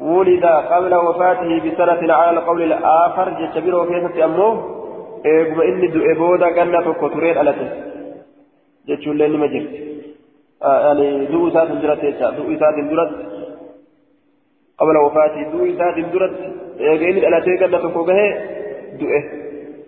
ولد 0.00 0.44
قبل 0.46 0.94
وفاته 0.94 1.50
بسنة 1.64 2.14
على 2.14 2.30
القول 2.38 2.62
الآخر 2.62 3.26
جتبير 3.40 3.74
وكيسة 3.74 4.24
أمه 4.24 4.52
إيقما 5.26 5.64
إني 5.64 5.86
دو 5.86 6.00
إبودا 6.12 6.46
قلنا 6.46 6.80
فكتورين 6.80 7.38
ألته 7.38 7.68
جتشون 8.88 9.16
لين 9.18 9.32
مجرد 9.40 9.68
آه 10.62 10.86
يعني 10.86 11.26
دو 11.26 11.48
إسات 11.48 11.68
درت 11.68 12.04
يسا 12.04 12.30
دو 12.30 12.42
إسات 12.54 12.74
درت 12.90 13.10
قبل 14.78 14.96
وفاته 14.96 15.42
دو 15.52 15.66
إسات 15.66 15.98
درت 16.12 16.32
إيقين 16.80 17.16
الألته 17.16 17.66
قلنا 17.66 17.78
فكوبه 17.78 18.18
دو 18.98 19.06
إيه 19.08 19.24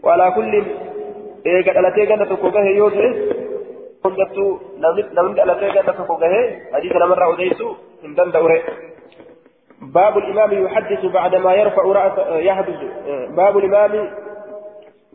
وعلى 0.02 0.30
كل 0.36 0.62
إيقا 1.46 2.24
فكوبه 2.24 2.60
يوتو 2.60 3.00
إيه 3.00 3.14
قلتو 4.04 4.58
نمد 5.18 5.38
الألته 5.40 5.68
قلنا 5.68 5.92
فكوبه 5.92 6.32
حديث 6.74 6.92
نمر 6.92 7.24
أوديسو 7.24 7.74
هندن 8.04 8.30
دوري 8.30 8.62
باب 9.82 10.18
الإمام 10.18 10.64
يحدث 10.64 11.04
بعدما 11.06 11.54
يرفع 11.54 11.82
رأسه 11.82 12.36
يحدث 12.38 12.80
باب 13.36 13.58
الإمام 13.58 14.10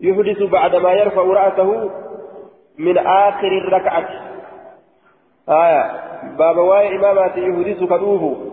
يحدث 0.01 0.41
بعدما 0.43 0.93
يرفع 0.93 1.21
رأسه 1.21 1.89
من 2.77 2.97
آخر 2.97 3.47
الركعة 3.47 4.09
آية 5.49 5.83
باب 6.37 6.57
واي 6.57 6.95
إمامات 6.95 7.37
يحدث 7.37 7.83
كدوه 7.83 8.50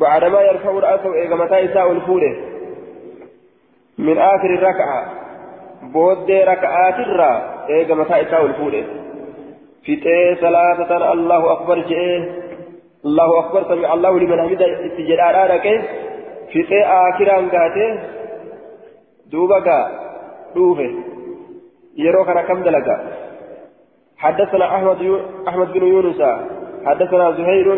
بعدما 0.00 0.40
يرفع 0.40 0.70
رأسه 0.70 1.14
إيغا 1.14 1.36
متى 1.36 1.58
يساء 1.58 1.92
الفوله 1.92 2.36
من 3.98 4.18
آخر 4.18 4.54
الركعة. 4.54 5.20
بود 5.82 6.30
ركعات 6.30 6.94
الرا 6.94 7.66
إيغا 7.70 7.94
متى 7.94 8.18
يساء 8.18 8.46
الفوله 8.46 8.84
في 9.84 9.96
تي 9.96 10.34
ثلاثة 10.40 11.12
الله 11.12 11.52
أكبر 11.52 11.78
جئه 11.78 12.24
الله 13.04 13.38
أكبر 13.38 13.64
سمع 13.68 13.94
الله 13.94 14.18
لمن 14.18 14.40
حمده 14.40 14.86
استجدار 14.86 15.44
آرك 15.44 15.66
في 16.52 16.62
قي 16.62 16.84
آخران 16.84 17.48
قاته 17.50 18.00
دوبك 19.32 19.68
دوفه 20.54 20.90
يروك 21.96 22.28
أنا 22.28 22.42
كم 22.42 22.62
دلقا. 22.62 22.96
حدثنا 24.18 24.64
أحمد. 24.76 25.20
أحمد 25.48 25.72
بن 25.72 25.86
يونس. 25.86 26.22
حدثنا 26.86 27.30
زهير. 27.32 27.68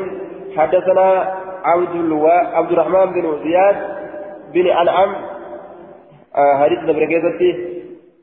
حدثنا 0.57 1.35
عبد 1.65 1.95
الوا... 1.95 2.33
عبد 2.33 2.73
الرحمن 2.73 3.13
بن 3.13 3.39
زياد 3.45 3.77
بن 4.53 4.67
أنعم. 4.67 5.15
آه 6.37 6.57
حديث 6.65 6.79
نبركيزتي 6.79 7.83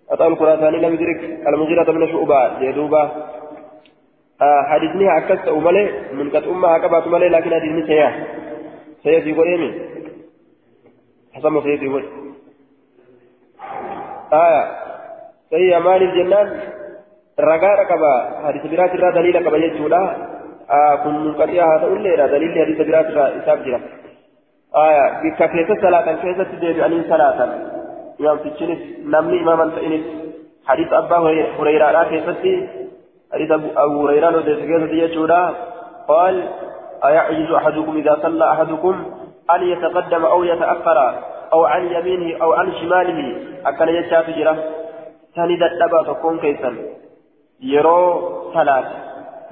أطال 0.09 0.27
القرآن 0.27 0.73
لم 0.73 0.93
يدرك. 0.93 1.47
المغيرة 1.47 1.83
بن 1.83 2.07
شعبة 2.07 2.61
يدوبة. 2.61 3.09
حديثني 4.41 5.17
أكست 5.17 5.47
أمالي 5.47 5.91
من 6.13 6.29
قد 6.29 6.43
أمها 6.43 6.77
كبات 6.77 7.03
أمالي 7.07 7.29
لكن 7.29 7.53
حديثني 7.53 7.87
سياه 7.87 8.13
سيدي 9.03 9.33
قريمي 9.33 9.81
حسن 11.33 11.61
سيدي 11.61 11.87
قريمي 11.87 12.09
آية. 14.33 14.63
سيئة 15.49 15.79
مال 15.79 16.03
الجنان 16.03 16.59
رقا 17.39 17.75
رقبا 17.75 18.13
حديث 18.47 18.65
برات 18.65 18.91
الرا 18.95 19.11
دليل 19.11 19.47
قبا 19.47 19.57
يجولا. 19.57 20.15
حديث 20.69 21.33
برات 22.77 23.05
الرا 23.05 23.27
إساب 23.37 23.63
جرا 23.65 23.79
آية 24.75 25.21
بك 25.23 25.51
كيف 25.51 25.81
صلاة؟ 25.81 26.13
كيف 26.13 26.41
تدير 26.41 26.85
أنين 26.85 27.03
صلاة؟ 27.09 27.49
يوم 28.19 28.37
تجنس 28.37 28.79
نمني 29.05 29.41
إماما 29.41 29.71
تئنس. 29.75 30.05
حديث 30.67 30.93
أبا 30.93 31.17
هريرة 31.59 32.03
كيف 32.03 32.29
تدير 32.29 32.67
حديث 33.33 33.51
أبو 33.77 34.07
هريرة 34.07 34.29
لو 34.29 34.41
تسكيت 34.41 34.91
يجودا 34.91 35.53
قال 36.07 36.47
أيعجز 37.05 37.51
أحدكم 37.51 37.97
إذا 37.97 38.17
صلى 38.21 38.51
أحدكم 38.51 39.05
أن 39.55 39.63
يتقدم 39.63 40.25
أو 40.25 40.43
يتأخر 40.43 41.19
أو 41.53 41.65
عن 41.65 41.85
يمينه 41.85 42.43
أو 42.43 42.53
عن 42.53 42.71
شماله؟ 42.81 43.37
أكن 43.65 43.87
يشاف 43.87 44.29
جرا. 44.29 44.57
ثاني 45.35 45.55
دبا 45.55 46.03
تكون 46.03 46.39
كيسا 46.39 46.75
يرو 47.61 48.51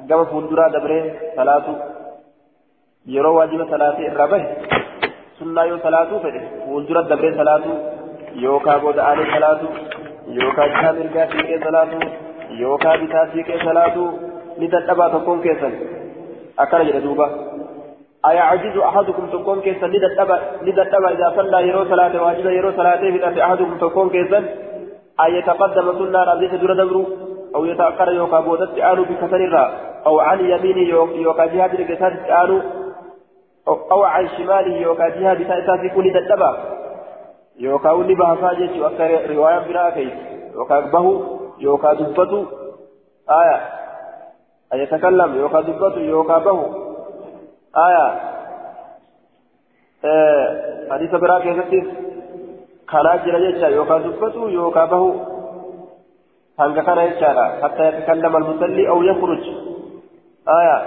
صلاة 0.09 0.15
كما 0.15 0.23
فندرا 0.23 0.67
دبره 0.67 1.13
صلاة 1.35 1.65
يرو 3.05 3.37
واجب 3.37 3.69
صلاة 3.69 3.97
الربه 3.99 4.41
سنة 5.39 5.63
يو 5.63 5.77
صلاة 5.77 6.09
فده 6.23 6.41
فندرا 6.65 7.01
دبره 7.01 7.31
صلاة 7.37 7.65
يوكا 8.35 8.77
بود 8.77 8.99
آل 8.99 9.19
صلاة 9.33 9.59
يوكا 10.27 10.67
جامل 10.67 11.07
كافي 11.13 11.59
صلاة 11.63 11.91
yookaan 12.47 12.99
bitaa 12.99 13.25
siiqee 13.33 13.59
salaatu 13.63 14.03
ni 14.57 14.71
dadhabaa 14.71 15.09
tokkoon 15.09 15.41
keessan 15.41 15.73
akkana 16.57 16.85
jedhe 16.89 17.01
duuba. 17.03 17.29
أيعجز 18.25 18.77
أحدكم 18.77 19.27
تكون 19.27 19.61
كيسا 19.61 19.85
لدتبع 19.85 21.09
إذا 21.09 21.33
صلى 21.35 21.67
يرو 21.67 21.85
صلاة 21.85 22.23
واجبة 22.23 22.51
يرو 22.51 22.71
صلاة 22.71 23.01
في 23.33 23.43
أحدكم 23.43 23.77
تكون 23.77 24.09
كيسا 24.09 24.37
أن 25.23 25.35
يتقدم 25.35 25.87
سنة 25.99 26.23
رضيت 26.23 26.55
دور 26.55 26.73
دبرو 26.73 27.03
أو 27.57 27.65
يتأخر 27.65 28.11
يوكا 28.11 28.39
بودت 28.39 28.77
آنو 28.77 29.03
بكسر 29.03 29.53
أو 30.05 30.19
عن 30.19 30.39
يمينه 30.39 30.89
يوكا 31.15 31.45
جهاد 31.45 31.81
لكسر 31.81 32.13
آنو 32.43 32.61
أو 33.67 34.03
عن 34.03 34.27
شماله 34.27 34.75
يوكا 34.75 35.09
جهاد 35.09 35.47
تأساس 35.47 35.93
كل 35.95 36.13
دتبع 36.13 36.57
يوكا 37.59 37.91
ولي 37.91 38.15
بحثا 38.15 38.53
جيش 38.53 38.81
وأكثر 38.81 39.35
رواية 39.35 39.59
بنا 39.59 39.89
كيس 39.89 40.13
يوكا 40.55 40.79
بهو 40.79 41.13
يوكا 41.59 41.93
دبتو 41.93 42.45
آية 43.29 43.57
أن 44.73 44.79
يتكلم 44.79 45.35
يوكا 45.35 45.61
دبتو 45.61 45.99
يوكا 45.99 46.37
به 46.37 46.59
آية 47.87 48.07
آه 50.05 50.49
حديث 50.91 51.15
براك 51.15 51.45
يفتيس 51.45 51.87
كان 52.91 53.19
جرى 53.25 53.45
يجا 53.45 53.67
يوكا 53.67 53.97
دبتو 53.97 54.47
يوكا 54.47 54.85
به 54.85 55.36
هنگا 56.59 56.81
كان 56.81 56.97
يجا 56.97 57.59
حتى 57.63 57.83
يتكلم 57.87 58.35
المصلي 58.35 58.89
أو 58.89 59.03
يخرج 59.03 59.43
آية 60.57 60.77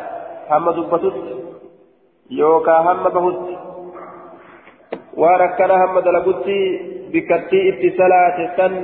هم 0.50 0.70
دبتوت 0.70 1.16
يوكا 2.30 2.78
هم 2.86 3.02
بهت 3.14 3.40
وركنا 5.20 5.74
هم 5.84 5.98
دلبتي 6.06 6.60
بكتي 7.12 7.60
ابتسالات 7.70 8.38
سن 8.56 8.74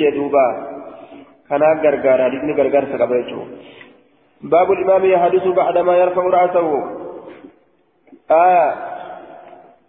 jedhuuba 0.00 0.44
kanaa 1.48 1.74
gargaara 1.84 2.24
hadisni 2.24 2.54
gargaarsa 2.54 2.98
qaba 2.98 3.22
jechuudha 3.22 3.78
باب 4.42 4.72
الإمام 4.72 5.04
يحدث 5.04 5.46
بعدما 5.46 5.96
يرفع 5.96 6.22
رأسه 6.22 6.68
آه 8.30 8.74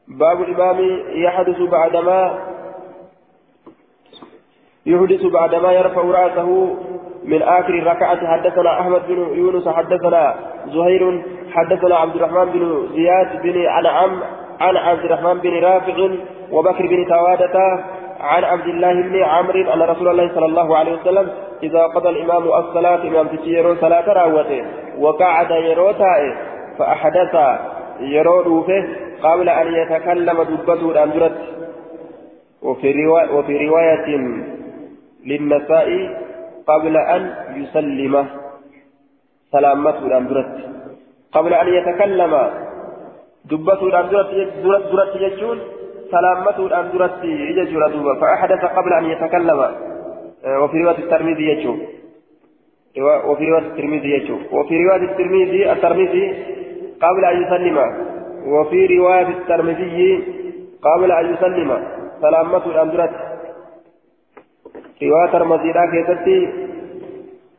باب 0.07 0.41
الإمام 0.41 0.79
يحدث 1.25 1.59
بعدما 1.61 2.50
يحدث 4.85 5.25
بعدما 5.25 5.71
يرفع 5.71 6.01
رأسه 6.01 6.75
من 7.25 7.41
آخر 7.41 7.73
الركعة. 7.73 8.27
حدثنا 8.27 8.79
أحمد 8.79 9.01
بن 9.07 9.37
يونس 9.37 9.67
حدثنا 9.67 10.35
زهير 10.67 11.23
حدثنا 11.51 11.95
عبد 11.95 12.15
الرحمن 12.15 12.45
بن 12.45 12.87
زياد 12.95 13.41
بن 13.41 13.65
أنعم 13.79 14.19
عن 14.61 14.77
عبد 14.77 15.05
الرحمن 15.05 15.33
بن 15.33 15.63
رافع 15.63 16.09
وبكر 16.51 16.87
بن 16.87 17.05
توادة 17.07 17.83
عن 18.19 18.43
عبد 18.43 18.67
الله 18.67 18.93
بن 18.93 19.23
عمرو 19.23 19.73
أن 19.73 19.81
رسول 19.81 20.07
الله 20.07 20.35
صلى 20.35 20.45
الله 20.45 20.77
عليه 20.77 20.93
وسلم 20.93 21.29
إذا 21.63 21.83
قضى 21.83 22.09
الإمام 22.09 22.43
الصلاة 22.43 23.07
إمام 23.07 23.27
تشيرو 23.27 23.75
صلاة 23.75 24.13
راوته 24.13 24.63
وقعد 24.99 25.51
يروتا 25.51 26.35
فأحدث 26.79 27.59
يرو 27.99 28.41
روفه 28.41 28.87
قبل 29.23 29.49
أن 29.49 29.73
يتكلم 29.73 30.43
دبته 30.43 30.91
الأندرت 30.91 31.37
وفي 32.61 33.05
رواية, 33.05 33.31
وفي 33.35 33.67
رواية 33.67 34.17
للنساء 35.25 35.87
قبل 36.67 36.97
أن 36.97 37.21
يسلم 37.55 38.25
سلامته 39.51 40.05
الأندرت 40.05 40.55
قبل 41.31 41.53
أن 41.53 41.67
يتكلم 41.67 42.49
دبته 43.45 43.87
الأندرت 43.87 44.29
درت 44.63 44.91
درت 44.91 45.15
يجون 45.15 45.59
سلامته 46.11 46.65
الأندرت 46.67 47.23
يجور 47.23 47.87
دوبا. 47.87 48.13
فأحدث 48.21 48.65
قبل 48.65 48.93
أن 48.93 49.05
يتكلم. 49.05 49.59
وفي 50.61 50.77
رواية 50.83 50.97
الترمذي 50.97 51.43
يجور 51.43 51.77
وفي 53.25 53.43
رواية 53.49 53.67
الترمذي 53.67 54.11
يشوف 54.11 54.53
وفي 54.53 54.83
رواية 54.83 55.03
الترمذي 55.11 55.71
الترمذي 55.71 56.25
قبل 57.01 57.25
أن 57.25 57.43
يسلم. 57.43 57.77
وفي 58.45 58.97
رواية 58.97 59.27
الترمذي 59.27 60.23
قبل 60.81 61.11
أن 61.11 61.33
يسلم 61.33 61.83
سلامة 62.21 62.65
الأمدرة 62.65 63.30
رواية 65.09 65.25
الترمذي 65.25 65.71
لا 65.71 65.85
كيستي 65.91 66.39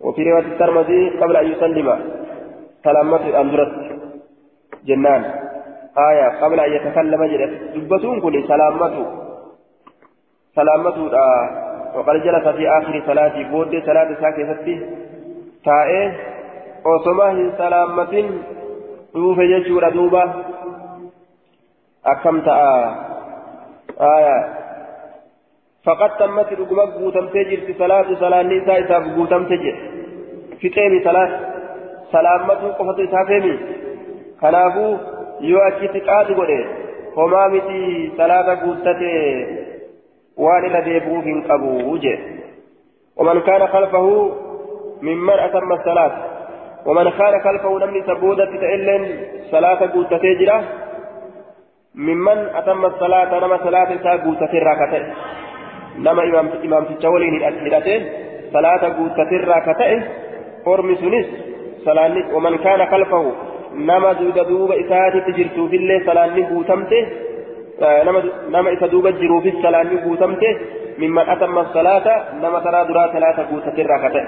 وفي 0.00 0.30
رواية 0.30 0.46
الترمذي 0.52 1.08
قبل 1.20 1.36
أن 1.36 1.46
يسلم 1.52 1.88
سلامة 2.84 3.22
الأمدرة 3.28 3.72
جنان 4.86 5.22
آية 5.98 6.28
قبل 6.42 6.60
أن 6.60 6.72
يتكلم 6.72 7.24
جلس 7.24 7.52
دبتون 7.74 8.20
كل 8.20 8.44
سلامته 8.48 9.06
سلامته 10.54 11.16
آه 11.16 11.46
وقد 11.96 12.16
جلس 12.26 12.46
في 12.48 12.68
آخر 12.68 13.02
صلاة 13.06 13.36
بود 13.50 13.82
صلاة 13.86 14.08
ساكتة 14.20 14.80
تائه 15.64 16.32
osoma 16.84 17.30
hin 17.30 17.52
salaammatin 17.58 18.26
dhuufe 19.14 19.46
jechuudha 19.48 19.90
duuba. 19.94 20.22
Akkam 22.02 22.42
ta'a? 22.42 22.74
Jirti 27.50 27.74
salaatu 27.78 28.16
salaanni 28.20 28.56
isaa 28.62 28.78
isaaf 28.84 29.06
guutamte 29.16 29.56
jedhe 29.64 29.80
fixeemi 30.60 31.00
salaat 31.06 31.32
salaammatuu 32.12 32.70
qofatu 32.78 33.02
isaa 33.08 33.24
feemi 33.30 33.54
kanaafuu 34.42 34.92
yoo 35.50 35.64
achitti 35.70 36.00
qaadi 36.10 36.38
godhe 36.40 36.58
homaa 37.16 37.48
miti 37.54 37.80
salaata 38.20 38.54
guuttate 38.62 39.10
waan 40.44 40.68
irra 40.68 40.84
deebi'uuf 40.90 41.24
hin 41.32 41.42
qabu 41.50 41.98
jedhe 42.06 42.30
ومن 43.16 43.40
كان 43.40 43.66
خلفه 43.66 44.06
ممن 45.02 45.38
أتم 45.46 45.72
الصلاة 45.72 46.12
ومن 46.86 47.10
كان 47.10 47.34
خلفه 47.44 47.78
نمني 47.78 48.02
سبودة 48.06 48.44
تئلن 48.44 49.02
صلاة 49.50 49.80
قوتة 49.94 50.16
تجرة 50.16 50.58
ممن 51.94 52.38
أتم 52.60 52.84
الصلاة 52.84 53.30
نما 53.38 53.56
صلاة 53.66 53.90
سا 54.04 54.12
قوتة 54.24 54.52
راكته 54.68 55.02
نما 55.98 56.22
إمام 56.24 56.48
إمام 56.64 56.84
تجولين 56.84 57.34
الأسئلة 57.34 57.88
صلاة 58.52 58.82
قوتة 58.98 59.30
راكته 59.44 60.02
قرم 60.66 60.94
سنس 60.94 61.26
صلاة 61.84 62.34
ومن 62.34 62.56
كان 62.58 62.86
خلفه 62.86 63.32
نما 63.74 64.12
دود 64.12 64.38
دوب 64.48 64.72
إساتي 64.72 65.20
تجرتو 65.20 65.68
في 65.68 65.76
الله 65.76 66.06
صلاة 66.06 66.48
قوتمته 66.50 67.06
nama 68.50 68.70
isa 68.70 68.86
duuba 68.88 69.10
jiruufis 69.12 69.58
salaanni 69.62 69.96
guutamte 70.04 70.48
mimman 70.98 71.26
atamma 71.28 71.66
salaata 71.74 72.38
nama 72.38 72.60
taraa 72.60 72.84
duraa 72.86 73.10
salaata 73.12 73.48
guutatirraa 73.50 73.98
ka 74.04 74.10
ta'e 74.14 74.26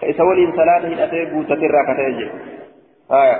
ka 0.00 0.06
isa 0.12 0.24
waliin 0.24 0.52
salaata 0.56 0.88
hidhatee 0.88 1.24
guutatirraa 1.36 1.84
ka 1.88 1.94
ta'e 1.98 2.12
jedhe 2.16 2.32
haya 3.12 3.36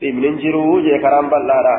dhibnin 0.00 0.36
jiruu 0.42 0.82
jee 0.86 0.98
karaan 1.04 1.30
bal'aadha 1.32 1.74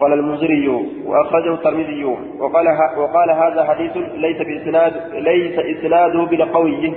قال 0.00 0.12
المنذري 0.12 0.68
وأخرجه 1.06 1.54
الترمذي 1.54 2.04
وقال 2.40 2.66
وقال 2.96 3.30
هذا 3.30 3.64
حديث 3.64 3.96
ليس 3.96 4.36
بإسناد 4.36 4.92
ليس 5.12 5.58
إسناده 5.58 6.24
بالقوي 6.24 6.94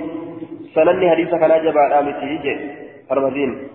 سنني 0.74 1.10
حديث 1.10 1.30
kun 1.30 1.64
جبا 1.64 2.00
jedhe 2.42 2.56
ترمذين 3.10 3.68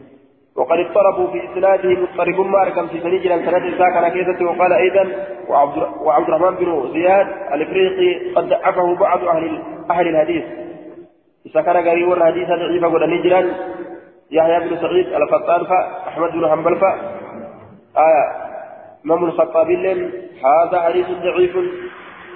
وقد 0.55 0.80
اضطربوا 0.80 1.28
في 1.28 1.41
إسناده 1.51 1.89
مضطرب 1.89 2.39
ما 2.39 2.63
ركم 2.63 2.88
في 2.88 2.99
سنجل 2.99 3.45
سند 3.45 3.78
ساكن 3.78 4.07
keessa. 4.07 4.45
وقال 4.45 4.74
أيضا 4.74 5.07
وعبد, 5.49 5.78
وعبد 6.01 6.30
الرحمن 6.30 6.55
بن 6.55 6.93
زياد 6.93 7.28
الإفريقي 7.53 8.34
قد 8.36 8.49
ضعفه 8.49 8.95
بعض 8.95 9.24
أهل 9.24 9.61
أهل 9.91 10.07
الحديث. 10.07 10.43
سكن 11.53 11.72
غريب 11.72 12.11
الحديث 12.13 12.47
ضعيف 12.47 12.84
وقد 12.84 13.03
نجرا 13.03 13.45
يحيى 14.32 14.69
بن 14.69 14.78
سعيد 14.78 15.07
القطان 15.13 15.65
أحمد 16.07 16.32
بن 16.32 16.49
حنبل 16.49 16.80
فا 16.80 18.51
آية 19.02 19.06
امام 19.06 19.24
الخطابي 19.24 19.76
هذا 20.45 20.82
حديث 20.82 21.06
ضعيف. 21.08 21.58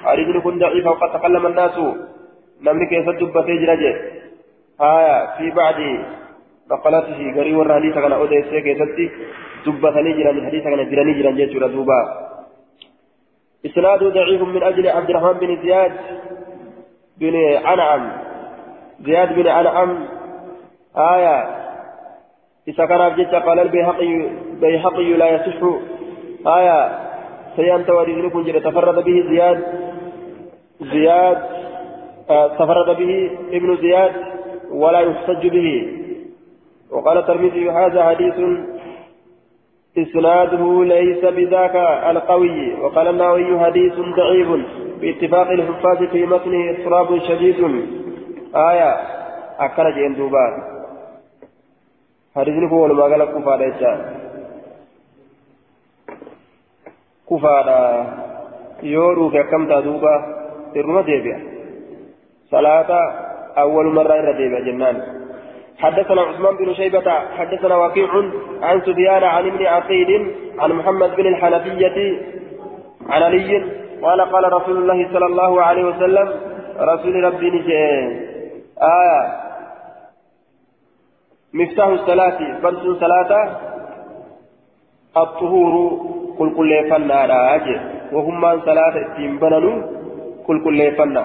حديث 0.03 0.35
يكون 0.35 0.59
ضعيف 0.59 0.87
وقد 0.87 1.19
تكلم 1.19 1.45
الناس. 1.45 1.79
نملك 2.61 2.91
يسد 2.91 3.23
بتجرج 3.23 3.83
آية 4.81 5.37
في 5.37 5.51
بعد 5.51 6.05
مقالته 6.71 7.33
غري 7.35 7.55
ور 7.55 7.73
حديث 7.73 7.93
كان 7.93 8.11
اوديس 8.11 8.45
كيستي 8.45 9.11
دبتني 9.65 10.13
جيران 10.13 10.45
حديث 10.45 10.63
كان 10.63 10.89
جيراني 10.89 11.13
جيران 11.13 11.35
جيتورا 11.35 11.67
دوبا. 11.67 11.99
اسناد 13.65 14.03
ضعيف 14.03 14.41
من 14.41 14.63
أجل 14.63 14.87
عبد 14.87 15.09
الرحمن 15.09 15.39
بن 15.39 15.61
زياد 15.63 15.91
بن 17.17 17.35
أنعم. 17.73 18.11
زياد 19.01 19.35
بن 19.35 19.47
أنعم. 19.47 20.05
آية. 20.97 21.65
إذا 22.67 22.85
كان 22.85 23.01
أبجد 23.01 23.35
قال 23.35 23.59
البيهقي 23.59 24.29
بيهقي 24.61 25.13
لا 25.13 25.27
يصح. 25.29 25.94
آية 26.47 26.99
سيانت 27.55 27.89
ورزقكم 27.89 28.41
جل 28.43 28.63
تفرد 28.63 29.03
به 29.03 29.23
زياد 29.29 29.63
زياد 30.81 31.37
آه 32.29 32.47
تفرد 32.47 32.97
به 32.97 33.31
ابن 33.51 33.77
زياد 33.77 34.11
ولا 34.71 34.99
يحتج 34.99 35.47
به. 35.47 35.69
وقال 36.91 37.17
الترمذي 37.17 37.69
هذا 37.69 38.03
حديث 38.03 38.33
إسناده 39.97 40.83
ليس 40.83 41.25
بذاك 41.25 41.75
القوي. 42.09 42.73
وقال 42.81 43.07
النووي 43.07 43.59
حديث 43.59 43.93
ضعيف 43.93 44.49
باتفاق 45.01 45.49
الحفاظ 45.49 46.03
في 46.03 46.25
متنه 46.25 46.69
اضطراب 46.69 47.19
شديد. 47.19 47.59
آية 48.55 48.91
أكل 49.59 49.93
جين 49.93 50.15
دوبان 50.15 50.53
حديث 52.35 52.71
هو 52.71 52.87
لما 52.87 53.03
قال 53.03 53.21
كفارة 57.29 57.79
يورو 58.83 59.29
كم 59.31 59.65
تدوبا 59.67 60.15
إرما 60.77 61.01
ديبيا 61.01 61.39
صلاة 62.51 62.91
أول 63.57 63.85
مرة 63.93 64.13
إرما 64.13 64.31
ديبيا 64.31 64.59
جنان 64.59 65.01
حدثنا 65.77 66.21
عثمان 66.21 66.55
بن 66.57 66.73
شيبة 66.73 67.11
حدثنا 67.37 67.75
وكيع 67.77 68.09
عن 68.61 68.81
سفيان 68.81 69.23
عن 69.23 69.47
ابن 69.47 69.65
عقيل 69.65 70.35
عن 70.59 70.71
محمد 70.71 71.15
بن 71.15 71.25
الحنفية 71.27 71.97
عن 73.09 73.23
علي 73.23 73.63
قال 74.01 74.21
قال 74.21 74.53
رسول 74.53 74.77
الله 74.77 75.09
صلى 75.13 75.25
الله 75.25 75.61
عليه 75.61 75.83
وسلم 75.85 76.27
رسول 76.79 77.23
ربي 77.23 77.49
نجي 77.49 77.77
آية 78.81 79.45
مفتاح 81.53 81.87
الصلاة 81.87 82.59
فرس 82.61 82.99
صلاة 82.99 83.57
الطهور 85.17 85.99
فنا 86.89 87.25
راجع 87.25 87.79
وهم 88.11 88.41
من 88.41 88.61
صلاة 88.61 88.95
التنبنن 88.97 89.65
كل 90.47 90.63
كل 90.63 90.91
فنا 90.97 91.23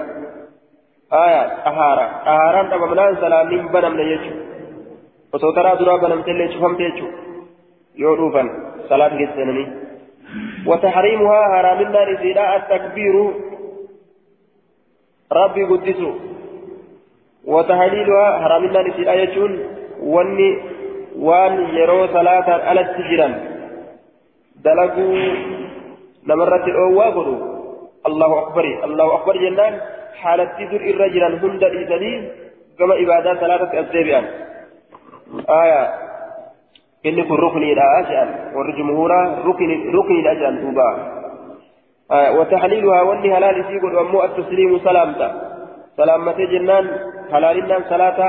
آية 1.13 1.43
طهارة 1.65 2.05
طهارة 2.25 2.61
تمامنا 2.71 3.21
سلامين 3.21 3.67
بنم 3.67 3.93
نيجو 3.99 4.31
وتوترا 5.33 5.75
درا 5.75 5.97
بنم 5.97 6.21
تلي 6.21 6.45
شفم 6.53 6.75
تيجو 6.75 7.07
يوروفن 7.95 8.47
صلاة 8.89 9.11
جسنني 9.21 9.65
وتحريمها 10.65 11.41
حرامنا 11.53 11.99
رسيدا 12.03 12.55
التكبير 12.55 13.15
ربي 15.31 15.63
قدسه 15.63 16.15
وتهليلها 17.45 18.39
حرامنا 18.41 18.79
رسيدا 18.79 19.13
يجون 19.13 19.51
واني 20.13 20.49
وان 21.19 21.53
يرو 21.75 22.07
صلاة 22.07 22.47
على 22.67 22.81
التجران 22.81 23.50
دلقوا 24.65 25.17
نمرت 26.27 26.67
الأواب 26.67 27.17
الله 28.07 28.39
أكبر 28.39 28.65
الله 28.83 29.15
أكبر 29.15 29.37
جنان 29.37 29.79
حالتي 30.21 30.65
در 30.65 30.81
الرجل 30.89 31.23
هند 31.23 31.63
إذني 31.63 32.29
كما 32.79 32.93
إبادات 33.03 33.37
ثلاثة 33.37 33.79
أسابيع 33.81 34.21
آية 35.49 35.93
إني 37.05 37.23
كن 37.23 37.35
ركني 37.35 37.73
لا 37.73 37.99
أجل 37.99 38.29
والجمهور 38.55 39.11
ركني 39.45 39.75
ركني 39.97 40.21
لا 40.21 40.31
أجل 40.31 40.61
توبا 40.61 40.89
آية 42.11 42.39
وتحليلها 42.39 43.01
واني 43.01 43.37
هلال 43.37 43.65
سيقول 43.67 43.95
ومو 43.95 44.23
التسليم 44.23 44.79
سلامتا 44.79 45.27
سلامة 45.97 46.37
جنان 46.53 46.85
حلالنا 47.31 47.79
صلاة 47.89 48.19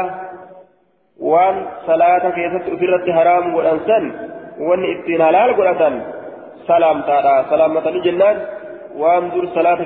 وان 1.21 1.67
صلاة 1.87 2.31
كيست 2.31 2.65
أفرت 2.75 3.11
حرام 3.11 3.55
والأنسان 3.55 4.05
وان 4.61 4.85
اتنا 4.85 5.31
هلال 5.31 5.51
قلتا 6.53 6.69
سلامتا 6.69 7.51
سلامة 7.51 7.87
جنان 8.05 8.37
وان 8.97 9.31
دور 9.31 9.45
صلاة 9.55 9.79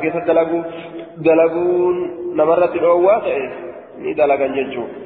namarratti 2.37 2.79
dhoowwaa 2.79 3.21
ta'e 3.21 3.45
ni 3.99 4.15
dalagan 4.15 4.55
jechuudha 4.55 5.06